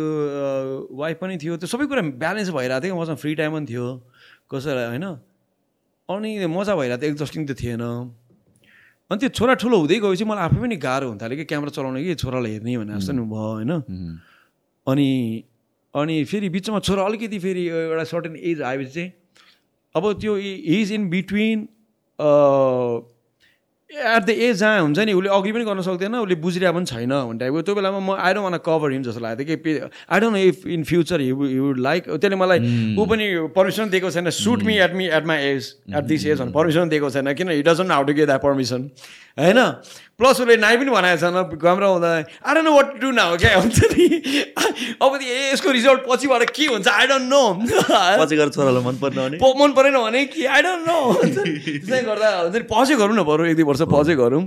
[0.95, 3.87] वाइफ पनि थियो त्यो सबै कुरा ब्यालेन्स भइरहेको थियो। मसँग फ्री टाइम पनि थियो।
[4.47, 5.05] कसैलाई होइन?
[6.09, 7.83] अनि मजा भइरहेको थियो एक्जस्टिङ त थिएन।
[9.11, 12.03] अनि त्यो छोरा ठुलो हुँदै गएपछि मलाई आफै पनि गाह्रो हुन थाल्यो कि क्यामेरा चलाउने
[12.07, 13.71] कि छोरालाई हेर्ने भने जस्तो नि भयो होइन?
[14.87, 15.09] अनि
[15.93, 19.11] अनि फेरि बिचमा छोरा अलिकति फेरि एउटा सर्टेन एज आएपछि चाहिँ
[19.97, 20.37] अब त्यो
[20.77, 21.67] is in between
[23.89, 27.09] at the age जहाँ हुन्छ नि उसले अघि पनि गर्न सक्दैन उसले बुझिरहेको पनि छैन
[27.09, 29.71] भन्ने टाइपको। त्यो बेलामा म I don't want cover him जस्तो लागेको थियो कि
[30.11, 32.59] I don't know if in future you would like त्यसले मलाई
[32.99, 33.25] ऊ पनि
[33.55, 36.89] पर्मिसन दिएको छैन suit me at me at my age at this age भने पर्मिसन
[36.89, 38.89] दिएको छैन किन he doesn't how to get that permission
[39.39, 39.59] होइन?
[40.17, 42.09] प्लस उसले नाइ पनि भनेको छैन घाम्रो हुँदा
[42.41, 44.05] I don't know what to now क्या हुन्छ नि।
[44.97, 46.87] अब ए यसको रिजल्ट पछिबाट के हुन्छ?
[46.89, 47.41] आई डोन्ट नो
[48.17, 50.45] पछि गएर छोरालाई मन परेन भने मन परेन भने कि?
[50.45, 50.97] I don't know.
[51.21, 54.41] त्यसै गर्दा हुन्छ नि पछै गरौँ न बरु एक दुई वर्ष पछै गरौँ।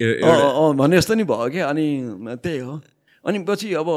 [0.00, 1.86] अँ भने जस्तो नि भयो क्या अनि
[2.40, 2.80] त्यही हो।
[3.24, 3.88] अनि पछि अब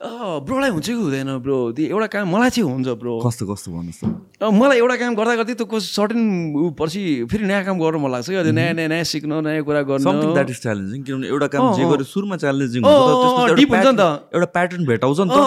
[0.00, 1.76] ब्रोलाई हुन्छ कि हुँदैन ब्रो?
[1.76, 4.42] त्यो एउटा काम मलाई चाहिँ हुन्छ ब्रो। कस्तो कस्तो भन्नुहोस् त?
[4.48, 8.32] मलाई एउटा काम गर्दा गर्दै त्यो सर्टेन ऊ पछि फेरि नयाँ काम गर्नु मन लाग्छ
[8.32, 11.84] क्या। नयाँ नयाँ नयाँ सिक्नु नयाँ कुरा गर्नु। द्याट इज च्यालेन्जिङ किनभने एउटा काम जे
[11.84, 13.68] गर्यो सुरुमा च्यालेन्जिङ हुन्छ नि
[14.00, 15.38] त। एउटा प्याटर्न भेटाउँछ नि त।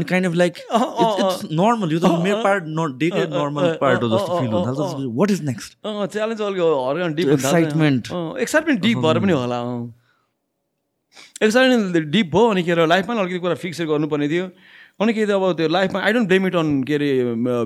[0.00, 4.08] अनि kind of like it's normal यो त मेरो part not daily normal part हो
[4.16, 8.02] जस्तो फिल हुन थाल्छ वाट इज नेक्स्ट च्यालेन्ज अलिक हर डिप एक्साइटमेन्ट
[8.48, 9.60] एक्साइटमेन्ट डिप भएर पनि होला
[11.42, 14.50] एक्साइटमेन्ट डिप भयो अनि के अरे लाइफमा अलिकति कुरा फिक्स गर्नुपर्ने थियो।
[15.00, 17.08] अनि के अब त्यो लाइफमा I don't blame it on के अरे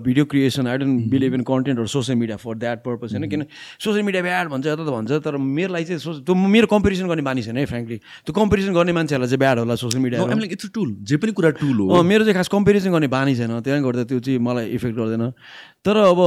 [0.01, 3.29] video creation I don't believe in content or social media for that purpose होइन?
[3.31, 3.45] किन
[3.85, 7.09] सोसियल मिडिया ब्याड भन्छ यता त भन्छ तर मेरो लागि चाहिँ सो त्यो मेरो कम्पेरिजन
[7.09, 10.19] गर्ने मानिस छैन है फ्रेङ्कली त्यो कम्पेरिजन गर्ने मान्छेहरूलाई चाहिँ ब्याड होला सोसियल मिडिया
[10.55, 13.83] इट्स टुल जे पनि कुरा टुल हो। मेरो चाहिँ खास कम्पेरिजन गर्ने बानी छैन त्यसले
[13.83, 15.31] गर्दा त्यो चाहिँ मलाई इफेक्ट गर्दैन।
[15.83, 16.21] तर अब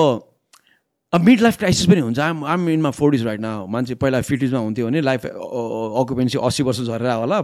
[1.17, 2.19] अब मिड लाइफ क्राइसिस पनि हुन्छ.
[2.19, 6.63] I'm I'm in my forties right न मान्छे पहिला फिफ्टिजमा हुन्थ्यो भने लाइफ अकुपेन्सी अस्सी
[6.63, 7.41] वर्ष झरेर होला।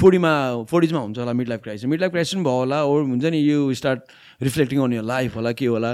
[0.00, 0.30] फोर्टीमा
[0.70, 3.38] फोर्टिजमा हुन्छ होला mid life crisis mid life crisis पनि भयो होला ओर हुन्छ नि
[3.38, 4.00] you start
[4.42, 5.90] reflecting on your life होला के होला।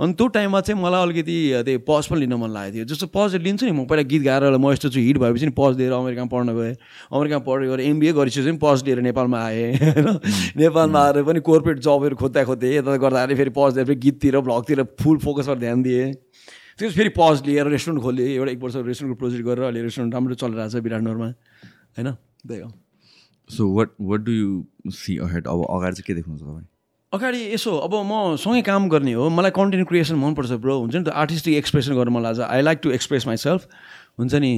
[0.00, 1.36] अनि त्यो टाइममा चाहिँ मलाई अलिकति
[1.68, 4.56] त्यो पज पनि लिन मन लागेको थियो। जस्तो पज लिन्छु नि म पहिला गीत गाएर
[4.56, 6.74] म यस्तो छु हिट भएपछि नि पज लिएर अमेरिकामा पढ्न गएँ।
[7.12, 10.08] अमेरिकामा पढेर गएर एमबिए गरिसकेपछि पनि पज लिएर नेपालमा आएँ। होइन?
[10.56, 14.82] नेपालमा आएर पनि कोर्पोरेट जबहरू खोज्दा खोज्दै यता गर्दाखेरि फेरि पज लिएर फेरि गीततिर भ्लगतिर
[15.02, 16.08] फुल फोकसमा ध्यान दिएँ।
[16.80, 20.34] त्यो फेरि पज लिएर रेस्टुरेन्ट खोलेँ एउटा एक वर्ष रेस्टुरेन्टको प्रोजेक्ट गरेर अहिले रेस्टुरेन्ट राम्रो
[20.40, 22.08] चलिरहेको छ विराटनगरमा होइन?
[22.48, 22.70] त्यही हो।
[23.50, 26.66] So what what do you see ahead अब अगाडि चाहिँ के देख्नुहुन्छ तपाईँ?
[27.12, 31.04] अगाडि यसो अब म सँगै काम गर्ने हो। मलाई कन्टेन्ट क्रिएसन मनपर्छ ब्रो। हुन्छ नि
[31.04, 31.08] त?
[31.08, 33.68] आर्टिस्टिक एक्सप्रेसन गर्न मन लाग्छ। I like to express myself
[34.18, 34.52] हुन्छ नि?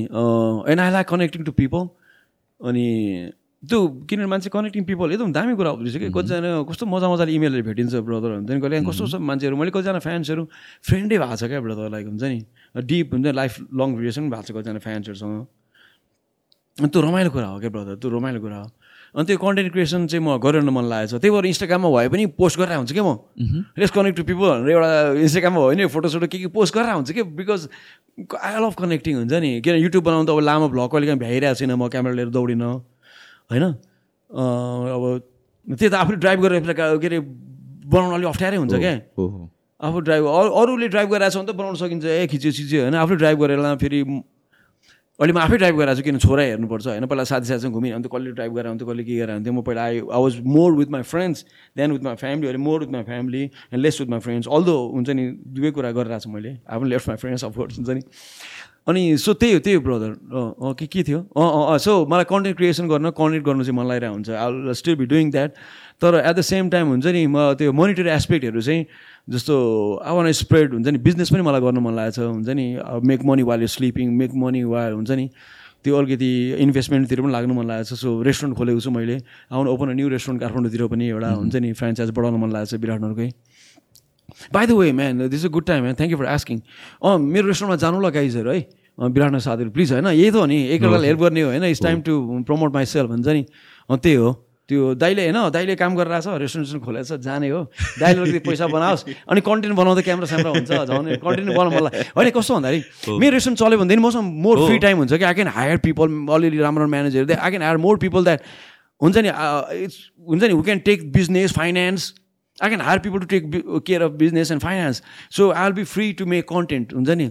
[0.71, 1.89] And I like connecting to people
[2.61, 2.87] अनि
[3.63, 3.79] त्यो
[4.11, 7.95] किनभने मान्छे कनेक्टिङ पिपल एकदम दामी कुरा हुँदैछ कि। कतिजना कस्तो मजा मजाले इमेलहरू भेटिन्छ
[8.03, 10.43] ब्रदर हुन्छ नि कहिले कस्तो कस्तो मान्छेहरू मैले कतिजना फ्यान्सहरू
[10.83, 12.39] फ्रेन्डै भएको छ क्या ब्रदर लाइक हुन्छ नि।
[12.75, 15.47] डिप हुन्छ लाइफ लङ रिलेसन भएको छ कतिजना फ्यान्सहरूसँग
[16.83, 18.69] अनि त्यो रमाइलो कुरा हो क्या ब्रदर त्यो रमाइलो कुरा हो।
[19.13, 22.25] अनि त्यो कन्टेन्ट क्रिएसन चाहिँ म गरिरहनु मन लागेको छ। त्यही भएर इन्स्टाग्राममा भए पनि
[22.35, 23.15] पोस्ट गरेर हुन्छ क्या म।
[23.79, 24.91] रेस कनेक्ट टु पिपल भनेर एउटा
[25.23, 27.61] इन्स्टाग्राममा भयो नि फोटोसोटो के के पोस्ट गरेर हुन्छ कि बिकज
[28.43, 31.61] आई लभ कनेक्टिङ हुन्छ नि। किन युट्युब बनाउनु त अब लामो भ्लग कहिले काहीँ भ्याइरहेको
[31.61, 32.73] छैन म क्यामेरा लिएर दौडिनँ।
[33.53, 33.65] होइन?
[34.33, 35.03] अब
[35.79, 38.95] त्यही त आफूले ड्राइभ गरेर के अरे बनाउनु अलिक अप्ठ्यारै हुन्छ क्या।
[39.83, 42.95] आफू ड्राइभ अरूले ड्राइभ गरिरहेको छ भने त बनाउन सकिन्छ। ए खिच्यो खिच्यो होइन?
[42.97, 44.01] आफूले ड्राइभ गरेर फेरि
[45.21, 46.19] अहिले म आफै ड्राइभ गरेर छु किन?
[46.19, 47.07] छोरा हेर्नुपर्छ होइन?
[47.07, 49.99] पहिला साथी साथीसँग घुमिरहन्थ्यो कसले ड्राइभ गरेर हुन्थ्यो कसले के गरेर हुन्थ्यो म पहिला I
[50.03, 51.45] I was more with my friends
[51.77, 54.77] then with my family अहिले more with my family and less with my friends although
[54.97, 58.03] हुन्छ नि दुवै कुरा गरिरहेको छु मैले। I left my friends of course हुन्छ नि।
[58.89, 61.19] अनि सो त्यही हो त्यही हो ब्रदर अँ के के थियो?
[61.39, 64.97] अँ अँ सो मलाई कन्टेन्ट क्रिएसन गर्न कन्टेन्ट गर्नु चाहिँ मन लागिरहेको हुन्छ। I still
[64.99, 65.51] be doing that
[66.03, 68.87] तर एट द सेम टाइम हुन्छ नि म त्यो मोनिटरी एस्पेक्टहरू चाहिँ
[69.31, 69.55] जस्तो
[70.03, 72.67] वान स्प्रेड हुन्छ नि बिजनेस पनि मलाई गर्नु मन लागेको छ। हुन्छ नि
[73.07, 75.31] make money while sleeping make money while हुन्छ नि
[75.83, 76.31] त्यो अलिकति
[76.67, 79.17] इन्भेस्टमेन्टतिर पनि लाग्नु मन लागेको छ। सो रेस्टुरेन्ट खोलेको छु मैले।
[79.51, 83.31] आउनु ओपन न्यू रेस्टुरेन्ट काठमाडौँतिर पनि एउटा हुन्छ नि फ्रेन्चाइज बढाउनु मन लागेको छ विराटनगरकै
[84.53, 86.59] by the way man this a good time man thank you for asking
[87.03, 88.61] अँ मेरो रेस्टुरेन्टमा जानु ल गाइजहरू है?
[89.01, 90.07] विराटनगर साथीहरू प्लिज होइन?
[90.07, 91.65] यही त हो नि। एकअर्कालाई हेल्प गर्ने हो होइन?
[91.65, 92.13] It's time to
[92.47, 93.45] promote myself हुन्छ नि।
[93.91, 94.33] त्यही हो।
[94.69, 95.51] त्यो दाइले होइन?
[95.51, 97.61] दाइले काम गरेर छ रेस्टुरेन्ट खोलेको छ जाने हो।
[97.99, 102.31] दाइले अलिकति पैसा बनाओस्। अनि कन्टेन्ट बनाउँदा क्यामेरा स्यामरा हुन्छ झन्। कन्टेन्ट बनाउनु मलाई। होइन
[102.37, 105.25] कस्तो भन्दाखेरि मेरो रेस्टुरेन्ट चल्यो भनेदेखि मसँग मोर फ्री टाइम हुन्छ कि?
[105.25, 106.07] आई क्यान हायर पिपल
[106.37, 108.41] अलिअलि राम्रो manager I can hire more people that
[109.01, 109.29] हुन्छ नि?
[109.83, 109.97] इट्स
[110.29, 110.53] हुन्छ नि?
[110.53, 112.13] We can take business finance
[112.63, 113.51] I can hire people to take
[113.87, 115.03] care of business and finance
[115.37, 117.31] so I will be free to make content हुन्छ नि?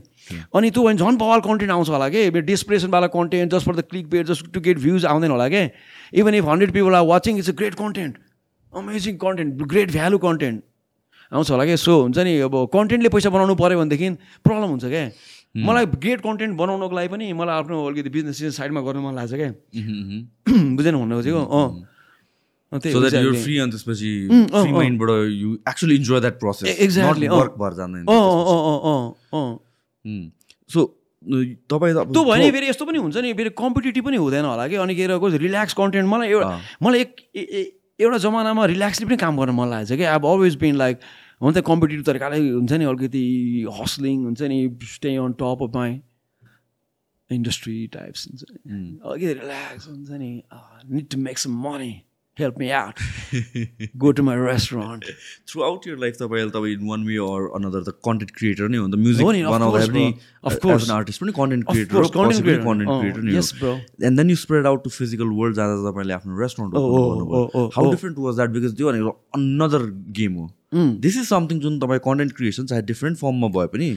[0.56, 2.30] अनि त्यो भने झन् बवाल कन्टेन्ट आउँछ होला कि?
[2.52, 5.68] डिस्प्रेसनवाला content just for the click bait just to get views आउँदैन होला क्या
[6.22, 8.18] even if hundred people are watching it's a great content
[8.74, 10.64] amazing content great value content
[11.32, 12.38] आउँछ होला क्या सो हुन्छ नि?
[12.50, 14.10] अब कन्टेन्टले पैसा बनाउनु पऱ्यो भनेदेखि
[14.46, 15.06] प्रब्लम हुन्छ क्या
[15.68, 19.50] मलाई ग्रेट कन्टेन्ट बनाउनको लागि पनि मलाई आफ्नो अलिकति बिजनेस साइडमा गर्नु मन लाग्छ क्या
[20.78, 21.66] बुझेन भन्नु खोजेको अँ।
[22.72, 27.56] So that you're free and त्यसपछि free माइन्डबाट you actually enjoy that process exactly work
[27.60, 28.06] भएर जाँदैन
[30.70, 30.86] सो
[31.72, 34.76] तपाईँ त्यो भयो भने फेरि यस्तो पनि हुन्छ नि फेरि कम्पिटेटिभ पनि हुँदैन होला कि
[34.84, 37.12] अनि के अरे रिल्याक्स कन्टेन्ट मलाई एउटा मलाई एक
[38.00, 41.00] एउटा जमानामा रिल्याक्सले पनि काम गर्न मन लागेको छ कि अब अलवेज बिन लाइक
[41.42, 43.26] हुन त कम्पिटेटिभ तरिकाले हुन्छ नि अलिकति
[43.80, 44.60] हस्लिङ हुन्छ नि
[44.94, 45.92] stay on top of my
[47.30, 50.32] industry types हुन्छ अलिकति रिल्याक्स हुन्छ नि
[50.96, 51.92] need to make some money
[52.44, 53.02] help me out.
[54.06, 55.10] Go to my restaurant.
[55.52, 59.02] Throughout your life, तपाईँ in one way or another the content creator नै हो the
[59.08, 60.06] music बनाउँदा पनि
[60.52, 63.76] of course an artist पनि content creator content creator नै yes bro
[64.10, 68.26] and then you spread out to physical world जाँदा तपाईँले आफ्नो restaurant oh, how different
[68.30, 69.86] was that because त्यो भनेको another
[70.22, 73.89] game हो दिस इज समथिङ जुन तपाईँ कन्टेन्ट क्रिएसन चाहे डिफ्रेन्ट फर्ममा भए पनि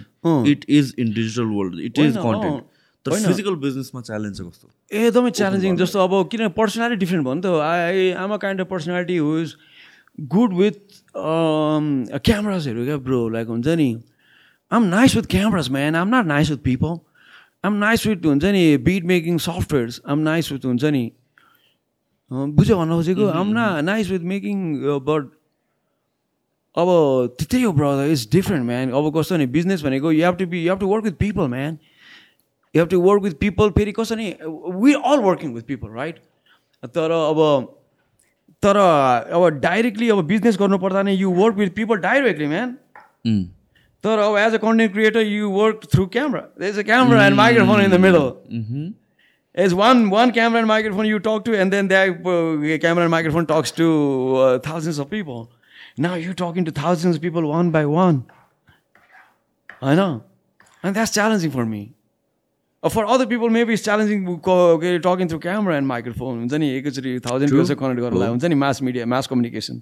[0.53, 2.63] it is in digital world it is content
[3.07, 4.69] तर फिजिकल बिजनेसमा च्यालेन्ज कस्तो?
[4.91, 8.69] एकदमै च्यालेन्जिङ जस्तो अब किन पर्सनालिटी डिफ्रेन्ट भयो नि त I am a kind of
[8.71, 9.55] personality who is
[10.35, 10.77] good with
[11.17, 13.91] क्यामराजहरू क्या ब्रो लाइक हुन्छ नि।
[14.73, 16.99] I'm nice with cameras man I'm not nice with people
[17.65, 21.05] I'm nice with हुन्छ नि beat making softwares I'm nice with हुन्छ नि।
[22.31, 24.57] बुझ्यो भन्नु खोजेको आम ना नाइस विथ मेकिङ
[25.09, 25.33] बट
[26.77, 26.89] अब
[27.41, 30.63] त्यही हो ब्रदर इट्स डिफ्रेन्ट म्यान अब कस्तो नि बिजनेस भनेको you have to be
[30.63, 31.79] you have to work with people man
[32.77, 34.31] you have to work with people फेरि कसरी
[34.83, 36.19] we all working with people right
[36.95, 37.41] तर अब
[38.63, 42.75] तर अब डाइरेक्टली अब बिजनेस गर्नु पर्दा नै you work with people directly man
[44.05, 47.81] तर अब as a content creator you work through camera is a camera and microphone
[47.81, 48.31] in the middle
[49.63, 53.11] It's one one camera and microphone you talk to, and then that uh, camera and
[53.11, 55.53] microphone talks to uh, thousands of people.
[55.97, 58.19] Now you're talking to thousands of people one by one.
[59.81, 60.25] I know,
[60.83, 60.97] and
[62.89, 64.55] for other people maybe is challenging के
[64.89, 68.55] are talking through camera and microphone हुन्छ नि एकैचोटि thousand people's connect गर्नलाई हुन्छ नि
[68.63, 69.81] mass media mass communication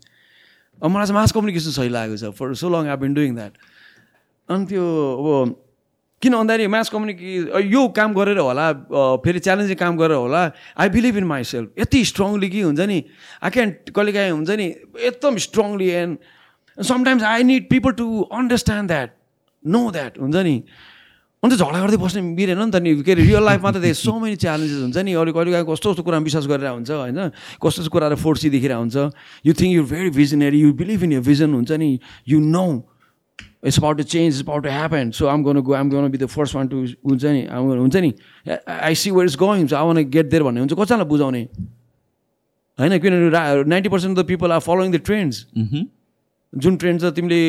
[0.82, 3.52] अब मलाई चाहिँ मास कम्युनिकेसन सही लागेको छ। For so long I been doing that
[4.48, 4.84] अनि त्यो
[5.18, 5.54] अब
[6.22, 8.66] किन भन्दाखेरि मास कम्युनिके यो काम गरेर होला
[9.26, 10.42] फेरि च्यालेन्जिङ काम गरेर होला
[10.78, 12.98] I believe in myself यति स्ट्रङली कि हुन्छ नि
[13.42, 14.68] आई क्यान कहिले काहीँ हुन्छ नि
[15.10, 18.06] एकदम strongly and sometimes I need people to
[18.38, 19.14] understand that
[19.64, 20.56] know that हुन्छ नि।
[21.42, 24.38] अन्त झगडा गर्दै बस्ने मिलेन नि त नि। के अरे रियल लाइफमा त सो मेनी
[24.38, 27.18] च्यालेन्जेस हुन्छ नि। अलिक कहिले काहीँ कस्तो कस्तो कुरामा विश्वास गरेर हुन्छ होइन?
[27.58, 29.10] कस्तो कस्तो कुराहरू फोर्सी देखेर हुन्छ।
[29.42, 31.98] You think you very visionary you believe in your vision हुन्छ नि।
[32.30, 32.86] You know
[33.66, 36.18] it's about to change it's about to happen so I'm गर्नु गो आम गर्नु be
[36.22, 36.78] the first one to
[37.10, 38.10] हुन्छ नि आम हुन्छ नि।
[38.46, 41.42] I see where is going so I want get there भन्ने हुन्छ। कतिजनालाई बुझाउने?
[42.78, 45.36] होइन किनभने ninety percent the people are following the trends
[46.52, 47.42] जुन ट्रेन्ड छ तिमीले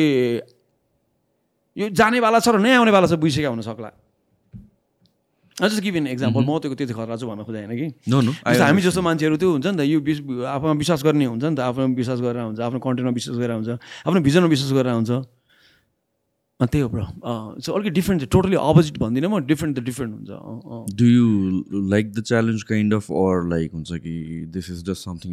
[1.76, 3.90] यो जानेवाला छ र नै आउनेवाला छ बुझिसकेका हुन सक्ला।
[5.54, 7.86] जस्ट गिभ इन एक्जाम्पल म त्यो त्यति खरा छु भन्न खोजेँ होइन कि
[8.58, 9.98] हामी जस्तो मान्छेहरू त्यो हुन्छ नि त यो
[10.50, 13.70] आफूमा विश्वास गर्ने हुन्छ नि त आफूमा विश्वास गरेर हुन्छ आफ्नो कन्टेन्टमा विश्वास गरेर हुन्छ
[14.02, 15.10] आफ्नो भिजनमा विश्वास गरेर हुन्छ।
[16.60, 17.04] त्यही हो ब्रो।
[17.60, 21.26] सो अलिकति डिफ्रेन्ट टोटली अपोजिट भन्दिनँ म डिफ्रेन्ट त डिफ्रेन्ट हुन्छ। Do you
[21.90, 24.14] like the challenge kind of or like हुन्छ कि
[24.54, 25.32] दिस इज जस्ट समथिङ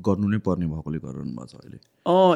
[0.00, 1.78] गर्नु नै पर्ने भएकोले गर्नु भएको छ अहिले?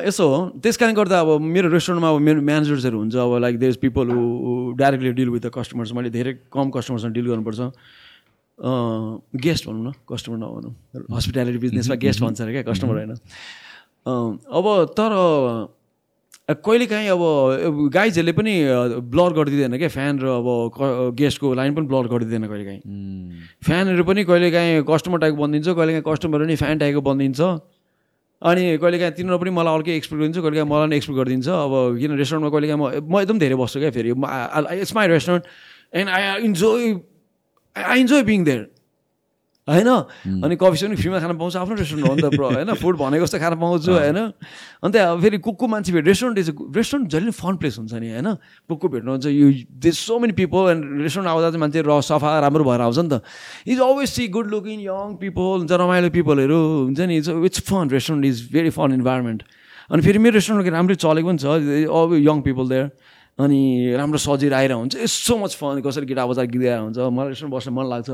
[0.06, 3.78] यसो हो। त्यस कारण गर्दा अब मेरो रेस्टुरेन्टमा अब मेरो म्यानेजर्सहरू हुन्छ। अब like there
[3.82, 7.60] people who directly deal with the customers मैले धेरै कम कस्टमर्ससँग डिल गर्नुपर्छ।
[9.46, 10.74] गेस्ट भनौँ न कस्टमर नभनौँ।
[11.16, 13.12] हस्पिटालिटी बिजनेसमा गेस्ट भन्छ अरे क्या कस्टमर होइन।
[14.06, 15.12] अब तर
[16.48, 18.54] कहिलेकाहीँ अब गाइजहरूले पनि
[19.10, 22.82] ब्लर गरिदिँदैन क्या फ्यान र अब गेस्टको लाइन पनि ब्लर गरिदिँदैन कहिलेकाहीँ।
[23.66, 27.40] फ्यानहरू पनि कहिलेकाहीँ कस्टमर टाइपको बनिदिन्छ कहिलेकाहीँ कस्टमर पनि फ्यान टाइपको बनिदिन्छ।
[28.46, 32.10] अनि कहिलेकाहीँ तिनीहरू पनि मलाई अर्कै एक्सपेक्ट गरिदिन्छ कहिलेकाहीँ मलाई पनि एक्सपेक्ट गरिदिन्छ। अब किन
[32.14, 35.42] रेस्टुरेन्टमा कहिलेकाहीँ म म एकदम धेरै बस्छु क्या फेरि। It's my restaurant
[35.98, 36.94] and I enjoy
[37.74, 38.62] I enjoy being there
[39.68, 39.88] होइन?
[40.46, 42.70] अनि कफी पनि फ्रीमा खान पाउँछ आफ्नो रेस्टुरेन्ट हो नि त ब्रो होइन?
[42.82, 44.18] फुड भनेको जस्तो खान पाउँछु होइन?
[44.86, 48.10] अन्त अब फेरि कुक को मान्छे भेट रेस्टुरेन्ट इज रेस्टुरेन्ट जहिले फन प्लेस हुन्छ नि
[48.14, 48.28] होइन?
[48.70, 49.46] कुक को भेट्नुहुन्छ you
[49.82, 53.08] this so many people and restaurant आउँदा चाहिँ मान्छे र सफा राम्रो भएर आउँछ नि
[53.10, 53.22] त।
[53.66, 57.16] Is always see good looking young people हुन्छ रमाइलो पिपलहरू हुन्छ नि?
[57.18, 59.42] It's it's fun restaurant is very fun environment
[59.90, 62.86] अनि फेरि मेरो रेस्टुरेन्ट राम्रै चलेको पनि छ। अब यङ पिपल देयर
[63.38, 63.60] अनि
[63.98, 67.54] राम्रो सजिएर आइरहेको हुन्छ। इट्स सो मच फन कसरी गिटार बजार गीत हुन्छ। मलाई रेस्टुरेन्ट
[67.54, 68.10] बस्न मन लाग्छ।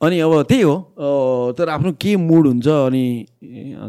[0.00, 3.26] अनि अब त्यही हो तर आफ्नो के मुड हुन्छ अनि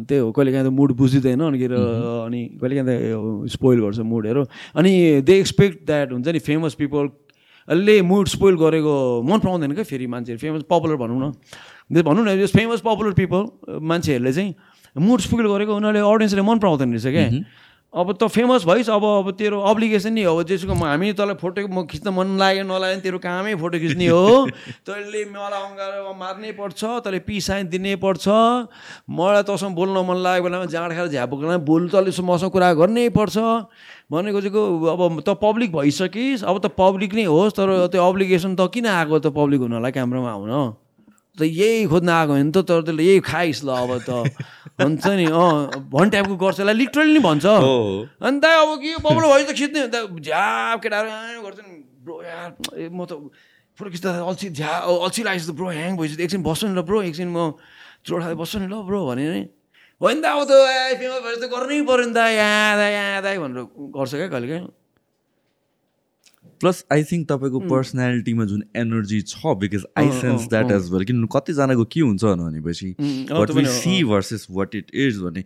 [0.10, 4.43] त्यही हो कहिले काहीँ त मुड बुझिँदैन अनि अनि कहिले काहीँ त स्पोइल गर्छ मुडहरू
[4.74, 10.07] अनि दे एक्सपेक्ट द्याट हुन्छ नि फेमस पिपलले मुड स्पोइल गरेको मन पराउँदैन क्या फेरि
[10.10, 14.55] मान्छेहरू। फेमस पपुलर भनौँ न। भनौँ न फेमस पपुलर पिपल मान्छेहरूले चाहिँ
[14.97, 17.30] मुड स्पोइल गरेको उनीहरूले अडियन्सले मन पराउँदैन रहेछ क्या।
[17.89, 21.85] अब त फेमस भइस् अब अब तेरो अब्लिगेसन नि हो। जेसुको हामी तँलाई फोटो म
[21.89, 24.45] खिच्न मन लाग्यो नलाग्यो तेरो कामै फोटो खिच्ने हो।
[24.85, 28.29] तैँले मलाई अँगाएर मार्नै पर्छ तैँले पिसाइ दिनै पर्छ।
[29.09, 33.09] मलाई तँसँग बोल्न मन लागेको बेलामा जाँड खाएर झ्याप बेलामा बोल्नु तैँले मसँग कुरा गर्नै
[33.09, 33.37] पर्छ।
[34.13, 38.69] भनेको चाहिँ अब त पब्लिक भइसकिस्। अब त पब्लिक नै होस् तर त्यो अब्लिगेसन त
[38.69, 40.77] किन आएको त पब्लिक हुनलाई क्यामरामा आउन?
[41.39, 44.09] त यही खोज्न आएको होइन त तर त्यसले यही खाइस् ल अब त।
[44.79, 49.47] हुन्छ नि अँ भन् टाइपको गर्छ। यसलाई लिटरली नि भन्छ। अन्त अब के बब्लो भएपछि
[49.47, 52.49] त खिच्ने। अन्त झ्याप केटाहरू गर्छ नि। ब्रो यार
[52.91, 53.11] म त
[53.79, 56.97] फोटो खिच्दा अल्छी झ्या अल्छी लागेको त ब्रो ह्याङ भइसक्यो। एकछिन बस्छु नि ल ब्रो
[57.07, 57.55] एकछिन म
[58.07, 59.41] चोडा बस्छु नि ल ब्रो भने नि।
[59.99, 60.51] होइन त अब त
[60.99, 63.63] फेमस भएपछि त गर्नै पऱ्यो नि त याद याद भनेर
[63.95, 64.67] गर्छ क्या कहिले काहीँ
[66.62, 71.26] प्लस आई थिङ्क तपाईँको पर्सनालिटीमा जुन एनर्जी छ because I sense that as well किन
[71.34, 72.93] कतिजनाको के हुन्छ भनेपछि
[73.32, 75.43] what we see versus what it is भने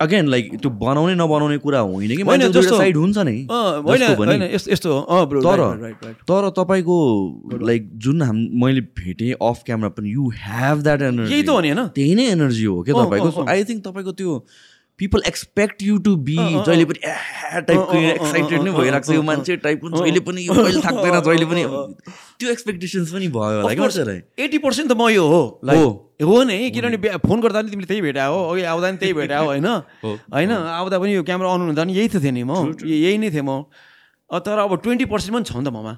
[0.00, 2.22] अगेन लाइक त्यो बनाउने नबनाउने कुरा होइन कि
[2.76, 3.34] साइड हुन्छ नि
[4.54, 4.94] यस्तो
[5.44, 5.60] तर
[6.30, 6.96] तर तपाईँको
[7.62, 11.34] लाइक जुन हाम मैले भेटेँ अफ क्यामरा पनि यु हेभ द्याट एनर्जी
[11.94, 13.44] त्यही नै एनर्जी हो क्या तपाईँको?
[13.50, 14.34] आई थिङ्क तपाईँको त्यो
[14.98, 17.00] people expect you to be जहिले पनि
[17.68, 21.62] टाइपको एक्साइटेड नै भइरहेको छ यो मान्छे टाइपको जहिले पनि यो कहिले थाक्दैन जहिले पनि
[22.38, 24.14] त्यो एक्सपेक्टेसन्स पनि भयो होला क्या
[24.44, 28.02] एट्टी पर्सेन्ट त म यो हो। लाइक हो नि किनभने फोन गर्दा पनि तिमीले त्यही
[28.02, 29.66] भेटा हो अघि आउँदा पनि त्यही भेटा हो होइन?
[30.06, 33.30] होइन आउँदा पनि यो क्यामेरा अन हुँदा पनि यही त थियो नि म। यही नै
[33.32, 33.66] थिएँ म।
[34.30, 35.92] तर अब ट्वेन्टी पर्सेन्ट पनि छ नि त ममा।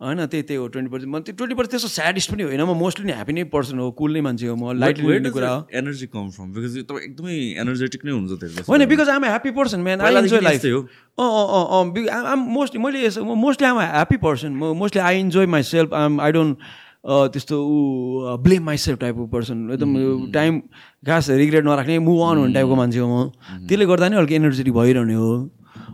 [0.00, 2.74] होइन त्यही त्यही हो ट्वेन्टी पर्सेन्ट म त्यो ट्वेन्टी पर्सेन्ट त्यस्तो स्याडिस्ट पनि होइन म
[2.82, 5.60] मोस्टली नै ह्याप्पी नै पर्सन हो कुल नै मान्छे हो म लाइटली लिने कुरा हो।
[5.80, 10.00] एनर्जी कम फ्रम बिकज तपाईँ एकदमै एनर्जेटिक नै हुन्छ होइन because I'm happy person man
[10.00, 13.08] I enjoy life uh uh uh I'm mostly मैले
[13.44, 16.58] मोस्टली आम ह्याप्पी पर्सन म mostly I enjoy myself I'm I don't
[17.06, 20.60] त्यस्तो ऊ ब्लेम माइ सेल्फ टाइपको पर्सन एकदम टाइम
[21.06, 23.30] खास रिग्रेट नराख्ने मुभ अन हुने टाइपको मान्छे हो म।
[23.68, 25.32] त्यसले गर्दा नि अलिक एनर्जेटिक भइरहने हो।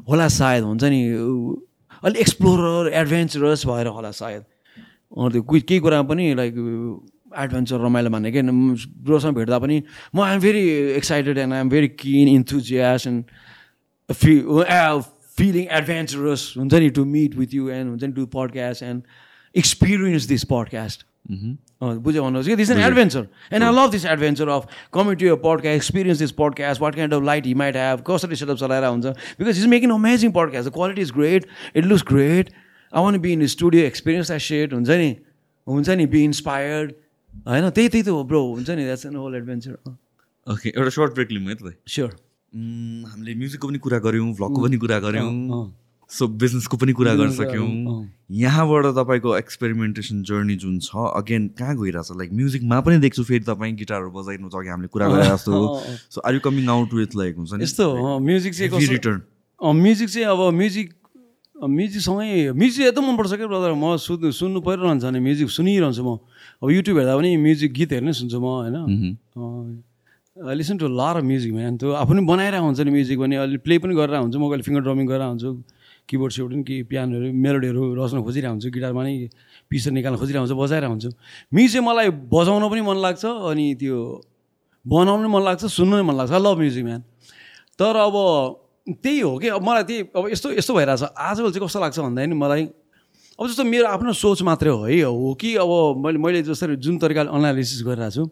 [0.09, 1.01] होला सायद हुन्छ नि
[2.07, 4.43] अलिक एक्सप्लोरर एडभेन्चरस भएर होला सायद।
[5.33, 6.55] त्यो केही कुरामा पनि लाइक
[7.43, 8.43] एडभेन्चर रमाइलो मान्ने क्या
[9.07, 9.83] ब्रोसँग भेट्दा पनि
[10.15, 10.63] म I'm very
[10.97, 13.25] excited and I'm very keen enthusiast and
[14.13, 14.39] फि
[15.39, 19.03] फिलिङ एडभेन्चरस हुन्छ नि to meet with you and हुन्छ नि to podcast and
[19.55, 22.57] experience this podcast बुझ्यो भन्नुहोस् कि?
[22.57, 26.33] This an adventure and I love this adventure of coming to your podcast experience this
[26.41, 29.07] podcast what kind of light he might have कसरी setup चलाएर हुन्छ।
[29.39, 31.47] Because is making amazing podcast the quality is great
[31.77, 32.51] it looks great
[32.93, 35.16] I want be in studio experience that set हुन्छ नि?
[35.66, 36.07] हुन्छ नि?
[36.07, 36.93] Be inspired
[37.47, 37.70] होइन?
[37.70, 38.85] त्यही त्यही त हो ब्रो हुन्छ नि?
[38.85, 39.72] That's an whole adventure
[40.47, 42.11] okay एउटा सर्ट ब्रेक लिउँ है त स्योर
[42.53, 45.31] हामीले म्युजिकको पनि कुरा गऱ्यौँ भ्लगको पनि कुरा गऱ्यौँ।
[46.11, 47.66] सो बिजनेसको पनि कुरा गर्न सक्यौँ।
[48.31, 52.11] यहाँबाट तपाईँको एक्सपेरिमेन्टेसन जर्नी जुन छ अगेन कहाँ गइरहेछ?
[52.15, 55.53] लाइक म्युजिकमा पनि देख्छु फेरि तपाईँ गिटारहरू बजाइनु कि हामीले कुरा गरेर जस्तो।
[56.15, 57.62] So are you coming out with like हुन्छ नि?
[57.62, 59.19] यस्तो म्युजिक चाहिँ रिटर्न
[59.61, 60.95] म्युजिक चाहिँ अब म्युजिक
[61.57, 66.20] म्युजिकसँगै म्युजिक एकदम मनपर्छ क्या ब्रदर म सुन्नु सुन्नु परिरहन्छ भने म्युजिक सुनिरहन्छु म।
[66.62, 68.77] अब युट्युब हेर्दा पनि म्युजिक गीतहरू नै सुन्छु म होइन?
[70.37, 73.74] लिसन टु लार म्युजिक म्यान त्यो आफू पनि बनाइरहेको हुन्छ नि म्युजिक पनि। अहिले प्ले
[73.81, 75.51] पनि गरेर हुन्छु म कहिले फिङ्गर ड्रमिङ गरेर हुन्छु।
[76.09, 79.15] किबोर्ड सिबोर्ड पनि कि पियानोहरू मेलोडीहरू रच्न खोजिरहेको हुन्छु गिटारमा नै
[79.70, 81.11] पिसहरू निकाल्न खोजिरहेको हुन्छु बजाइरहेको हुन्छु।
[81.55, 83.97] म्युजिक मलाई बजाउन पनि मन लाग्छ अनि त्यो
[84.87, 87.01] बनाउनु पनि मन लाग्छ सुन्नु पनि मन लाग्छ। आई लभ म्युजिक म्यान
[87.78, 88.16] तर अब
[88.87, 92.27] त्यही हो कि अब मलाई त्यही अब यस्तो यस्तो भइरहेछ। आजकल चाहिँ कस्तो लाग्छ भन्दा
[92.27, 92.62] नि मलाई
[93.39, 95.70] अब जस्तो मेरो आफ्नो सोच मात्रै हो है हो कि अब
[96.07, 98.24] मैले मैले जसरी जुन तरिकाले एनालिसिस गरिरहेको छु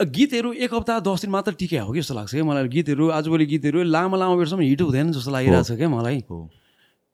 [0.00, 3.46] गीतहरू एक हप्ता दस दिन मात्र टिक्या हो कि जस्तो लाग्छ क्या मलाई गीतहरू आजभोलि
[3.46, 6.18] गीतहरू लामो लामो बेरसम्म हिट हुँदैन जस्तो लागिरहेछ क्या मलाई।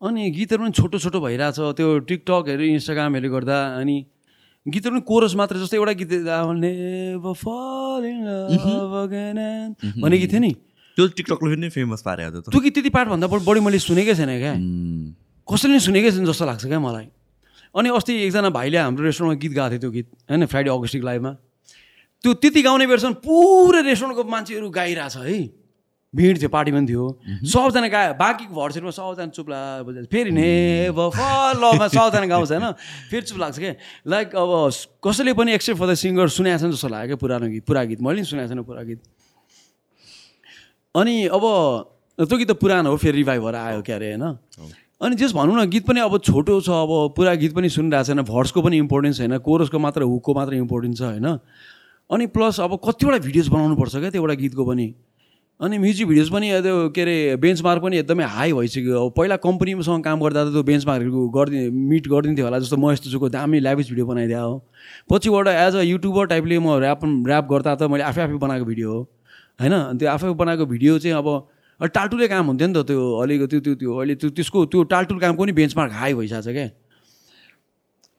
[0.02, 3.96] अनि गीतहरू पनि छोटो छोटो भइरहेछ त्यो टिकटकहरू इन्स्टाग्रामहरू गर्दा अनि
[4.66, 6.12] गीतहरू पनि कोरस मात्र जस्तो एउटा गीत
[10.02, 10.52] भने गीत थियो नि।
[10.96, 14.54] त्यो टिकटकले पनि फेमस पारेको त्यो गीत त्यति पार्टभन्दा बढी मैले सुनेकै छैन क्या।
[15.48, 17.06] कसैले पनि सुनेकै छैन जस्तो लाग्छ क्या मलाई।
[17.74, 21.32] अनि अस्ति एकजना भाइले हाम्रो रेस्टुरेन्टमा गीत गाएको थियो त्यो गीत होइन फ्राइडे अगस्टिक लाइभमा।
[22.26, 25.38] त्यो त्यति गाउने बेरसम्म पुरै रेस्टुरेन्टको मान्छेहरू गाइरहेछ है।
[26.14, 27.04] भिड थियो पार्टी पनि थियो।
[27.46, 32.66] सबजना गायो बाँकीको भर्सेरमा सबजना चुप्ला बजाएको फेरि ने लमा सबजना गाउँछ होइन।
[33.10, 33.74] फेरि चुप लाग्छ क्या
[34.10, 34.50] लाइक अब
[35.06, 38.00] कसैले पनि एक्सेप्ट फर द सिङ्गर सुनेको छैन जस्तो लाग्यो क्या पुरानो गीत पुरा गीत।
[38.02, 39.00] मैले पनि सुनेको छैन पुरा गीत।
[40.94, 41.44] अनि अब
[42.18, 44.26] त्यो गीत त पुरानो हो फेरि रिभाइभ भएर आयो क्या अरे होइन
[44.96, 48.22] अनि जस भनौँ न गीत पनि अब छोटो छ अब पुरा गीत पनि सुनिरहेको छैन।
[48.24, 51.28] भर्सको पनि इम्पोर्टेन्स छैन। कोरसको मात्र हुकको मात्र इम्पोर्टेन्स छ होइन।
[52.10, 54.86] अनि प्लस अब कतिवटा भिडियोज बनाउनु पर्छ क्या त्यो एउटा गीतको पनि।
[55.60, 60.04] अनि म्युजिक भिडियोज पनि त्यो के अरे बेन्चमार्क पनि एकदमै हाई भइसक्यो। अब पहिला कम्पनीसँग
[60.04, 63.88] काम गर्दा त त्यो बेन्चमार्कहरू गरिदिने मिट गरिदिन्थ्यो होला जस्तो म यस्तो चुको दामी ल्याभिस
[63.90, 64.54] भिडियो बनाइदिए हो।
[65.10, 68.88] पछिबाट एज अ युट्युबर टाइपले म ऱ्याप ऱ्याप गर्दा त मैले आफै आफै बनाएको भिडियो
[68.92, 69.00] हो।
[69.60, 69.74] होइन?
[69.98, 71.28] त्यो आफै बनाएको भिडियो चाहिँ अब
[71.80, 75.44] टाल्टुले काम हुन्थ्यो नि त त्यो अलिकति त्यो त्यो अहिले त्यो त्यसको त्यो टाल्टुल कामको
[75.44, 76.68] नि बेन्चमार्क हाई भइसकेको छ क्या।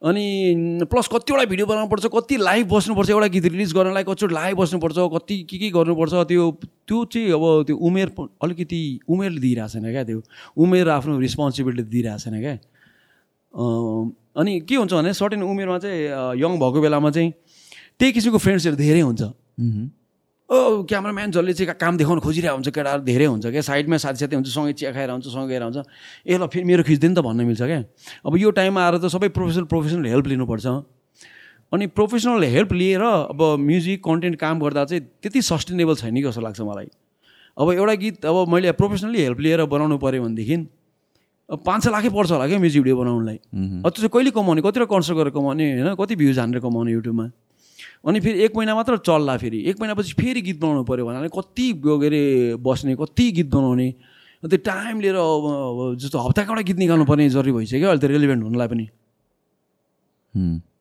[0.01, 4.95] अनि प्लस कतिवटा भिडियो बनाउनुपर्छ कति लाइभ बस्नुपर्छ एउटा गीत रिलिज गर्नलाई कतिवटा लाइभ बस्नुपर्छ
[5.13, 8.11] कति के के गर्नुपर्छ त्यो त्यो चाहिँ अब त्यो उमेर
[8.43, 10.21] अलिकति उमेरले दिइरहेको छैन क्या त्यो।
[10.53, 12.53] उमेर आफ्नो रिस्पोन्सिबिलिटी दिइरहेको छैन क्या।
[14.37, 15.99] अनि के हुन्छ भने सर्टेन उमेरमा चाहिँ
[16.45, 17.33] यङ भएको बेलामा चाहिँ
[17.97, 19.21] त्यही किसिमको फ्रेन्ड्सहरू धेरै हुन्छ।
[20.49, 24.47] क्यामराम्यान जसले चाहिँ काम देखाउनु खोजिरहेको हुन्छ केटाहरू धेरै हुन्छ क्या। साइडमा साथी साथी हुन्छ
[24.47, 25.77] सँगै चिया खाएर हुन्छ सँगै गएर हुन्छ।
[26.23, 27.83] ए ल फेरि मेरो खिच्दैन त भन्न मिल्छ क्या।
[28.23, 30.67] अब यो टाइममा आएर त सबै प्रोफेसनल प्रोफेसनल हेल्प लिनुपर्छ।
[31.75, 33.03] अनि प्रोफेसनल हेल्प लिएर
[33.35, 36.87] अब म्युजिक कन्टेन्ट काम गर्दा चाहिँ त्यति सस्टेनेबल छैन कि जस्तो लाग्छ मलाई।
[37.59, 40.55] अब एउटा गीत अब मैले प्रोफेसनली हेल्प लिएर बनाउनु पऱ्यो भनेदेखि
[41.51, 43.37] अब पाँच छ लाखै पर्छ होला क्या म्युजिक भिडियो बनाउनुलाई।
[43.83, 45.95] अब त्यो चाहिँ कहिले कमाउने कतिवटा कन्सर्ट गरेर कमाउने होइन?
[45.95, 47.25] कति भ्युज हानेर कमाउने युट्युबमा?
[48.05, 51.67] अनि फेरि एक महिना मात्र चल्ला फेरि। एक महिनापछि फेरि गीत बनाउनु पऱ्यो भने कति
[51.81, 52.23] के अरे
[52.61, 53.89] बस्ने कति गीत बनाउने
[54.43, 58.43] त्यो टाइम लिएर अब जस्तो हप्ताको एउटा गीत निकाल्नु पर्ने जरुरी भइसक्यो अहिले त रेलिभेन्ट
[58.43, 58.85] हुनुलाई पनि।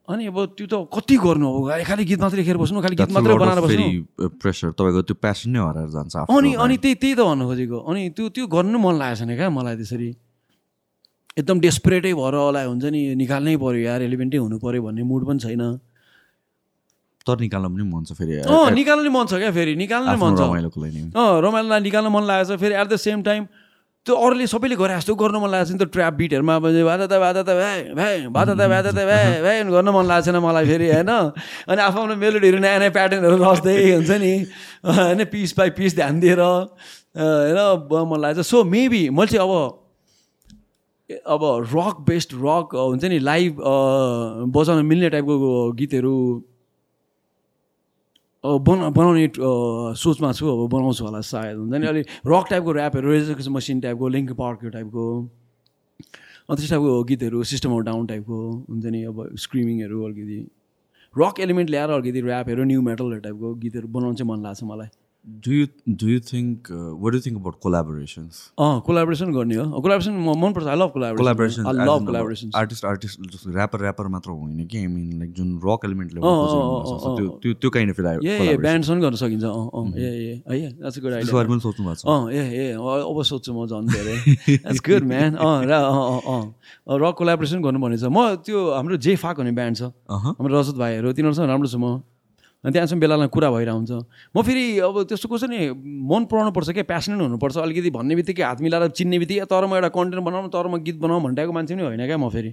[0.06, 1.82] अनि अब त्यो त कति गर्नु अब?
[1.88, 3.86] खालि गीत मात्रै लेखेर बस्नु खालि गीत मात्रै बनाएर बस्नु।
[4.38, 8.02] प्रेसर तपाईँको त्यो प्यासन नै हराएर जान्छ अनि अनि त्यही त्यही त भन्नु खोजेको। अनि
[8.14, 10.10] त्यो त्यो गर्नु मन लागेको छैन क्या मलाई त्यसरी।
[11.40, 15.38] एकदम डेस्परेटै भएर होला हुन्छ नि निकाल्नै पऱ्यो यार रेलिभेन्टै हुनु पऱ्यो भन्ने मुड पनि
[15.42, 15.64] छैन।
[17.26, 20.40] तर निकाल्न पनि मन छ फेरि अँ निकाल्नु मन छ क्या फेरि निकाल्नु मन छ।
[21.14, 23.46] अँ रमाइलो निकाल्न मन लागेको छ फेरि एट द सेम टाइम
[24.06, 27.14] त्यो अरूले सबैले गरे जस्तो गर्नु मन लागेको छ नि त्यो ट्र्याप बिटहरूमा भादा त
[27.18, 30.64] भादा त भ्याए भ्याए भादा त भादा त भ्याए भ्याए गर्नु मन लागेको छैन मलाई
[30.70, 31.10] फेरि होइन?
[31.66, 34.32] अनि आफ्नो आफ्नो मेलोडीहरू नयाँ नयाँ प्याटर्नहरू रच्दै हुन्छ नि।
[34.86, 37.58] होइन पिस बाई पिस ध्यान दिएर होइन
[37.90, 39.82] मन लागेको छ। सो मेबी मैले चाहिँ अब
[41.26, 41.42] अब
[41.74, 43.58] रक बेस्ड रक हुन्छ नि लाइभ
[44.54, 46.14] बजाउन मिल्ने टाइपको गीतहरू
[48.66, 49.26] बना बनाउने
[50.02, 54.08] सोचमा छु अब बनाउँछु होला सायद हुन्छ नि अलिक रक टाइपको ऱ्यापहरू रेजर्केसन मसिन टाइपको
[54.08, 55.04] लिङ्क पार्कको टाइपको
[56.50, 58.36] त्यस्तो टाइपको गीतहरू सिस्टम अफ डाउन टाइपको
[58.70, 60.38] हुन्छ नि अब स्क्रिमिङहरू अलिकति।
[61.14, 64.88] रक एलिमेन्ट ल्याएर अलिकति ऱ्यापहरू न्यू मेटलहरू टाइपको गीतहरू बनाउनु चाहिँ मन लाग्छ मलाई।
[65.26, 65.66] Do you
[66.00, 66.70] do you think
[67.02, 71.74] what do think about collaborations uh collaboration गर्ने हो। कोलाबोरेसन मनपर्छ। I love collaboration I
[71.86, 74.78] love collaboration artist artist जस्तो ऱ्यापर ऱ्यापर मात्र होइन कि?
[74.78, 79.66] आई मिन लाइक जुन रक एलिमेन्टले त्यो त्यो काइन्ड अफ ए ब्यान्डसँग गर्न सकिन्छ। अँ
[79.74, 83.22] अँ ए ए है द्याट्स गुड आइडिया पनि सोच्नु भएको छ। अँ ए ए अब
[83.26, 84.16] सोध्छु म झन् धेरै।
[84.46, 86.42] द्याट्स गुड म्यान अँ र अँ अँ
[87.02, 90.76] रक कोलाबोरेसन गर्नु भनेको छ। म त्यो हाम्रो जे फाक भन्ने ब्यान्ड छ। हाम्रो रजत
[90.78, 91.98] भाइहरू तिनीहरूसँग राम्रो छु म।
[92.66, 93.92] अनि त्यहाँसम्म बेलालाई कुरा भइरहेको हुन्छ
[94.34, 95.70] म फेरि अब त्यस्तो कसो नि
[96.10, 99.78] मन पराउनु पर्छ क्या प्यासनेट हुनुपर्छ। अलिकति भन्ने बित्तिकै हात मिलाएर चिन्ने बित्तिकै तर म
[99.78, 102.50] एउटा कन्टेन्ट बनाउनु तर म गीत बनाउँ भनिरहेको मान्छे पनि होइन क्या म फेरि।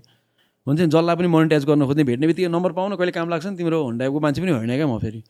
[0.69, 3.57] हुन्छ नि जसलाई पनि मोनिटाइज गर्न खोज्ने भेट्ने बित्तिकै नम्बर पाउनु कहिले काम लाग्छ नि
[3.57, 5.21] तिम्रो हन्डाको मान्छे पनि होइन क्या म फेरि।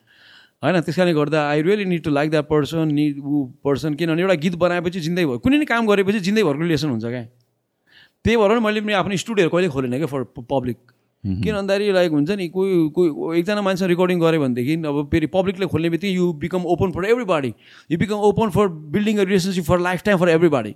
[0.64, 4.22] होइन त्यस कारणले गर्दा I really need to like that person नि ऊ पर्सन किनभने
[4.22, 7.24] एउटा गीत बनाएपछि जिन्दै भयो। कुनै पनि काम गरेपछि जिन्दैभरको रिलेसन हुन्छ क्या।
[8.24, 10.78] त्यही भएर मैले पनि आफ्नो स्टुडियोहरू कहिले खोलेन क्या फर पब्लिक
[11.24, 15.66] किन भन्दाखेरि लाइक हुन्छ नि कोही कोही एकजना मान्छे रेकर्डिङ गऱ्यो भनेदेखि अब फेरि पब्लिकले
[15.66, 17.54] खोल्ने बित्तिकै you become open for everybody
[17.92, 20.76] you become open for building a relationship for lifetime for everybody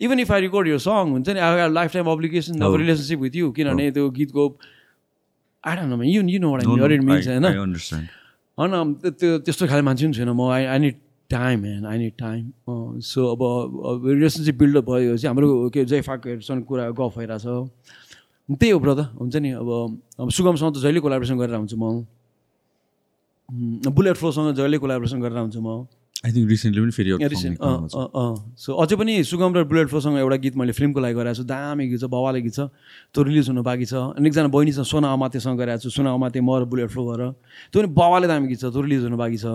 [0.00, 3.50] even if I record यो सङ हुन्छ नि I lifetime obligation of relationship with you
[3.50, 4.48] किनभने त्यो गीतको
[5.64, 6.62] know you you know what
[7.04, 7.44] means होइन?
[8.58, 10.94] होइन त्यो त्यस्तो खाले मान्छे पनि छैन म I I need
[11.30, 12.52] time and I need time
[13.02, 17.46] so अब रिलेसनसिप बिल्डअप भयो चाहिँ हाम्रो के जयफाकहरूसँग कुरा गफ भइरहेछ
[18.46, 19.50] त्यही हो ब्रदर हुन्छ नि?
[19.58, 19.70] अब
[20.22, 22.06] अब सुगमसँग त जहिले कोलाब्रेसन गरेर हुन्छु म।
[23.90, 25.86] बुलेट फ्लोसँग जहिले कोलाब्रेसन गरेर हुन्छु म।
[26.24, 27.10] आई थिङ्क रिसेन्टली पनि फेरि
[28.56, 31.84] सो अझै पनि सुगम र बुलेट फ्लोसँग एउटा गीत मैले फिल्मको लागि गराएको छु। दामी
[31.92, 32.72] गीत छ बवाले गीत छ।
[33.12, 36.50] त्यो रिलिज हुनु बाँकी छ। अनि एकजना बहिनीसँग सोना अमातेसँग गराएको छु। सोना अमाते म
[36.56, 37.22] र बुलेट फ्लो भएर।
[37.70, 39.46] त्यो पनि बवाले दामी गीत छ त्यो रिलिज हुनु बाँकी छ।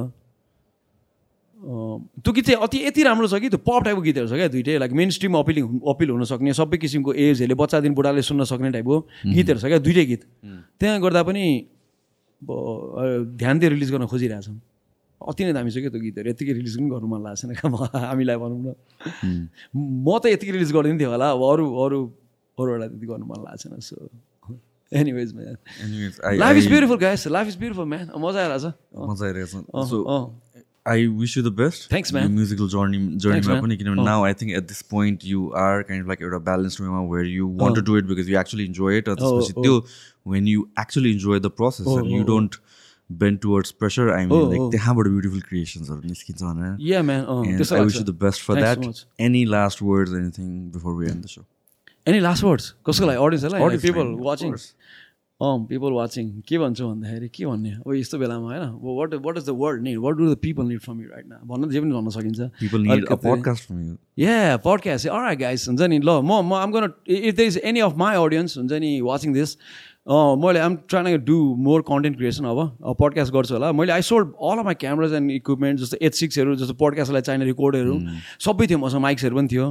[1.62, 4.78] त्यो गीत चाहिँ अति यति राम्रो छ कि त्यो पप टाइपको गीतहरू छ क्या दुइटै।
[4.82, 8.98] Like mainstream appealing appeal हुनसक्ने सबै किसिमको एजहरूले बच्चादेखि बुढाले सुन्न सक्ने टाइपको
[9.30, 10.22] गीतहरू छ क्या दुइटै गीत।
[10.82, 11.46] त्यहाँ गर्दा पनि
[12.42, 14.58] ध्यान दिएर रिलिज गर्न खोजिरहेछौँ
[15.22, 17.54] अति नै दामी छ क्या त्यो गीतहरू। यतिकै रिलिज पनि गर्नु मन लाग्छ छैन
[18.10, 18.68] हामीलाई भनौँ न।
[19.78, 22.00] म त यतिकै रिलिज गरिदिनु थियो होला। अब अरू अरू
[22.58, 24.10] अरूहरूलाई त्यति गर्नु मन लाग्छ छैन so
[24.92, 25.56] anyways man
[26.42, 28.50] life is beautiful guys life is beautiful man मजा
[30.86, 31.90] I wish you the best.
[31.90, 32.24] Thanks, man.
[32.24, 33.70] Your musical journey, journey Thanks, man.
[33.70, 34.04] You oh.
[34.04, 37.08] Now, I think at this point, you are kind of like at a balanced moment
[37.08, 37.76] where you want oh.
[37.76, 39.08] to do it because you actually enjoy it.
[39.08, 39.86] Oh, oh.
[40.24, 42.26] When you actually enjoy the process oh, and you oh, oh.
[42.26, 42.58] don't
[43.12, 45.92] bend towards pressure, I mean, like they have a beautiful creations.
[45.92, 46.76] Eh?
[46.80, 47.26] Yeah, man.
[47.28, 48.96] Oh, and I wish you the best for Thanks that.
[48.96, 51.46] So Any last words, anything before we end the show?
[52.08, 52.74] Any last words?
[52.80, 54.56] Because like audience, like, audience people watching.
[55.42, 57.72] Uh people watching के भन्छु भन्दाखेरि के भन्ने?
[57.82, 58.64] अब यस्तो बेलामा होइन?
[58.78, 61.40] What what is the world need what do the people need from you right न
[61.50, 62.40] भन्न जे पनि भन्न सकिन्छ।
[64.20, 65.98] या पडकास्ट अर गाइस हुन्छ नि?
[66.00, 69.34] ल म म आम गर्न if the is any of my audience हुन्छ नि वाचिङ
[69.34, 69.58] दिस
[70.44, 74.58] मैले I'm trying do more content creation अब पडकास्ट गर्छु होला। मैले I sold all
[74.60, 78.00] of my cameras and equipment जस्तो एच सिक्सहरू जस्तो पडकास्टलाई चाहिने रिकर्डहरू
[78.46, 79.66] सबै थियो मसँग माइक्सहरू पनि थियो।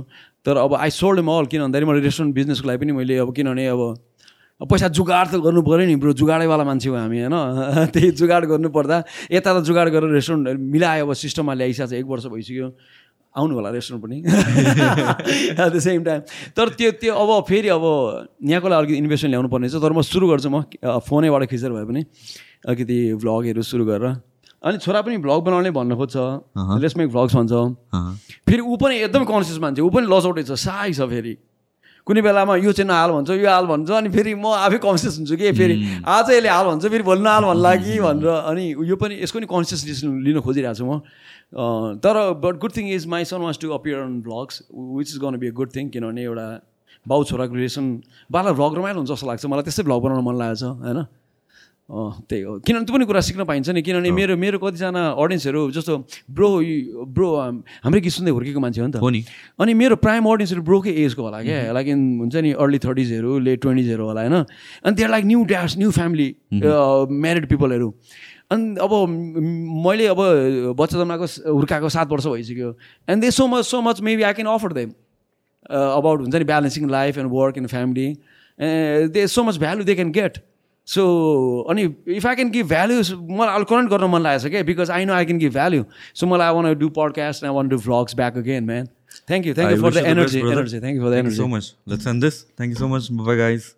[0.46, 3.34] तर अब आई सोल्ड म अल किन भन्दाखेरि मैले रेस्टुरेन्ट बिजनेसको लागि पनि मैले अब
[3.34, 3.82] किनभने अब
[4.60, 7.36] पैसा जुगाड त गर्नु पऱ्यो नि ब्रो जुगाडैवाला मान्छे हो हामी होइन?
[7.96, 8.96] त्यही जुगाड गर्नुपर्दा
[9.32, 12.68] यता त जुगाड गरेर रेस्टुरेन्ट मिलायो अब सिस्टममा ल्याइसकेको छ एक वर्ष भइसक्यो।
[13.30, 14.18] आउनु होला रेस्टुरेन्ट पनि।
[15.54, 16.20] एट द सेम टाइम
[16.52, 17.84] तर त्यो त्यो अब फेरि अब
[18.42, 20.66] यहाँको लागि अलिकति इन्भेस्टमेन्ट ल्याउनु पर्ने छ। तर म सुरु गर्छु म
[21.08, 22.02] फोनैबाट खिचेर भए पनि
[22.68, 24.06] अलिकति भ्लगहरू सुरु गरेर।
[24.60, 26.16] अनि छोरा पनि भ्लग बनाउने भन्नु खोज्छ
[26.84, 27.52] लेट्स मेक भ्लग्स भन्छ।
[28.44, 31.34] फेरि ऊ पनि एकदम कन्सियस मान्छे ऊ पनि लसौटै छ साई छ फेरि।
[32.10, 35.36] कुनै बेलामा यो चाहिँ नहाल भन्छ यो हाल भन्छ अनि फेरि म आफै कन्सियस हुन्छु
[35.38, 35.74] कि फेरि
[36.14, 39.46] आज यसले हाल भन्छ फेरि भोलि नहाल भन्ला कि भनेर अनि यो पनि यसको नि
[39.52, 41.00] कन्सियस डिसिसन लिन खोजिरहेको छु म।
[42.02, 45.38] तर but good thing is my son wants to appear on vlogs which is gonna
[45.38, 46.46] be a good thing किनभने एउटा
[47.06, 47.86] बाउ छोराको रिलेसन
[48.30, 50.98] बाला भ्लग रमाइलो हुन्छ जस्तो लाग्छ। मलाई त्यस्तै भ्लग बनाउन मन लागेको छ होइन?
[51.90, 55.94] त्यही हो। किनभने त्यो पनि कुरा सिक्न पाइन्छ नि किनभने मेरो मेरो कतिजना अडियन्सहरू जस्तो
[56.30, 56.48] ब्रो
[57.10, 57.28] ब्रो
[57.82, 59.20] हाम्रै गीत सुन्दै हुर्केको मान्छे हो नि त। हो नि।
[59.58, 63.58] अनि मेरो प्राइम अडियन्सहरू ब्रोकै एजको होला क्या। लाइक इन हुन्छ नि अर्ली थर्टिजहरू लेट
[63.60, 64.36] ट्वेन्टिजहरू होला होइन।
[64.86, 67.88] अनि त्यहाँ like new dash new family married पिपलहरू
[68.50, 68.92] अनि अब
[69.86, 70.20] मैले अब
[70.78, 72.70] बच्चा जन्माएको हुर्काएको सात वर्ष भइसक्यो।
[73.08, 74.90] And they so much so much maybe I can offer them
[75.70, 78.08] about हुन्छ नि balancing life and work and family
[79.10, 80.38] they so much value they can get
[80.90, 81.02] so
[81.70, 84.90] अनि if I can give values मलाई अहिले current गर्न मन लागेको छ क्या because
[84.90, 85.84] I know I can give value
[86.14, 88.88] so मलाई I want do podcast I want do vlogs back again man
[89.28, 91.74] thank you thank you for the energy energy thank you for the energy so much
[91.88, 93.72] let's end this thank you so much bye guys